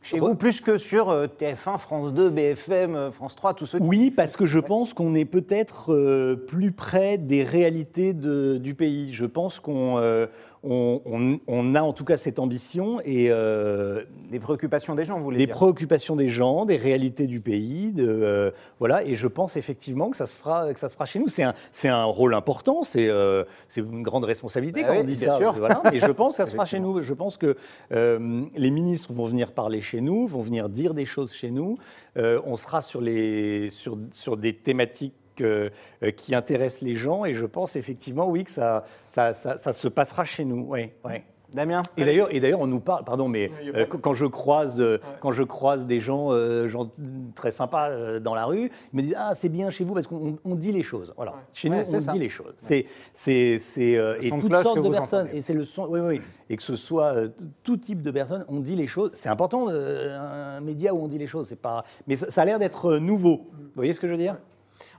chez 0.00 0.20
vous, 0.20 0.34
plus 0.34 0.60
que 0.60 0.78
sur 0.78 1.12
TF1, 1.38 1.78
France 1.78 2.14
2, 2.14 2.30
BFM, 2.30 3.10
France 3.10 3.36
3, 3.36 3.54
tout 3.54 3.66
ce 3.66 3.76
Oui, 3.78 4.10
parce 4.10 4.36
que 4.36 4.46
je 4.46 4.58
pense 4.58 4.94
qu'on 4.94 5.14
est 5.14 5.24
peut-être 5.24 6.36
plus 6.46 6.72
près 6.72 7.18
des 7.18 7.42
réalités 7.42 8.12
de, 8.12 8.58
du 8.58 8.74
pays. 8.74 9.12
Je 9.12 9.26
pense 9.26 9.60
qu'on 9.60 10.28
on, 10.64 11.74
a 11.74 11.82
en 11.82 11.92
tout 11.92 12.04
cas 12.04 12.16
cette 12.16 12.38
ambition 12.38 13.00
et 13.04 13.28
euh, 13.30 14.02
des 14.30 14.40
préoccupations 14.40 14.94
des 14.94 15.04
gens, 15.04 15.18
vous 15.18 15.24
voulez 15.24 15.38
des 15.38 15.46
préoccupations 15.46 16.16
des 16.16 16.28
gens, 16.28 16.64
des 16.64 16.76
réalités 16.76 17.26
du 17.26 17.40
pays, 17.40 17.92
de, 17.92 18.06
euh, 18.06 18.50
voilà. 18.78 19.04
Et 19.04 19.14
je 19.14 19.26
pense 19.26 19.56
effectivement 19.56 20.10
que 20.10 20.16
ça 20.16 20.26
se 20.26 20.36
fera, 20.36 20.72
que 20.72 20.78
ça 20.78 20.88
se 20.88 20.94
fera 20.94 21.06
chez 21.06 21.18
nous. 21.18 21.28
C'est 21.28 21.42
un, 21.42 21.54
c'est 21.70 21.88
un 21.88 22.04
rôle 22.04 22.34
important, 22.34 22.82
c'est, 22.82 23.08
euh, 23.08 23.44
c'est 23.68 23.80
une 23.80 24.02
grande 24.02 24.24
responsabilité 24.24 24.82
bah 24.82 24.88
quand 24.88 25.00
on 25.00 25.04
dit 25.04 25.16
ça. 25.16 25.36
Sûr. 25.36 25.52
Voilà. 25.52 25.82
Et 25.92 26.00
je 26.00 26.10
pense 26.10 26.32
que 26.32 26.36
ça 26.38 26.46
se 26.46 26.52
fera 26.52 26.64
chez 26.64 26.80
nous. 26.80 27.00
Je 27.00 27.14
pense 27.14 27.36
que 27.36 27.56
les 27.90 28.70
ministres 28.70 29.12
vont 29.12 29.26
venir 29.26 29.52
parler 29.52 29.80
chez 29.80 30.00
nous, 30.00 30.26
vont 30.26 30.40
venir 30.40 30.68
dire 30.68 30.94
des 30.94 31.06
choses 31.06 31.32
chez 31.32 31.50
nous. 31.50 31.78
on 32.16 32.56
sera 32.56 32.80
sur 32.80 33.00
les, 33.00 33.70
sur, 33.70 33.96
sur 34.10 34.36
des 34.36 34.54
thématiques 34.54 35.14
euh, 35.40 35.70
qui 36.16 36.34
intéresse 36.34 36.82
les 36.82 36.94
gens. 36.94 37.24
Et 37.24 37.34
je 37.34 37.46
pense 37.46 37.76
effectivement, 37.76 38.28
oui, 38.28 38.44
que 38.44 38.50
ça, 38.50 38.84
ça, 39.08 39.32
ça, 39.32 39.72
se 39.72 39.88
passera 39.88 40.24
chez 40.24 40.44
nous. 40.44 40.66
Oui, 40.68 40.90
oui. 41.04 41.22
Damien 41.52 41.82
Et 41.96 42.04
d'ailleurs, 42.04 42.28
et 42.30 42.40
d'ailleurs, 42.40 42.60
on 42.60 42.66
nous 42.66 42.80
parle, 42.80 43.04
pardon, 43.04 43.26
mais 43.26 43.50
euh, 43.74 43.86
quand 43.86 44.12
je 44.12 44.26
croise, 44.26 44.80
euh, 44.80 44.98
quand 45.20 45.32
je 45.32 45.42
croise 45.42 45.86
des 45.86 45.98
gens, 45.98 46.28
euh, 46.30 46.68
gens 46.68 46.90
très 47.34 47.50
sympas 47.50 48.20
dans 48.20 48.34
la 48.34 48.44
rue, 48.44 48.70
ils 48.92 48.96
me 48.96 49.02
disent 49.02 49.14
ah 49.16 49.34
c'est 49.34 49.48
bien 49.48 49.70
chez 49.70 49.84
vous 49.84 49.94
parce 49.94 50.06
qu'on 50.06 50.36
dit 50.44 50.72
les 50.72 50.82
choses. 50.82 51.14
Voilà, 51.16 51.34
chez 51.52 51.70
nous 51.70 51.78
on 51.78 52.12
dit 52.12 52.18
les 52.18 52.28
choses. 52.28 52.54
C'est 52.58 52.86
c'est 53.14 53.58
c'est 53.58 53.92
et 54.20 54.30
toutes 54.30 54.54
sortes 54.56 54.82
de 54.82 54.90
personnes 54.90 55.28
et 55.32 55.40
c'est 55.40 55.54
le 55.54 55.64
son, 55.64 55.86
oui 55.88 56.00
oui, 56.00 56.20
et 56.50 56.56
que 56.56 56.62
ce 56.62 56.76
soit 56.76 57.14
tout 57.62 57.78
type 57.78 58.02
de 58.02 58.10
personnes, 58.10 58.44
on 58.48 58.60
dit 58.60 58.76
les 58.76 58.86
choses. 58.86 59.10
C'est 59.14 59.30
important 59.30 59.68
un 59.68 60.60
média 60.60 60.94
où 60.94 60.98
on 60.98 61.08
dit 61.08 61.18
les 61.18 61.26
choses. 61.26 61.48
C'est 61.48 61.60
pas, 61.60 61.84
mais 62.06 62.16
ça, 62.16 62.30
ça 62.30 62.42
a 62.42 62.44
l'air 62.44 62.58
d'être 62.58 62.98
nouveau. 62.98 63.46
Vous 63.52 63.70
voyez 63.74 63.92
ce 63.92 64.00
que 64.00 64.06
je 64.06 64.12
veux 64.12 64.18
dire? 64.18 64.36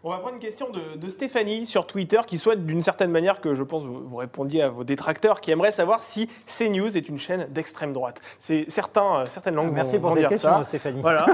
On 0.03 0.09
va 0.09 0.17
prendre 0.17 0.35
une 0.35 0.39
question 0.39 0.67
de, 0.69 1.09
Stéphanie 1.09 1.65
sur 1.65 1.87
Twitter 1.87 2.19
qui 2.25 2.37
souhaite 2.37 2.65
d'une 2.65 2.81
certaine 2.81 3.11
manière 3.11 3.41
que 3.41 3.55
je 3.55 3.63
pense 3.63 3.83
vous, 3.83 4.07
vous, 4.07 4.15
répondiez 4.15 4.61
à 4.61 4.69
vos 4.69 4.83
détracteurs 4.83 5.41
qui 5.41 5.51
aimerait 5.51 5.71
savoir 5.71 6.03
si 6.03 6.29
CNews 6.45 6.97
est 6.97 7.09
une 7.09 7.17
chaîne 7.17 7.47
d'extrême 7.49 7.93
droite. 7.93 8.21
C'est 8.37 8.65
certains, 8.69 9.21
euh, 9.21 9.25
certaines 9.27 9.55
langues 9.55 9.73
Merci 9.73 9.97
vont, 9.97 10.09
pour 10.09 10.13
cette 10.13 10.29
question, 10.29 10.63
Stéphanie. 10.63 11.01
Voilà. 11.01 11.25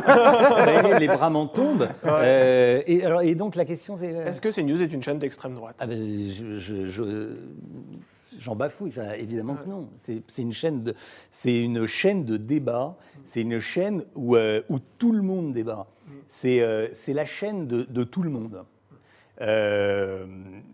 les 1.00 1.08
bras 1.08 1.30
m'en 1.30 1.48
tombent. 1.48 1.90
Euh, 2.06 2.82
et, 2.88 3.06
alors, 3.06 3.22
et 3.22 3.36
donc 3.36 3.56
la 3.56 3.66
question 3.66 3.98
c'est... 3.98 4.16
Euh, 4.16 4.26
Est-ce 4.26 4.42
que 4.42 4.50
CNews 4.50 4.82
est 4.82 4.94
une 4.94 5.04
chaîne 5.04 5.20
d'extrême 5.20 5.54
droite? 5.54 5.76
Ah 5.80 5.88
ben, 5.88 6.28
je, 6.28 7.36
J'en 8.40 8.56
bafouille, 8.56 8.92
évidemment 9.18 9.56
que 9.56 9.70
non. 9.70 9.90
C'est 10.28 10.42
une 10.42 10.54
chaîne 10.54 10.84
de, 10.84 10.96
c'est 11.32 11.60
une 11.60 11.86
chaîne 11.86 12.26
de 12.26 12.38
débat. 12.38 12.98
C'est 13.24 13.42
une 13.42 13.60
chaîne 13.60 14.04
où, 14.16 14.36
où 14.38 14.80
tout 14.98 15.12
le 15.12 15.22
monde 15.22 15.54
débat. 15.54 15.88
Euh, 16.46 16.88
c'est 16.94 17.14
la 17.14 17.26
chaîne 17.26 17.68
de, 17.68 18.04
tout 18.04 18.24
le 18.24 18.30
monde. 18.30 18.64
Euh, 19.42 20.26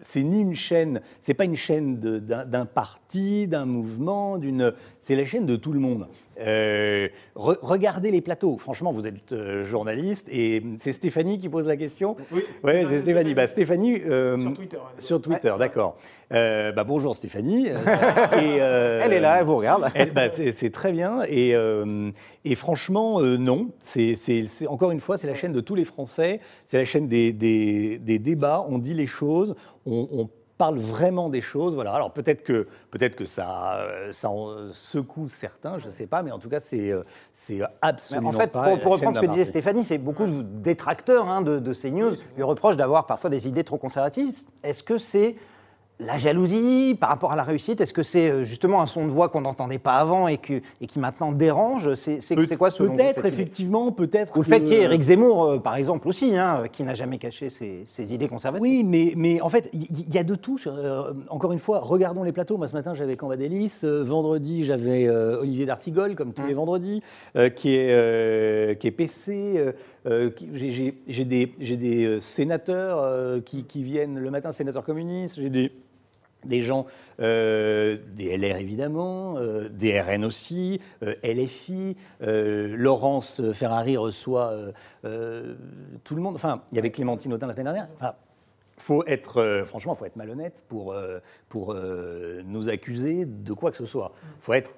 c'est 0.02 0.22
ni 0.22 0.40
une 0.40 0.54
chaîne, 0.54 1.02
c'est 1.20 1.34
pas 1.34 1.46
une 1.46 1.56
chaîne 1.56 2.00
d'un 2.00 2.66
parti, 2.66 3.48
d'un 3.48 3.66
mouvement, 3.66 4.38
d'une, 4.38 4.74
c'est 5.00 5.16
la 5.16 5.26
chaîne 5.26 5.46
de 5.46 5.56
tout 5.56 5.74
le 5.74 5.80
monde. 5.80 6.08
Euh, 6.40 7.10
regardez 7.36 8.12
les 8.12 8.22
plateaux. 8.22 8.58
Franchement, 8.58 8.92
vous 8.92 9.08
êtes 9.08 9.32
euh, 9.32 9.64
journaliste 9.64 10.28
et 10.30 10.64
c'est 10.78 10.94
Stéphanie 10.94 11.40
qui 11.40 11.50
pose 11.50 11.68
la 11.68 11.78
question. 11.78 12.16
Oui. 12.32 12.42
Ouais, 12.64 12.86
c'est 12.88 13.02
Stéphanie. 13.02 13.34
Bah, 13.34 13.48
Stéphanie. 13.48 14.02
Euh, 14.02 14.38
sur 14.38 14.54
Twitter. 14.54 14.78
Sur 15.00 15.22
Twitter, 15.22 15.54
d'accord. 15.60 15.96
bah, 16.30 16.84
bonjour 16.84 17.16
Stéphanie. 17.16 17.68
et, 17.68 18.56
elle 18.58 19.14
est 19.14 19.20
là, 19.20 19.40
elle 19.40 19.46
vous 19.46 19.58
regarde. 19.58 19.92
bah, 20.14 20.30
c'est 20.30 20.72
très 20.72 20.92
bien. 20.92 21.24
Et, 21.28 21.54
et 22.46 22.56
franchement, 22.56 23.22
non. 23.22 23.70
C'est 23.80 24.16
encore 24.68 24.92
une 24.92 25.00
fois, 25.00 25.18
c'est 25.18 25.28
la 25.28 25.36
chaîne 25.36 25.54
de 25.54 25.62
tous 25.62 25.76
les 25.76 25.86
Français. 25.86 26.40
C'est 26.66 26.78
la 26.78 26.86
chaîne 26.86 27.08
des, 27.08 27.34
des, 27.34 28.00
des, 28.00 28.20
débats. 28.20 28.66
On 28.68 28.78
dit 28.78 28.94
les 28.94 29.08
choses. 29.08 29.56
On, 29.86 30.08
on 30.12 30.30
parle 30.62 30.78
vraiment 30.78 31.30
des 31.30 31.42
choses. 31.42 31.74
Voilà. 31.74 31.92
Alors 31.92 32.12
peut-être 32.12 32.44
que, 32.44 32.68
peut 32.92 33.00
que 33.10 33.26
ça, 33.26 33.78
euh, 33.78 34.12
ça 34.12 34.30
secoue 34.74 35.28
certains, 35.28 35.80
je 35.80 35.88
ne 35.88 35.92
sais 35.92 36.06
pas, 36.06 36.22
mais 36.22 36.32
en 36.32 36.38
tout 36.38 36.50
cas, 36.50 36.60
c'est, 36.60 36.92
euh, 36.92 37.02
c'est 37.34 37.62
absolument 37.82 38.30
en 38.30 38.34
fait, 38.34 38.52
pas. 38.52 38.66
Pour, 38.66 38.80
pour 38.80 38.92
reprendre 38.92 39.16
ce 39.16 39.22
que 39.22 39.26
disait 39.26 39.46
Stéphanie, 39.46 39.84
c'est 39.84 39.98
beaucoup 39.98 40.28
de 40.28 40.44
détracteurs 40.44 41.28
hein, 41.28 41.42
de, 41.42 41.58
de 41.58 41.74
CNews 41.74 42.12
lui 42.36 42.44
reprochent 42.44 42.78
d'avoir 42.78 43.08
parfois 43.08 43.32
des 43.32 43.48
idées 43.48 43.64
trop 43.64 43.80
conservatistes. 43.80 44.52
Est-ce 44.64 44.84
que 44.84 45.00
c'est 45.00 45.36
la 46.02 46.18
jalousie 46.18 46.96
par 47.00 47.10
rapport 47.10 47.32
à 47.32 47.36
la 47.36 47.44
réussite, 47.44 47.80
est-ce 47.80 47.94
que 47.94 48.04
c'est 48.04 48.30
euh, 48.30 48.44
justement 48.44 48.82
un 48.82 48.86
son 48.86 49.06
de 49.06 49.12
voix 49.12 49.30
qu'on 49.30 49.42
n'entendait 49.42 49.80
pas 49.80 49.94
avant 49.94 50.28
et, 50.28 50.38
que, 50.38 50.62
et 50.82 50.88
qui 50.88 51.00
maintenant 51.00 51.32
dérange? 51.32 51.94
C'est 51.94 52.20
quoi 52.58 52.70
ce 52.70 52.84
Peut-être, 52.84 53.26
effectivement, 53.26 53.92
peut-être. 53.92 54.36
Ou 54.36 54.40
le 54.40 54.46
fait 54.46 54.60
qu'il 54.60 54.74
y 54.74 54.76
ait 54.76 54.84
Éric 54.84 55.02
Zemmour, 55.02 55.44
euh, 55.44 55.58
par 55.60 55.76
exemple, 55.76 56.08
aussi, 56.08 56.36
hein, 56.36 56.64
qui 56.72 56.84
n'a 56.84 56.96
jamais 56.96 57.20
caché 57.20 57.50
ses, 57.50 58.14
idées 58.14 58.28
conservatrices. 58.28 58.62
Oui, 58.62 58.84
mais, 58.84 59.14
mais 59.16 59.42
en 59.42 59.50
fait, 59.50 59.70
il 59.74 60.14
y, 60.14 60.18
a 60.18 60.24
de 60.24 60.36
tout. 60.36 60.58
Euh, 60.66 61.14
encore 61.30 61.52
une 61.52 61.60
fois, 61.60 61.80
regardons 61.80 62.24
les 62.24 62.32
plateaux. 62.32 62.58
Moi, 62.58 62.68
ce 62.68 62.74
matin, 62.74 62.96
j'avais 62.96 63.16
Cambadélis. 63.16 63.82
vendredi, 63.84 64.66
j'avais 64.66 65.08
Olivier 65.10 65.66
D'Artigol, 65.66 66.16
comme 66.16 66.34
tous 66.34 66.42
mmh. 66.42 66.48
les 66.48 66.54
vendredis, 66.54 67.04
qui, 67.56 67.76
est, 67.76 68.80
qui 68.80 68.88
est 68.88 68.92
PC. 68.92 69.74
j'ai 70.06 71.26
des, 71.26 71.46
des 71.46 72.20
sénateurs 72.20 73.44
qui, 73.44 73.64
qui 73.66 73.84
viennent 73.84 74.18
le 74.18 74.32
matin, 74.32 74.52
sénateurs 74.52 74.84
communistes. 74.84 75.40
J'ai 75.40 75.50
des 75.50 75.72
des 76.46 76.62
gens, 76.62 76.86
euh, 77.20 77.98
des 78.14 78.38
LR 78.38 78.58
évidemment, 78.58 79.38
euh, 79.38 79.70
des 79.70 80.00
RN 80.00 80.26
aussi, 80.26 80.80
euh, 81.04 81.16
LFI, 81.24 81.96
Laurence 82.22 83.42
Ferrari 83.54 83.98
reçoit 83.98 84.54
tout 85.04 86.16
le 86.16 86.22
monde. 86.22 86.36
Enfin, 86.36 86.64
il 86.72 86.76
y 86.76 86.80
avait 86.80 86.92
Clémentine 86.92 87.34
Autain 87.34 87.48
la 87.48 87.54
semaine 87.54 87.66
dernière. 87.66 87.88
Enfin, 87.96 88.14
faut 88.78 89.06
être, 89.06 89.64
franchement, 89.66 89.94
faut 89.96 90.06
être 90.06 90.16
malhonnête 90.16 90.64
pour, 90.68 90.96
pour 91.50 91.76
nous 92.46 92.70
accuser 92.70 93.26
de 93.26 93.54
quoi 93.54 93.72
que 93.72 93.78
ce 93.78 93.86
soit. 93.86 94.12
Faut 94.40 94.54
être 94.54 94.72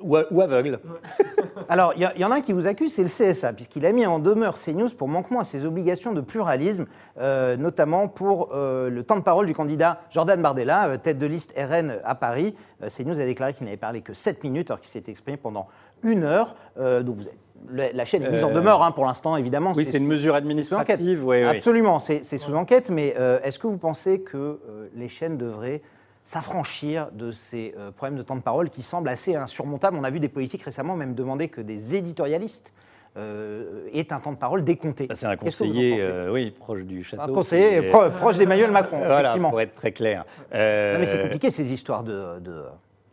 ou, 0.00 0.40
aveugle. 0.40 0.80
Alors, 1.68 1.92
il 1.96 2.10
y, 2.16 2.24
en 2.24 2.30
a 2.30 2.36
un 2.36 2.40
qui 2.40 2.52
vous 2.52 2.66
accuse, 2.66 2.92
c'est 2.92 3.02
le 3.02 3.08
CSA, 3.08 3.52
puisqu'il 3.52 3.84
a 3.86 3.92
mis 3.92 4.06
en 4.06 4.18
demeure 4.18 4.54
CNews 4.54 4.90
pour 4.90 5.08
manquement 5.08 5.40
à 5.40 5.44
ses 5.44 5.66
obligations 5.66 6.12
de 6.12 6.20
pluralisme, 6.20 6.86
euh, 7.18 7.56
notamment 7.56 8.08
pour 8.08 8.50
euh, 8.52 8.90
le 8.90 9.04
temps 9.04 9.16
de 9.16 9.22
parole 9.22 9.46
du 9.46 9.54
candidat 9.54 10.00
Jordan 10.10 10.40
Bardella, 10.40 10.88
euh, 10.88 10.96
tête 10.96 11.18
de 11.18 11.26
liste 11.26 11.54
RN 11.56 11.98
à 12.04 12.14
Paris. 12.14 12.54
CNews 12.80 13.20
a 13.20 13.24
déclaré 13.24 13.54
qu'il 13.54 13.64
n'avait 13.64 13.76
parlé 13.76 14.00
que 14.00 14.12
7 14.12 14.42
minutes, 14.44 14.70
alors 14.70 14.80
qu'il 14.80 14.90
s'est 14.90 15.04
exprimé 15.08 15.36
pendant 15.36 15.68
une 16.02 16.24
heure. 16.24 16.54
donc, 16.76 17.16
vous 17.16 17.24
la 17.72 18.04
chaîne 18.04 18.22
est 18.22 18.30
mise 18.30 18.44
en 18.44 18.52
demeure 18.52 18.84
hein, 18.84 18.92
pour 18.92 19.04
l'instant, 19.04 19.36
évidemment. 19.36 19.72
Oui, 19.74 19.84
c'est 19.84 19.98
une 19.98 20.06
mesure 20.06 20.36
administrative. 20.36 21.26
Oui, 21.26 21.42
Absolument, 21.42 21.98
c'est 21.98 22.22
sous 22.22 22.54
enquête, 22.54 22.90
mais 22.90 23.16
est-ce 23.42 23.58
que 23.58 23.66
vous 23.66 23.78
pensez 23.78 24.20
que 24.20 24.60
les 24.94 25.08
chaînes 25.08 25.36
devraient 25.36 25.82
s'affranchir 26.28 27.08
de 27.12 27.32
ces 27.32 27.74
euh, 27.78 27.90
problèmes 27.90 28.18
de 28.18 28.22
temps 28.22 28.36
de 28.36 28.42
parole 28.42 28.68
qui 28.68 28.82
semblent 28.82 29.08
assez 29.08 29.34
insurmontables. 29.34 29.96
On 29.96 30.04
a 30.04 30.10
vu 30.10 30.20
des 30.20 30.28
politiques 30.28 30.62
récemment 30.62 30.94
même 30.94 31.14
demander 31.14 31.48
que 31.48 31.62
des 31.62 31.96
éditorialistes 31.96 32.74
euh, 33.16 33.88
aient 33.94 34.12
un 34.12 34.20
temps 34.20 34.32
de 34.32 34.36
parole 34.36 34.62
décompté. 34.62 35.06
Bah, 35.06 35.14
c'est 35.14 35.24
un 35.24 35.38
conseiller, 35.38 35.96
euh, 36.02 36.30
oui, 36.30 36.50
proche 36.50 36.82
du 36.82 37.02
château. 37.02 37.22
Un 37.22 37.34
conseiller 37.34 37.80
proche 37.80 38.36
d'Emmanuel 38.36 38.70
Macron, 38.70 38.98
voilà, 38.98 39.38
pour 39.38 39.58
être 39.58 39.74
très 39.74 39.92
clair. 39.92 40.26
mais 40.52 41.06
c'est 41.06 41.22
compliqué 41.22 41.50
ces 41.50 41.72
histoires 41.72 42.04
de. 42.04 42.42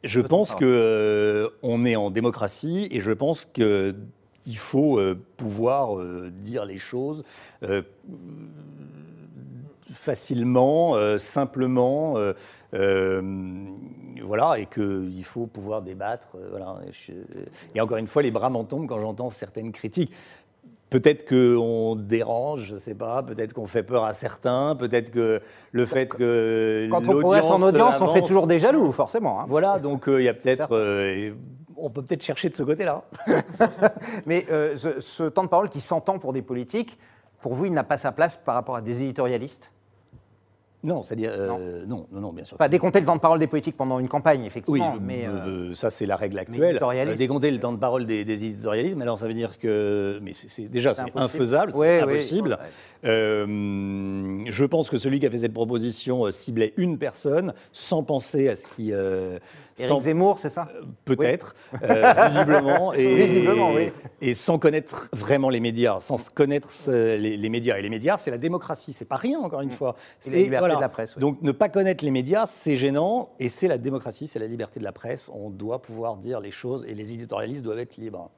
je 0.04 0.20
pense 0.20 0.54
que 0.54 1.54
on 1.64 1.86
est 1.86 1.96
en 1.96 2.10
démocratie 2.10 2.90
et 2.92 3.00
je 3.00 3.12
pense 3.12 3.46
que 3.46 3.96
il 4.46 4.58
faut 4.58 5.00
pouvoir 5.38 5.96
dire 6.44 6.66
les 6.66 6.78
choses 6.78 7.24
facilement, 9.96 11.18
simplement. 11.18 12.16
Euh, 12.76 13.22
voilà, 14.24 14.60
et 14.60 14.66
qu'il 14.66 15.24
faut 15.24 15.46
pouvoir 15.46 15.82
débattre. 15.82 16.30
Euh, 16.36 16.48
voilà. 16.50 16.78
Et 17.74 17.82
encore 17.82 17.98
une 17.98 18.08
fois, 18.08 18.22
les 18.22 18.32
bras 18.32 18.50
m'en 18.50 18.64
tombent 18.64 18.88
quand 18.88 19.00
j'entends 19.00 19.30
certaines 19.30 19.72
critiques. 19.72 20.12
Peut-être 20.90 21.28
qu'on 21.28 21.96
dérange, 21.96 22.66
je 22.66 22.74
ne 22.76 22.80
sais 22.80 22.94
pas, 22.94 23.24
peut-être 23.24 23.54
qu'on 23.54 23.66
fait 23.66 23.84
peur 23.84 24.04
à 24.04 24.14
certains, 24.14 24.76
peut-être 24.76 25.10
que 25.12 25.42
le 25.72 25.86
fait 25.86 26.08
que. 26.08 26.88
Quand 26.92 27.08
on 27.08 27.20
progresse 27.20 27.46
en 27.46 27.62
audience, 27.62 28.00
on 28.02 28.10
fait 28.10 28.22
toujours 28.22 28.48
des 28.48 28.60
jaloux, 28.60 28.92
forcément. 28.92 29.42
Hein. 29.42 29.46
Voilà, 29.48 29.80
donc 29.80 30.08
euh, 30.08 30.22
il 30.22 30.26
y 30.26 30.30
a 30.30 30.34
peut-être. 30.34 30.68
on 31.78 31.90
peut 31.90 32.02
peut-être 32.02 32.24
chercher 32.24 32.50
de 32.50 32.56
ce 32.56 32.64
côté-là. 32.64 33.04
Mais 34.26 34.46
ce, 34.78 35.00
ce, 35.00 35.24
temps 35.24 35.44
de 35.44 35.50
parole 35.50 35.70
qui 35.70 35.82
s'entend 35.82 36.20
pour 36.20 36.34
des 36.34 36.42
politiques, 36.42 36.98
pour 37.42 37.54
vous, 37.54 37.66
il 37.66 37.74
n'a 37.74 37.84
pas 37.84 37.98
sa 37.98 38.12
place 38.12 38.38
par 38.38 38.56
rapport 38.56 38.76
à 38.76 38.82
des 38.82 39.04
éditorialistes? 39.04 39.75
Non, 40.86 41.04
c'est-à-dire 41.04 41.32
euh, 41.34 41.86
non. 41.86 42.06
non. 42.12 42.22
non, 42.22 42.34
bien 42.34 42.46
sûr. 42.46 42.58
Pas 42.58 42.70
décompter 42.70 43.00
le 43.00 43.06
temps 43.06 43.16
de 43.16 43.22
parole 43.22 43.40
des 43.40 43.48
politiques 43.48 43.76
pendant 43.76 44.00
une 44.00 44.08
campagne, 44.08 44.46
effectivement. 44.46 44.94
Oui, 44.94 45.00
mais 45.02 45.26
euh, 45.28 45.74
ça 45.74 45.90
c'est 45.90 46.06
la 46.06 46.16
règle 46.16 46.38
actuelle. 46.40 46.80
décompter 47.18 47.52
le 47.52 47.60
temps 47.60 47.74
de 47.74 47.78
parole 47.78 48.06
des, 48.06 48.24
des 48.24 48.46
éditorialismes, 48.46 49.02
alors 49.02 49.20
ça 49.20 49.28
veut 49.28 49.34
dire 49.34 49.58
que, 49.58 50.20
mais 50.22 50.32
c'est 50.34 50.68
déjà 50.68 50.94
c'est 50.96 51.04
infaisable, 51.16 51.74
c'est 51.76 52.02
impossible. 52.02 52.58
Euh, 53.04 54.40
je 54.48 54.66
pense 54.66 54.90
que 54.90 54.98
celui 54.98 55.20
qui 55.20 55.26
a 55.26 55.30
fait 55.30 55.40
cette 55.40 55.54
proposition 55.54 56.30
ciblait 56.32 56.74
une 56.78 56.98
personne 56.98 57.54
sans 57.72 58.04
penser 58.04 58.50
à 58.50 58.56
ce 58.56 58.68
qui 58.68 58.94
Éric 59.78 60.02
Zemmour, 60.02 60.40
c'est 60.40 60.50
ça 60.50 60.70
euh, 60.74 60.84
Peut-être, 61.04 61.56
euh, 61.84 62.14
visiblement. 62.30 62.94
Et, 62.94 63.16
visiblement, 63.16 63.74
oui. 63.74 63.92
Et 64.22 64.34
sans 64.34 64.58
connaître 64.58 65.10
vraiment 65.14 65.50
les 65.50 65.60
médias, 65.60 66.00
sans 66.00 66.30
connaître 66.30 66.70
les, 66.90 67.50
médias. 67.50 67.78
Et 67.78 67.82
les 67.82 67.90
médias, 67.90 68.18
c'est 68.18 68.32
la 68.32 68.38
démocratie, 68.38 68.94
c'est 68.94 69.06
pas 69.06 69.18
rien, 69.18 69.40
encore 69.40 69.62
une 69.62 69.72
fois. 69.72 69.96
C'est 70.20 70.32
la 70.32 70.38
liberté 70.38 70.76
de 70.76 70.82
la 70.82 70.90
presse. 70.90 71.18
Donc 71.18 71.42
ne 71.42 71.52
pas 71.52 71.70
connaître 71.70 72.06
les 72.06 72.12
médias, 72.12 72.46
c'est 72.46 72.76
gênant, 72.76 73.30
et 73.40 73.50
c'est 73.50 73.68
la 73.68 73.78
démocratie, 73.78 74.28
c'est 74.28 74.40
la 74.40 74.48
liberté 74.48 74.80
de 74.80 74.86
la 74.86 74.94
presse. 74.94 75.30
On 75.34 75.50
doit 75.50 75.82
pouvoir 75.82 76.18
dire 76.18 76.40
les 76.40 76.52
choses, 76.52 76.86
et 76.88 76.96
les 76.96 77.14
éditorialistes 77.14 77.64
doivent 77.64 77.80
être 77.80 77.98
libres. 77.98 78.30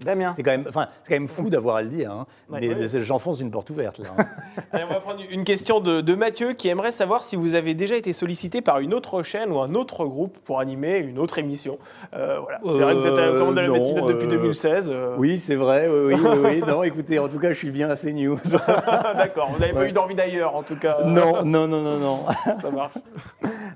Damien. 0.00 0.32
C'est 0.34 0.42
quand 0.42 0.50
même, 0.50 0.64
enfin, 0.68 0.88
c'est 1.02 1.10
quand 1.10 1.20
même 1.20 1.28
fou 1.28 1.48
d'avoir 1.50 1.76
à 1.76 1.82
le 1.82 1.88
dire. 1.88 2.10
Hein. 2.10 2.26
Ouais. 2.50 2.58
mais 2.60 2.88
j'enfonce 3.04 3.40
une 3.40 3.50
porte 3.50 3.70
ouverte 3.70 3.98
là. 4.00 4.08
hein. 4.18 4.24
Allez, 4.72 4.84
on 4.84 4.92
va 4.92 5.00
prendre 5.00 5.20
une 5.30 5.44
question 5.44 5.78
de, 5.80 6.00
de 6.00 6.14
Mathieu 6.14 6.52
qui 6.52 6.68
aimerait 6.68 6.90
savoir 6.90 7.22
si 7.22 7.36
vous 7.36 7.54
avez 7.54 7.74
déjà 7.74 7.94
été 7.96 8.12
sollicité 8.12 8.60
par 8.60 8.80
une 8.80 8.92
autre 8.92 9.22
chaîne 9.22 9.52
ou 9.52 9.60
un 9.60 9.74
autre 9.74 10.04
groupe 10.06 10.38
pour 10.44 10.58
animer 10.58 10.98
une 10.98 11.18
autre 11.18 11.38
émission. 11.38 11.78
Euh, 12.14 12.38
voilà. 12.42 12.58
C'est 12.68 12.80
vrai 12.80 12.94
que 12.94 12.98
vous 12.98 13.06
êtes 13.06 13.18
à 13.18 13.26
la 13.30 13.38
commande 13.38 13.54
de 13.54 13.60
la 13.60 13.66
Euh, 13.66 13.70
non, 13.70 13.78
matinale 13.78 14.06
depuis 14.06 14.26
euh, 14.26 14.30
2016. 14.30 14.90
euh, 14.92 15.14
Oui, 15.16 15.38
c'est 15.38 15.54
vrai. 15.54 15.88
Oui, 15.88 16.14
oui. 16.14 16.62
Non, 16.66 16.82
écoutez, 16.82 17.18
en 17.20 17.28
tout 17.28 17.38
cas, 17.38 17.50
je 17.50 17.54
suis 17.58 17.70
bien 17.70 17.88
assez 17.88 18.12
news. 18.12 18.38
D'accord, 19.16 19.50
vous 19.52 19.58
n'avez 19.60 19.72
pas 19.72 19.86
eu 19.86 19.92
d'envie 19.92 20.14
d'ailleurs 20.16 20.56
en 20.56 20.62
tout 20.64 20.76
cas. 20.76 20.98
non, 21.04 21.44
non, 21.44 21.68
non, 21.68 21.80
non, 21.82 21.98
non. 21.98 22.18
Ça 22.60 22.70
marche. 22.70 22.94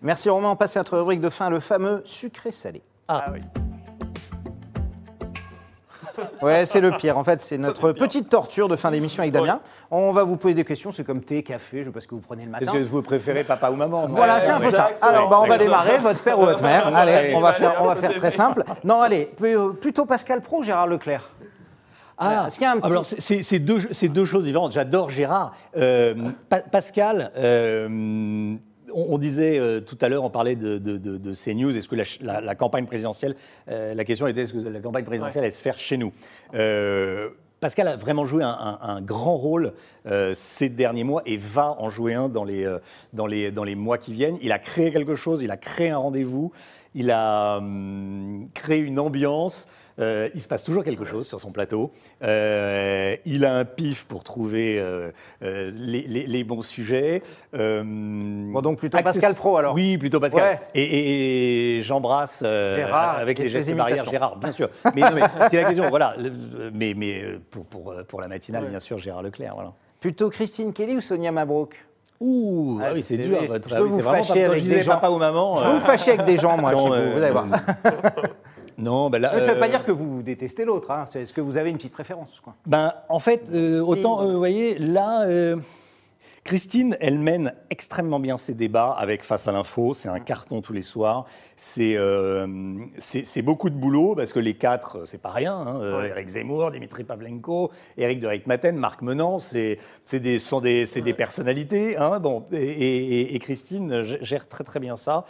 Merci 0.03 0.29
Romain, 0.31 0.51
on 0.51 0.57
passe 0.57 0.77
à 0.77 0.81
notre 0.81 0.99
rubrique 0.99 1.21
de 1.21 1.29
fin, 1.31 1.49
le 1.49 1.61
fameux 1.61 2.03
sucré-salé. 2.05 2.83
Ah 3.09 3.27
oui. 3.33 3.41
Ouais, 6.43 6.67
c'est 6.67 6.81
le 6.81 6.91
pire. 6.93 7.17
En 7.19 7.25
fait, 7.25 7.41
c'est 7.41 7.59
notre 7.59 7.93
petite 7.93 8.29
torture 8.29 8.69
de 8.69 8.77
fin 8.77 8.91
d'émission 8.91 9.23
avec 9.23 9.33
Damien. 9.33 9.61
On 9.91 10.11
va 10.13 10.25
vous 10.25 10.37
poser 10.37 10.55
des 10.55 10.65
questions, 10.65 10.93
c'est 10.93 11.05
comme 11.05 11.23
thé, 11.23 11.43
café, 11.43 11.81
je 11.81 11.87
sais 11.87 11.91
pas 11.93 12.01
ce 12.01 12.09
que 12.09 12.15
vous 12.15 12.21
prenez 12.21 12.45
le 12.45 12.51
matin. 12.51 12.65
Est-ce 12.67 12.73
que 12.73 12.83
vous 12.85 13.03
préférez 13.03 13.45
papa 13.45 13.71
ou 13.71 13.77
maman 13.77 14.07
Voilà, 14.07 14.41
c'est 14.41 14.51
un 14.51 14.61
peu 14.61 14.71
ça. 14.71 14.91
Alors, 15.01 15.29
bah, 15.29 15.39
on 15.43 15.47
va 15.47 15.59
démarrer, 15.59 15.99
votre 15.99 16.21
père 16.23 16.39
ou 16.39 16.45
votre 16.45 16.63
mère. 16.63 16.95
Allez, 16.97 17.33
on 17.35 17.41
va 17.41 17.53
faire, 17.53 17.77
on 17.81 17.87
va 17.87 17.95
faire 17.97 18.15
très 18.15 18.31
simple. 18.31 18.65
Non, 18.85 19.01
allez, 19.01 19.31
pl- 19.37 19.73
plutôt 19.81 20.05
Pascal 20.07 20.41
Pro, 20.41 20.63
Gérard 20.63 20.87
Leclerc? 20.87 21.31
Ah, 22.21 22.47
Est-ce 22.49 22.57
qu'il 22.57 22.65
y 22.65 22.67
a 22.67 22.73
un 22.73 22.79
petit- 22.79 22.87
alors 22.87 23.05
c'est- 23.07 23.59
deux, 23.61 23.79
c'est 23.93 24.09
deux 24.09 24.25
choses 24.25 24.43
différentes. 24.43 24.73
J'adore 24.73 25.09
Gérard. 25.09 25.53
Euh, 25.77 26.15
Pa- 26.49 26.63
Pascal, 26.63 27.31
euh, 27.37 28.57
on, 28.95 29.15
on 29.15 29.19
disait 29.19 29.59
euh, 29.59 29.81
tout 29.81 29.99
à 30.01 30.09
l'heure, 30.09 30.25
on 30.25 30.31
parlait 30.31 30.57
de, 30.57 30.79
de, 30.79 30.97
de- 30.99 31.17
de 31.17 31.33
CNews. 31.35 31.77
Est-ce 31.77 31.89
que 31.89 31.97
la, 31.97 32.05
ch- 32.05 32.21
la- 32.23 32.41
la 32.41 32.55
campagne 32.55 32.87
présidentielle, 32.87 33.35
euh, 33.69 33.95
la 33.95 34.05
question 34.05 34.27
était 34.27 34.43
est-ce 34.43 34.53
que 34.53 34.69
la 34.69 34.81
campagne 34.81 35.05
présidentielle 35.05 35.45
allait 35.45 35.51
se 35.53 35.63
faire 35.63 35.79
chez 35.79 35.97
nous? 35.97 36.13
Euh, 36.55 37.31
Pascal 37.61 37.89
a 37.89 37.97
vraiment 37.97 38.25
joué 38.25 38.45
un, 38.45 38.49
un- 38.51 38.79
un 38.81 39.01
grand 39.03 39.37
rôle 39.37 39.73
euh, 40.07 40.33
ces 40.35 40.69
derniers 40.69 41.03
mois 41.03 41.23
et 41.27 41.37
va 41.37 41.75
en 41.81 41.91
jouer 41.91 42.15
un 42.15 42.29
dans 42.29 42.45
les, 42.45 42.65
euh, 42.65 42.79
dans, 43.13 43.27
les, 43.27 43.51
dans 43.51 43.65
les 43.65 43.75
mois 43.75 43.99
qui 43.99 44.13
viennent. 44.13 44.39
Il 44.43 44.53
a 44.53 44.61
créé 44.61 44.93
quelque 44.93 45.17
chose, 45.17 45.43
il 45.43 45.51
a 45.51 45.57
créé 45.57 45.91
un 45.91 45.99
rendez-vous, 45.99 46.53
il 46.95 47.11
a 47.11 47.57
hum, 47.59 48.49
créé 48.55 48.79
une 48.79 48.99
ambiance. 49.01 49.69
Euh, 49.99 50.29
il 50.35 50.41
se 50.41 50.47
passe 50.49 50.63
toujours 50.63 50.85
quelque 50.85 51.05
chose 51.05 51.27
sur 51.27 51.41
son 51.41 51.51
plateau. 51.51 51.91
Euh, 52.23 53.17
il 53.25 53.45
a 53.45 53.55
un 53.57 53.65
pif 53.65 54.05
pour 54.07 54.23
trouver 54.23 54.79
euh, 54.79 55.11
les, 55.41 56.03
les- 56.03 56.27
les 56.27 56.45
bons 56.45 56.63
sujets. 56.63 57.23
Bon, 57.53 58.61
donc 58.63 58.79
plutôt 58.79 58.99
Pascal 59.03 59.35
Pro, 59.35 59.57
alors. 59.57 59.75
Oui, 59.75 59.99
plutôt 59.99 60.21
Pascal. 60.21 60.43
Ouais. 60.43 60.61
Et, 60.75 60.83
et- 60.83 61.77
et 61.79 61.83
j'embrasse 61.83 62.41
Gérard 62.43 63.19
avec 63.19 63.41
et 63.41 63.45
les 63.45 63.49
gestes 63.49 63.75
barrières. 63.75 64.09
Gérard, 64.09 64.37
bien 64.37 64.53
sûr. 64.53 64.69
Mais, 64.95 65.01
non, 65.03 65.11
mais 65.15 65.23
c'est 65.51 65.57
la 65.57 65.65
question, 65.65 65.89
voilà. 65.89 66.15
Mais, 66.73 66.95
mais 66.97 67.25
pour, 67.51 67.65
pour, 67.67 67.95
pour 68.07 68.21
la 68.21 68.29
matinale, 68.29 68.67
bien 68.67 68.79
sûr, 68.79 68.99
Gérard 68.99 69.23
Leclerc, 69.23 69.53
voilà. 69.55 69.73
Plutôt 70.01 70.31
Christine 70.31 70.73
Kelly 70.73 70.95
ou 70.97 71.01
Sonia 71.01 71.33
Mabrouk? 71.33 71.75
Ouh, 72.21 72.81
Ah, 72.83 72.87
ah 72.89 72.93
oui, 72.95 73.03
c'est 73.03 73.17
dur. 73.17 73.39
Votre, 73.47 73.69
je 73.69 73.75
ah 73.75 73.79
peux 73.79 73.85
oui, 73.85 73.91
vous 73.91 74.01
fâcher 74.01 74.45
avec 74.45 74.65
des 74.67 74.81
gens. 74.81 74.93
papa 74.95 75.09
ou 75.09 75.19
maman. 75.19 75.57
Je 75.57 75.63
euh, 75.69 75.73
vous 75.75 75.81
fâcher 75.81 76.13
avec 76.13 76.27
des 76.27 76.37
gens, 76.37 76.57
moi, 76.59 76.75
chez 76.75 76.81
vous. 76.81 76.93
euh, 76.93 77.13
Vous 77.15 77.23
allez 77.23 77.31
voir. 77.31 77.47
Non, 78.79 79.11
ben 79.11 79.21
là. 79.21 79.31
Ça 79.33 79.37
ne 79.39 79.41
veut 79.51 79.57
euh, 79.57 79.61
pas 79.61 79.69
dire 79.69 79.85
que 79.85 79.91
vous 79.93 80.23
détestez 80.23 80.65
l'autre. 80.65 80.91
Hein. 80.91 81.05
C'est- 81.07 81.23
Est-ce 81.23 81.33
que 81.33 81.41
vous 81.41 81.57
avez 81.57 81.71
une 81.71 81.77
petite 81.77 81.93
préférence 81.93 82.41
quoi 82.43 82.55
Ben, 82.67 82.95
en 83.09 83.19
fait, 83.19 83.43
euh, 83.53 83.81
autant, 83.81 84.23
euh, 84.23 84.33
vous 84.33 84.39
voyez, 84.39 84.79
là, 84.79 85.25
euh, 85.25 85.57
Christine, 86.53 86.97
elle 87.01 87.19
mène 87.19 87.53
extrêmement 87.69 88.19
bien 88.19 88.39
ses 88.39 88.55
débats 88.55 88.93
avec 88.99 89.23
Face 89.23 89.47
à 89.49 89.53
l'info. 89.53 89.93
C'est 89.93 90.09
un 90.09 90.19
carton 90.19 90.63
tous 90.63 90.73
les 90.73 90.81
soirs. 90.81 91.27
C'est 91.57 91.95
euh, 91.95 92.47
c'est 92.97 93.43
beaucoup 93.43 93.69
de 93.69 93.75
boulot 93.75 94.15
parce 94.15 94.33
que 94.33 94.39
les 94.39 94.55
quatre, 94.55 95.07
c'est 95.07 95.21
pas 95.21 95.29
rien. 95.29 95.55
Hein. 95.55 95.79
Euh, 95.83 96.01
Ouais. 96.01 96.09
Eric 96.09 96.29
Zemmour, 96.31 96.71
Dimitri 96.71 97.05
Pavlenko, 97.05 97.71
Eric 97.99 98.21
de 98.21 98.31
Maten, 98.47 98.77
Marc 98.77 99.03
Menant, 99.03 99.39
c'est 99.39 99.79
des, 100.11 100.39
sont 100.39 100.61
des, 100.63 100.87
personnalités. 101.15 101.99
Hein. 101.99 102.19
Bon, 102.19 102.47
et, 102.51 102.57
et- 102.57 103.35
et 103.35 103.39
Christine 103.41 104.03
gère 104.23 104.49
très 104.49 104.65
très 104.65 104.81
bien 104.81 104.97
ça. 104.97 105.25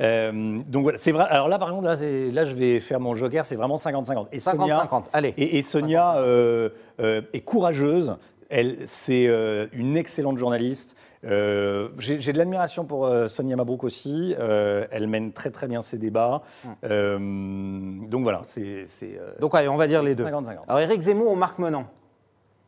Euh, 0.00 0.58
donc 0.66 0.82
voilà, 0.82 0.98
c'est 0.98 1.12
vrai. 1.12 1.26
Alors 1.30 1.48
là, 1.48 1.60
par 1.60 1.70
contre, 1.70 1.84
là, 1.84 1.94
là, 1.94 2.44
je 2.44 2.54
vais 2.54 2.80
faire 2.80 2.98
mon 2.98 3.14
joker. 3.14 3.44
C'est 3.44 3.54
vraiment 3.54 3.76
50-50. 3.76 4.26
Et 4.32 4.40
Sonia- 4.40 4.86
50-50, 4.90 5.04
allez. 5.12 5.34
et, 5.36 5.58
et 5.58 5.62
Sonia 5.62 6.16
euh, 6.16 6.70
est 6.98 7.42
courageuse. 7.42 8.16
Elle, 8.50 8.78
c'est 8.86 9.26
euh, 9.26 9.66
une 9.72 9.96
excellente 9.96 10.38
journaliste. 10.38 10.96
Euh, 11.24 11.88
J'ai 11.98 12.32
de 12.32 12.38
l'admiration 12.38 12.84
pour 12.84 13.06
euh, 13.06 13.28
Sonia 13.28 13.56
Mabrouk 13.56 13.84
aussi. 13.84 14.34
Elle 14.38 15.06
mène 15.06 15.32
très 15.32 15.50
très 15.50 15.66
bien 15.66 15.82
ses 15.82 15.98
débats. 15.98 16.42
Euh, 16.84 17.18
donc 17.18 18.22
voilà, 18.22 18.42
c'est 18.44 18.84
Donc, 19.40 19.54
allez, 19.54 19.68
on 19.68 19.76
va 19.76 19.86
dire 19.86 20.02
les 20.02 20.14
deux. 20.14 20.24
50-50. 20.24 20.58
Alors, 20.68 20.80
Éric 20.80 21.00
Zemmour 21.00 21.32
ou 21.32 21.36
Marc 21.36 21.58
Menant 21.58 21.86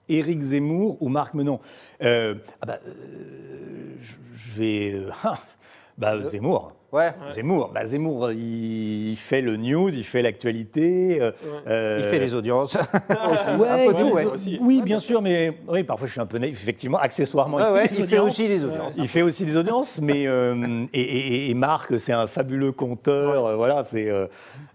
Éric 0.09 0.41
Zemmour 0.41 0.97
ou 1.03 1.09
Marc 1.09 1.35
Menon? 1.35 1.61
Ah 2.01 2.35
bah, 2.67 2.79
je 2.87 4.15
je 4.35 4.59
vais. 4.59 5.03
euh, 6.03 6.21
bah, 6.21 6.23
Zemmour. 6.23 6.73
Ouais. 6.93 7.13
Zemmour, 7.31 7.73
bah, 7.75 7.85
Zemmour, 7.85 8.31
il, 8.33 9.11
il 9.11 9.17
fait 9.17 9.41
le 9.43 9.57
news, 9.57 9.91
il 9.91 10.05
fait 10.05 10.23
l'actualité. 10.23 11.21
euh, 11.21 11.33
euh, 11.67 11.99
Il 12.01 12.05
fait 12.07 12.19
les 12.19 12.33
audiences. 12.33 12.79
Ouais, 13.11 13.69
Un 13.69 13.87
peu 13.87 13.93
oui, 13.93 14.01
tout, 14.01 14.15
ouais. 14.15 14.27
oui, 14.47 14.59
oui, 14.63 14.83
bien 14.83 14.99
sûr, 14.99 15.21
mais 15.21 15.59
oui, 15.69 15.83
parfois 15.83 16.07
je 16.07 16.13
suis 16.13 16.21
un 16.21 16.27
peu 16.27 16.39
naïf. 16.39 16.63
Effectivement, 16.63 16.99
accessoirement, 16.99 17.57
Ouais, 17.59 17.71
ouais, 17.71 17.89
des 17.89 17.97
il 17.99 18.05
fait 18.07 18.19
audiences. 18.19 18.27
aussi 18.33 18.49
les 18.49 18.65
audiences. 18.65 18.95
Il 18.97 19.09
fait 19.09 19.23
aussi 19.23 19.45
des 19.45 19.57
audiences, 19.57 20.01
mais 20.01 20.27
euh, 20.27 20.87
et, 20.93 21.01
et- 21.01 21.51
et 21.51 21.55
Marc, 21.55 21.99
c'est 21.99 22.13
un 22.13 22.27
fabuleux 22.27 22.73
conteur. 22.73 23.47
euh, 23.47 23.57
Voilà, 23.57 23.83
c'est. 23.85 24.09
euh, 24.09 24.27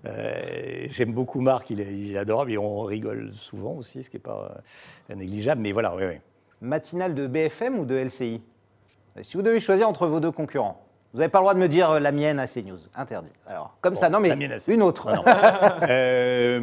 euh, 0.06 0.42
J'aime 0.90 1.14
beaucoup 1.14 1.40
Marc, 1.42 1.70
il 1.70 1.80
est, 1.80 1.94
il 1.94 2.14
est 2.16 2.18
adorable 2.18 2.52
et 2.52 2.58
on 2.58 2.82
rigole 2.82 3.32
souvent 3.36 3.74
aussi, 3.74 4.04
ce 4.04 4.10
qui 4.10 4.18
n'est 4.18 4.22
pas 4.22 4.52
euh, 5.10 5.16
négligeable. 5.16 5.62
Mais 5.62 5.72
voilà, 5.72 5.96
oui, 5.96 6.04
oui. 6.08 6.16
Matinale 6.62 7.16
de 7.16 7.26
BFM 7.26 7.80
ou 7.80 7.86
de 7.86 7.96
LCI 7.96 8.42
Si 9.22 9.38
vous 9.38 9.44
devez 9.44 9.60
choisir 9.60 9.88
entre 9.90 10.08
vos 10.08 10.20
deux 10.20 10.32
concurrents, 10.32 10.84
vous 11.14 11.20
n'avez 11.20 11.30
pas 11.30 11.40
le 11.40 11.44
droit 11.44 11.54
de 11.54 11.60
me 11.60 11.68
dire 11.68 11.90
euh, 11.92 12.00
la 12.00 12.12
mienne 12.12 12.40
à 12.40 12.48
CNews. 12.48 12.78
Interdit. 12.96 13.32
Alors, 13.48 13.76
comme 13.82 13.96
ça, 13.96 14.10
non, 14.10 14.20
mais 14.20 14.30
la 14.30 14.36
mienne 14.36 14.52
à 14.54 14.58
CNews. 14.60 14.76
une 14.76 14.82
autre. 14.84 15.10
Ah 15.10 15.16
non. 15.16 15.24
Euh, 15.90 16.60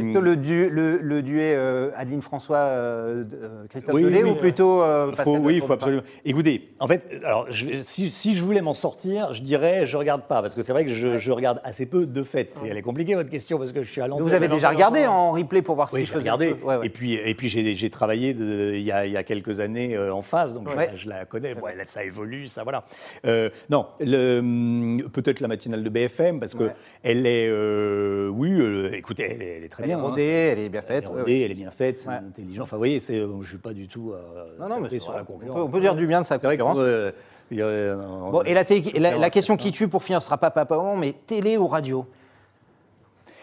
Plutôt 0.00 0.20
le, 0.20 0.36
du- 0.36 0.68
le, 0.68 0.98
le 0.98 1.22
duet 1.22 1.54
euh, 1.56 1.90
Adeline 1.96 2.22
François, 2.22 2.58
euh, 2.58 3.24
euh, 3.34 3.64
Christophe 3.68 3.94
Oui, 3.94 4.02
Delay 4.04 4.22
oui. 4.24 4.30
ou 4.30 4.34
plutôt 4.36 4.82
euh, 4.82 5.06
Faut- 5.10 5.16
Pascal 5.16 5.40
oui, 5.40 5.54
il 5.56 5.60
faut 5.62 5.72
absolument. 5.72 6.02
Écoutez, 6.24 6.68
en 6.80 6.86
fait, 6.86 7.08
alors, 7.24 7.46
je 7.50 7.82
si, 7.82 8.10
si 8.10 8.34
je 8.36 8.44
voulais 8.44 8.60
m'en 8.62 8.72
sortir, 8.72 9.32
je 9.32 9.42
dirais 9.42 9.86
je 9.86 9.96
regarde 9.96 10.22
pas, 10.22 10.42
parce 10.42 10.54
que 10.54 10.62
c'est 10.62 10.72
vrai 10.72 10.84
que 10.84 10.90
je, 10.90 11.18
je 11.18 11.32
regarde 11.32 11.60
assez 11.64 11.86
peu 11.86 12.06
de 12.06 12.22
fait. 12.22 12.52
Si 12.52 12.66
Elle 12.66 12.76
est 12.76 12.82
compliquée 12.82 13.14
votre 13.14 13.30
question 13.30 13.58
parce 13.58 13.72
que 13.72 13.82
je 13.82 13.90
suis 13.90 14.00
à 14.00 14.06
Mais. 14.06 14.20
Vous 14.20 14.34
avez 14.34 14.48
déjà 14.48 14.68
regardé 14.70 15.06
en 15.06 15.32
replay 15.32 15.62
pour 15.62 15.74
voir 15.74 15.90
ce 15.90 15.94
Oui, 15.96 16.02
qu'il 16.02 16.08
j'ai 16.08 16.14
faisait 16.14 16.30
regardé. 16.30 16.52
Ouais, 16.62 16.76
ouais. 16.76 16.86
Et 16.86 16.90
puis, 16.90 17.14
et 17.14 17.34
puis 17.34 17.48
j'ai, 17.48 17.74
j'ai 17.74 17.90
travaillé 17.90 18.34
de- 18.34 18.72
il, 18.74 18.82
y 18.82 18.92
a, 18.92 19.06
il 19.06 19.12
y 19.12 19.16
a 19.16 19.22
quelques 19.24 19.60
années 19.60 19.96
euh, 19.96 20.12
en 20.14 20.22
phase, 20.22 20.54
donc 20.54 20.70
je- 20.70 20.76
Ouais. 20.76 20.90
je, 20.94 21.08
la 21.08 21.24
connais. 21.24 21.54
Bon, 21.54 21.62
ça 21.86 22.04
évolue, 22.04 22.46
ça 22.48 22.62
voilà. 22.62 22.84
Euh, 23.26 23.50
non, 23.70 23.86
hum, 24.00 25.02
peut-être 25.12 25.40
la 25.40 25.48
matinale 25.48 25.82
de 25.82 25.88
BFM, 25.88 26.40
parce 26.40 26.54
que 26.54 26.64
Ouais. 26.64 26.74
elle 27.02 27.26
est, 27.26 27.46
euh, 27.48 28.28
oui, 28.28 28.50
euh, 28.52 28.92
écoutez, 28.94 29.24
elle 29.30 29.42
est, 29.42 29.56
elle 29.58 29.64
est 29.64 29.68
très 29.68 29.82
Elle 29.84 29.90
est 29.90 29.94
bien. 29.94 30.04
hein. 30.04 30.08
rodée, 30.08 30.22
elle 30.22 30.58
est 30.58 30.68
bien 30.68 30.80
Elle 30.80 30.86
faite. 30.86 31.04
est 31.04 31.08
ouais, 31.08 31.20
rodée, 31.20 31.32
ouais. 31.38 31.40
elle 31.42 31.50
est 31.52 31.54
bien 31.54 31.70
faite, 31.70 31.98
c'est 31.98 32.08
Ouais. 32.08 32.14
intelligent. 32.16 32.62
Enfin, 32.62 32.76
vous 32.76 32.80
voyez, 32.80 33.00
c'est, 33.00 33.16
euh, 33.18 33.28
je 33.42 33.48
suis 33.48 33.58
pas 33.58 33.72
du 33.72 33.88
tout 33.88 34.12
Non, 34.58 34.68
non, 34.68 34.80
mais 34.80 34.88
sur 34.98 35.12
vrai. 35.12 35.16
la 35.16 35.22
on, 35.22 35.24
concurrence. 35.26 35.54
peut, 35.56 35.62
on 35.62 35.70
peut 35.70 35.80
dire 35.80 35.94
du 35.94 36.06
bien 36.06 36.20
de 36.20 36.26
sa 36.26 36.38
C'est 36.38 36.46
vrai 36.46 36.56
que, 36.56 36.62
concurrence. 36.62 36.84
euh, 36.86 37.10
euh, 37.52 38.30
Bon, 38.30 38.42
et 38.42 38.54
la, 38.54 38.64
télé- 38.64 38.92
la- 38.94 39.00
la 39.00 39.08
Concurrence, 39.10 39.30
question 39.30 39.56
qui 39.56 39.70
tue 39.70 39.88
pour 39.88 40.02
finir, 40.02 40.22
sera 40.22 40.36
pas 40.38 40.50
papa 40.50 40.78
mais 40.96 41.12
télé 41.26 41.56
ou 41.56 41.66
radio 41.66 42.06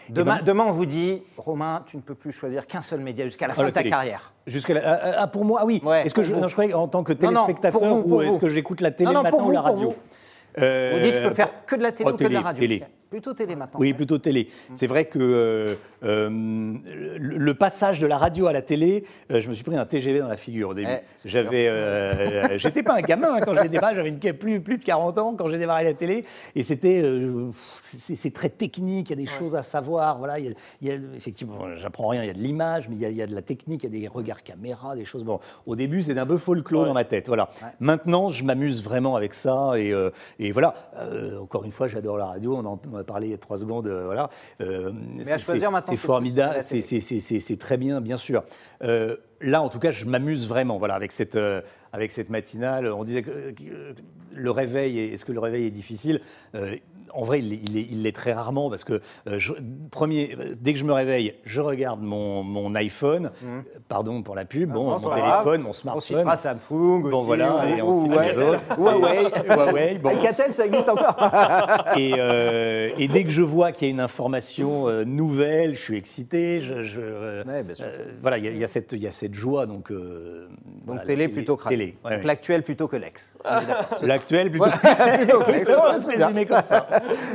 demain, 0.08 0.36
ben- 0.36 0.42
demain, 0.44 0.64
on 0.68 0.72
vous 0.72 0.86
dit, 0.86 1.22
Romain, 1.36 1.82
tu 1.86 1.96
ne 1.96 2.02
peux 2.02 2.14
plus 2.14 2.30
choisir 2.32 2.66
qu'un 2.68 2.82
seul 2.82 3.00
média 3.00 3.24
jusqu'à 3.24 3.48
la 3.48 3.54
fin 3.54 3.62
Ah, 3.62 3.64
de 3.64 3.68
la 3.70 3.72
ta 3.72 3.80
télé. 3.80 3.90
carrière. 3.90 4.32
Jusqu'à 4.46 4.74
ah, 5.18 5.26
pour 5.26 5.44
moi, 5.44 5.58
ah 5.62 5.66
oui. 5.66 5.80
Ouais, 5.84 6.06
est-ce 6.06 6.14
que 6.14 6.22
je, 6.22 6.32
non, 6.34 6.46
je 6.46 6.72
en 6.74 6.86
tant 6.86 7.02
que 7.02 7.12
Non, 7.14 7.18
non, 7.32 7.44
téléspectateur 7.46 7.80
vous, 7.80 8.14
ou 8.16 8.22
est-ce 8.22 8.38
que 8.38 8.46
j'écoute 8.48 8.80
la 8.80 8.92
télé 8.92 9.12
pour 9.30 9.46
ou 9.46 9.50
la 9.50 9.60
radio. 9.60 9.94
Euh, 10.58 10.92
Vous 10.94 11.00
dites, 11.00 11.14
je 11.14 11.28
peux 11.28 11.34
faire 11.34 11.64
que 11.66 11.76
de 11.76 11.82
la 11.82 11.92
télé 11.92 12.10
oh, 12.10 12.14
ou 12.14 12.16
que 12.16 12.24
de 12.24 12.28
la 12.28 12.40
radio 12.40 12.60
télé. 12.60 12.82
Plutôt 13.10 13.34
télé 13.34 13.54
maintenant. 13.54 13.78
Oui, 13.78 13.92
plutôt 13.92 14.18
télé. 14.18 14.48
C'est 14.74 14.88
vrai 14.88 15.04
que 15.04 15.18
euh, 15.20 15.76
euh, 16.02 16.28
le, 16.28 17.54
passage 17.54 18.00
de 18.00 18.06
la 18.06 18.18
radio 18.18 18.48
à 18.48 18.52
la 18.52 18.62
télé, 18.62 19.04
euh, 19.30 19.40
je 19.40 19.48
me 19.48 19.54
suis 19.54 19.62
pris 19.62 19.76
un 19.76 19.86
TGV 19.86 20.18
dans 20.18 20.26
la 20.26 20.36
figure 20.36 20.70
au 20.70 20.74
début. 20.74 20.88
Ouais, 20.88 21.04
c'est 21.14 21.28
j'avais, 21.28 22.58
j'étais 22.58 22.82
pas 22.82 22.96
un 22.96 23.02
gamin 23.02 23.34
hein, 23.34 23.40
quand 23.44 23.54
j'ai 23.54 23.68
démarré, 23.68 23.94
j'avais 23.94 24.08
une, 24.08 24.18
plus, 24.18 24.60
plus 24.60 24.78
de 24.78 24.82
40 24.82 25.18
ans 25.18 25.34
quand 25.36 25.46
j'ai 25.46 25.58
démarré 25.58 25.84
la 25.84 25.94
télé, 25.94 26.24
et 26.56 26.62
c'était, 26.64 27.04
c'est, 27.84 28.32
très 28.34 28.48
technique, 28.48 29.10
il 29.10 29.10
y 29.10 29.12
a 29.12 29.24
des 29.24 29.30
choses 29.30 29.54
à 29.54 29.62
savoir, 29.62 30.18
voilà, 30.18 30.40
il 30.40 30.54
y 30.82 30.90
a- 30.90 30.94
effectivement, 31.16 31.76
j'apprends 31.76 32.08
rien, 32.08 32.24
il 32.24 32.26
y 32.26 32.30
a 32.30 32.34
de 32.34 32.40
l'image, 32.40 32.88
mais 32.88 32.96
il 32.96 33.02
y, 33.02 33.06
a, 33.06 33.10
il 33.10 33.16
y 33.16 33.22
a 33.22 33.26
de 33.26 33.34
la 33.34 33.42
technique, 33.42 33.84
il 33.84 33.94
y 33.94 33.96
a 33.96 34.00
des 34.00 34.08
regards 34.08 34.42
caméra, 34.42 34.96
des 34.96 35.04
choses. 35.04 35.22
Bon, 35.22 35.38
au 35.64 35.76
début, 35.76 36.02
c'était 36.02 36.18
un 36.18 36.26
peu 36.26 36.38
folklore 36.38 36.86
dans 36.86 36.94
ma 36.94 37.04
tête, 37.04 37.28
voilà. 37.28 37.50
Maintenant, 37.78 38.30
je 38.30 38.42
m'amuse 38.42 38.82
vraiment 38.82 39.14
avec 39.14 39.32
ça, 39.32 39.72
et, 39.76 39.94
et 40.40 40.50
voilà. 40.50 40.74
Encore 41.40 41.64
une 41.64 41.72
fois, 41.72 41.86
j'adore 41.86 42.18
la 42.18 42.26
radio. 42.26 42.56
On 42.56 42.64
en 42.64 42.80
on 42.96 43.00
a 43.00 43.04
parlé 43.04 43.28
il 43.28 43.30
y 43.30 43.34
a 43.34 43.38
trois 43.38 43.58
secondes, 43.58 43.86
euh, 43.86 44.04
voilà. 44.06 44.30
Euh, 44.60 44.90
à 45.20 45.24
c'est- 45.24 45.38
choisir 45.38 45.68
c'est- 45.68 45.72
maintenant, 45.72 45.90
c'est 45.90 45.96
c'est 45.96 46.06
formidable, 46.06 46.56
c'est 46.62 47.58
très 47.58 47.76
bien, 47.76 48.00
bien 48.00 48.16
sûr. 48.16 48.42
Euh, 48.82 49.16
là, 49.40 49.62
en 49.62 49.68
tout 49.68 49.78
cas, 49.78 49.90
je 49.90 50.04
m'amuse 50.04 50.48
vraiment 50.48 50.78
voilà, 50.78 50.94
avec, 50.94 51.12
cette, 51.12 51.36
euh, 51.36 51.60
avec 51.92 52.12
cette 52.12 52.30
matinale. 52.30 52.86
On 52.92 53.04
disait 53.04 53.22
que, 53.22 53.50
que 53.52 53.62
le 54.34 54.50
réveil, 54.50 54.98
est- 54.98 55.08
est-ce 55.14 55.24
que 55.24 55.32
le 55.32 55.40
réveil 55.40 55.66
est 55.66 55.70
difficile? 55.70 56.20
Euh, 56.54 56.76
En 57.14 57.22
vrai, 57.22 57.38
il 57.38 58.02
l'est- 58.02 58.12
très 58.12 58.34
rarement 58.34 58.68
parce 58.68 58.84
que, 58.84 59.00
euh, 59.26 59.38
je- 59.38 59.54
premier, 59.90 60.36
euh, 60.38 60.52
dès 60.60 60.74
que 60.74 60.78
je 60.78 60.84
me 60.84 60.92
réveille, 60.92 61.34
je 61.44 61.62
regarde 61.62 62.02
mon, 62.02 62.42
mon 62.42 62.74
iPhone. 62.74 63.30
Pardon 63.88 64.22
pour 64.22 64.34
la 64.34 64.44
pub, 64.44 64.70
bon, 64.70 64.90
Non, 64.90 64.98
mon 65.00 65.10
téléphone, 65.14 65.62
mon 65.62 65.70
On 65.70 65.72
smartphone. 65.72 66.02
citera 66.18 66.36
Samsung 66.36 67.02
Bon, 67.08 67.18
aussi, 67.18 67.26
voilà, 67.26 67.64
ou- 67.64 67.68
et 67.78 67.80
on 67.80 67.88
ou- 67.88 68.08
ouais. 68.12 68.34
Huawei. 68.76 69.30
Huawei, 69.48 69.94
bon. 69.98 70.08
Alcatel, 70.10 70.52
ça 70.52 70.66
existe 70.66 70.88
encore. 70.90 71.16
Et, 71.96 72.12
euh, 72.18 72.90
et 72.98 73.08
dès 73.08 73.24
que 73.24 73.30
je 73.30 73.40
vois 73.42 73.72
qu'il 73.72 73.86
y 73.88 73.90
a 73.90 73.94
une 73.94 74.00
information 74.00 74.88
euh, 74.88 75.04
nouvelle, 75.04 75.74
je 75.76 75.80
suis 75.80 75.96
excité. 75.96 76.60
Je, 76.60 76.82
je, 76.82 77.00
euh, 77.00 77.44
Ouais, 77.44 77.64
euh, 77.80 78.04
voilà, 78.20 78.36
il 78.36 78.44
y, 78.44 78.58
y 78.58 78.64
a 78.64 78.66
cette, 78.66 78.92
y 78.92 79.06
a 79.06 79.10
cette 79.10 79.25
joie. 79.34 79.66
Donc, 79.66 79.90
euh, 79.90 80.46
Donc 80.48 80.56
voilà, 80.86 81.02
télé 81.02 81.26
la 81.26 81.32
plutôt 81.32 81.56
que 81.56 81.64
radio. 81.64 81.78
Télé, 81.78 81.96
ouais, 82.04 82.10
Donc 82.10 82.20
ouais. 82.20 82.26
l'actuel 82.26 82.62
plutôt 82.62 82.88
que 82.88 82.96
l'ex. 82.96 83.32
L'actuel 84.02 84.50
plutôt. 84.50 84.66
Plutôt 85.18 85.40
que 85.40 85.50
l'ex. 85.52 85.66
C'est 85.66 85.72
vrai, 85.72 85.92
Ouais, 85.94 86.00
se 86.00 86.08
résumer 86.08 86.46
comme 86.46 86.62
ça. 86.64 86.86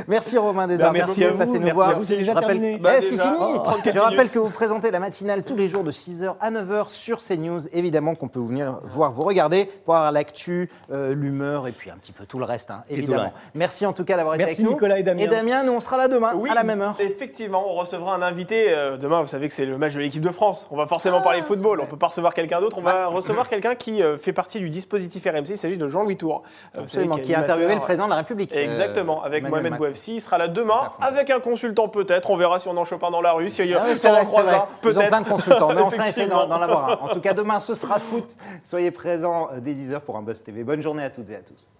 Merci 0.08 0.38
Romain 0.38 0.66
Desarts. 0.68 0.92
Bah, 0.92 0.98
merci 0.98 1.24
à 1.24 1.30
vous, 1.30 1.38
passer 1.38 1.52
nous 1.52 1.60
merci 1.60 1.74
voir. 1.74 1.88
à 1.90 1.94
vous. 1.94 2.04
C'est 2.04 2.16
déjà 2.16 2.32
Je 2.32 2.36
rappelle- 2.36 2.50
terminé. 2.60 2.74
Eh, 2.76 2.82
Bah, 2.82 2.90
c'est 3.00 3.02
fini. 3.18 3.20
Oh, 3.40 3.58
34 3.58 3.94
Je 3.94 3.98
rappelle 3.98 4.18
minutes. 4.18 4.32
que 4.32 4.38
vous 4.38 4.50
présentez 4.50 4.90
la 4.90 4.98
matinale 5.00 5.44
tous 5.44 5.56
les 5.56 5.68
jours 5.68 5.84
de 5.84 5.90
6h 5.90 6.36
à 6.40 6.50
9h 6.50 6.88
sur 6.90 7.18
CNews. 7.18 7.60
Évidemment 7.72 8.14
qu'on 8.14 8.28
peut 8.28 8.40
venir 8.40 8.80
voir, 8.84 9.12
vous 9.12 9.22
regarder 9.22 9.68
pour 9.84 9.94
avoir 9.96 10.12
l'actu, 10.12 10.70
euh, 10.90 11.14
l'humeur 11.14 11.66
et 11.68 11.72
puis 11.72 11.90
un 11.90 11.96
petit 11.96 12.12
peu 12.12 12.24
tout 12.26 12.38
le 12.38 12.44
reste, 12.44 12.70
hein, 12.70 12.84
évidemment. 12.88 13.32
Merci 13.54 13.86
en 13.86 13.92
tout 13.92 14.04
cas 14.04 14.16
d'avoir 14.16 14.34
été 14.34 14.44
Merci 14.44 14.60
avec 14.62 14.66
nous. 14.66 14.72
Nicolas 14.74 14.98
et 14.98 15.02
Damien. 15.02 15.22
Et 15.22 15.28
Damien, 15.28 15.62
nous 15.64 15.72
on 15.72 15.80
sera 15.80 15.96
là 15.96 16.08
demain 16.08 16.32
à 16.50 16.54
la 16.54 16.62
même 16.64 16.80
heure. 16.82 16.96
Effectivement, 17.00 17.64
on 17.68 17.74
recevra 17.74 18.14
un 18.14 18.22
invité. 18.22 18.66
euh, 18.68 18.96
demain, 18.96 19.20
vous 19.20 19.26
savez 19.26 19.48
que 19.48 19.54
c'est 19.54 19.64
le 19.66 19.78
match 19.78 19.94
de 19.94 20.00
l'équipe 20.00 20.22
de 20.22 20.30
France. 20.30 20.66
On 20.70 20.76
va 20.76 20.86
forcément 20.86 21.18
Ah, 21.20 21.24
parler 21.24 21.42
football. 21.42 21.81
On 21.82 21.86
peut 21.86 21.96
pas 21.96 22.08
recevoir 22.08 22.34
quelqu'un 22.34 22.60
d'autre. 22.60 22.78
On 22.78 22.82
va 22.82 23.06
recevoir 23.06 23.48
quelqu'un 23.48 23.74
qui 23.74 24.02
euh, 24.02 24.16
fait 24.16 24.32
partie 24.32 24.58
du 24.58 24.70
dispositif 24.70 25.24
RMC. 25.24 25.50
Il 25.50 25.56
s'agit 25.56 25.78
de 25.78 25.88
Jean-Louis 25.88 26.16
Tour. 26.16 26.42
Euh, 26.76 26.82
Absolument, 26.82 27.16
qui 27.16 27.34
a 27.34 27.40
interviewé 27.40 27.66
le 27.66 27.72
animateur. 27.72 27.86
président 27.86 28.04
de 28.06 28.10
la 28.10 28.16
République. 28.16 28.54
Exactement, 28.54 29.22
euh, 29.22 29.26
avec 29.26 29.48
Mohamed. 29.48 29.76
Bouafsi. 29.76 30.14
Il 30.14 30.20
sera 30.20 30.38
là 30.38 30.48
demain, 30.48 30.90
avec 31.00 31.30
un 31.30 31.40
consultant 31.40 31.88
peut-être. 31.88 32.30
On 32.30 32.36
verra 32.36 32.58
si 32.58 32.68
on 32.68 32.76
en 32.76 32.84
chope 32.84 33.04
un 33.04 33.10
dans 33.10 33.20
la 33.20 33.32
rue, 33.32 33.50
si, 33.50 33.62
on 33.62 33.76
en 33.76 34.24
croise 34.24 34.48
un, 34.48 34.52
Ils 34.52 34.56
ont 34.56 34.66
peut-être. 34.80 35.08
plein 35.08 35.20
de 35.20 35.28
consultants, 35.28 35.72
mais 35.74 35.80
enfin, 35.80 36.26
d'en 36.26 36.50
avoir 36.62 36.90
un. 36.90 37.08
En 37.08 37.08
tout 37.08 37.20
cas, 37.20 37.34
demain, 37.34 37.60
ce 37.60 37.74
sera 37.74 37.98
foot. 37.98 38.36
Soyez 38.64 38.90
présents 38.90 39.48
euh, 39.52 39.60
dès 39.60 39.72
10h 39.72 40.00
pour 40.00 40.16
un 40.16 40.22
Buzz 40.22 40.42
TV. 40.42 40.64
Bonne 40.64 40.82
journée 40.82 41.04
à 41.04 41.10
toutes 41.10 41.30
et 41.30 41.36
à 41.36 41.40
tous. 41.40 41.70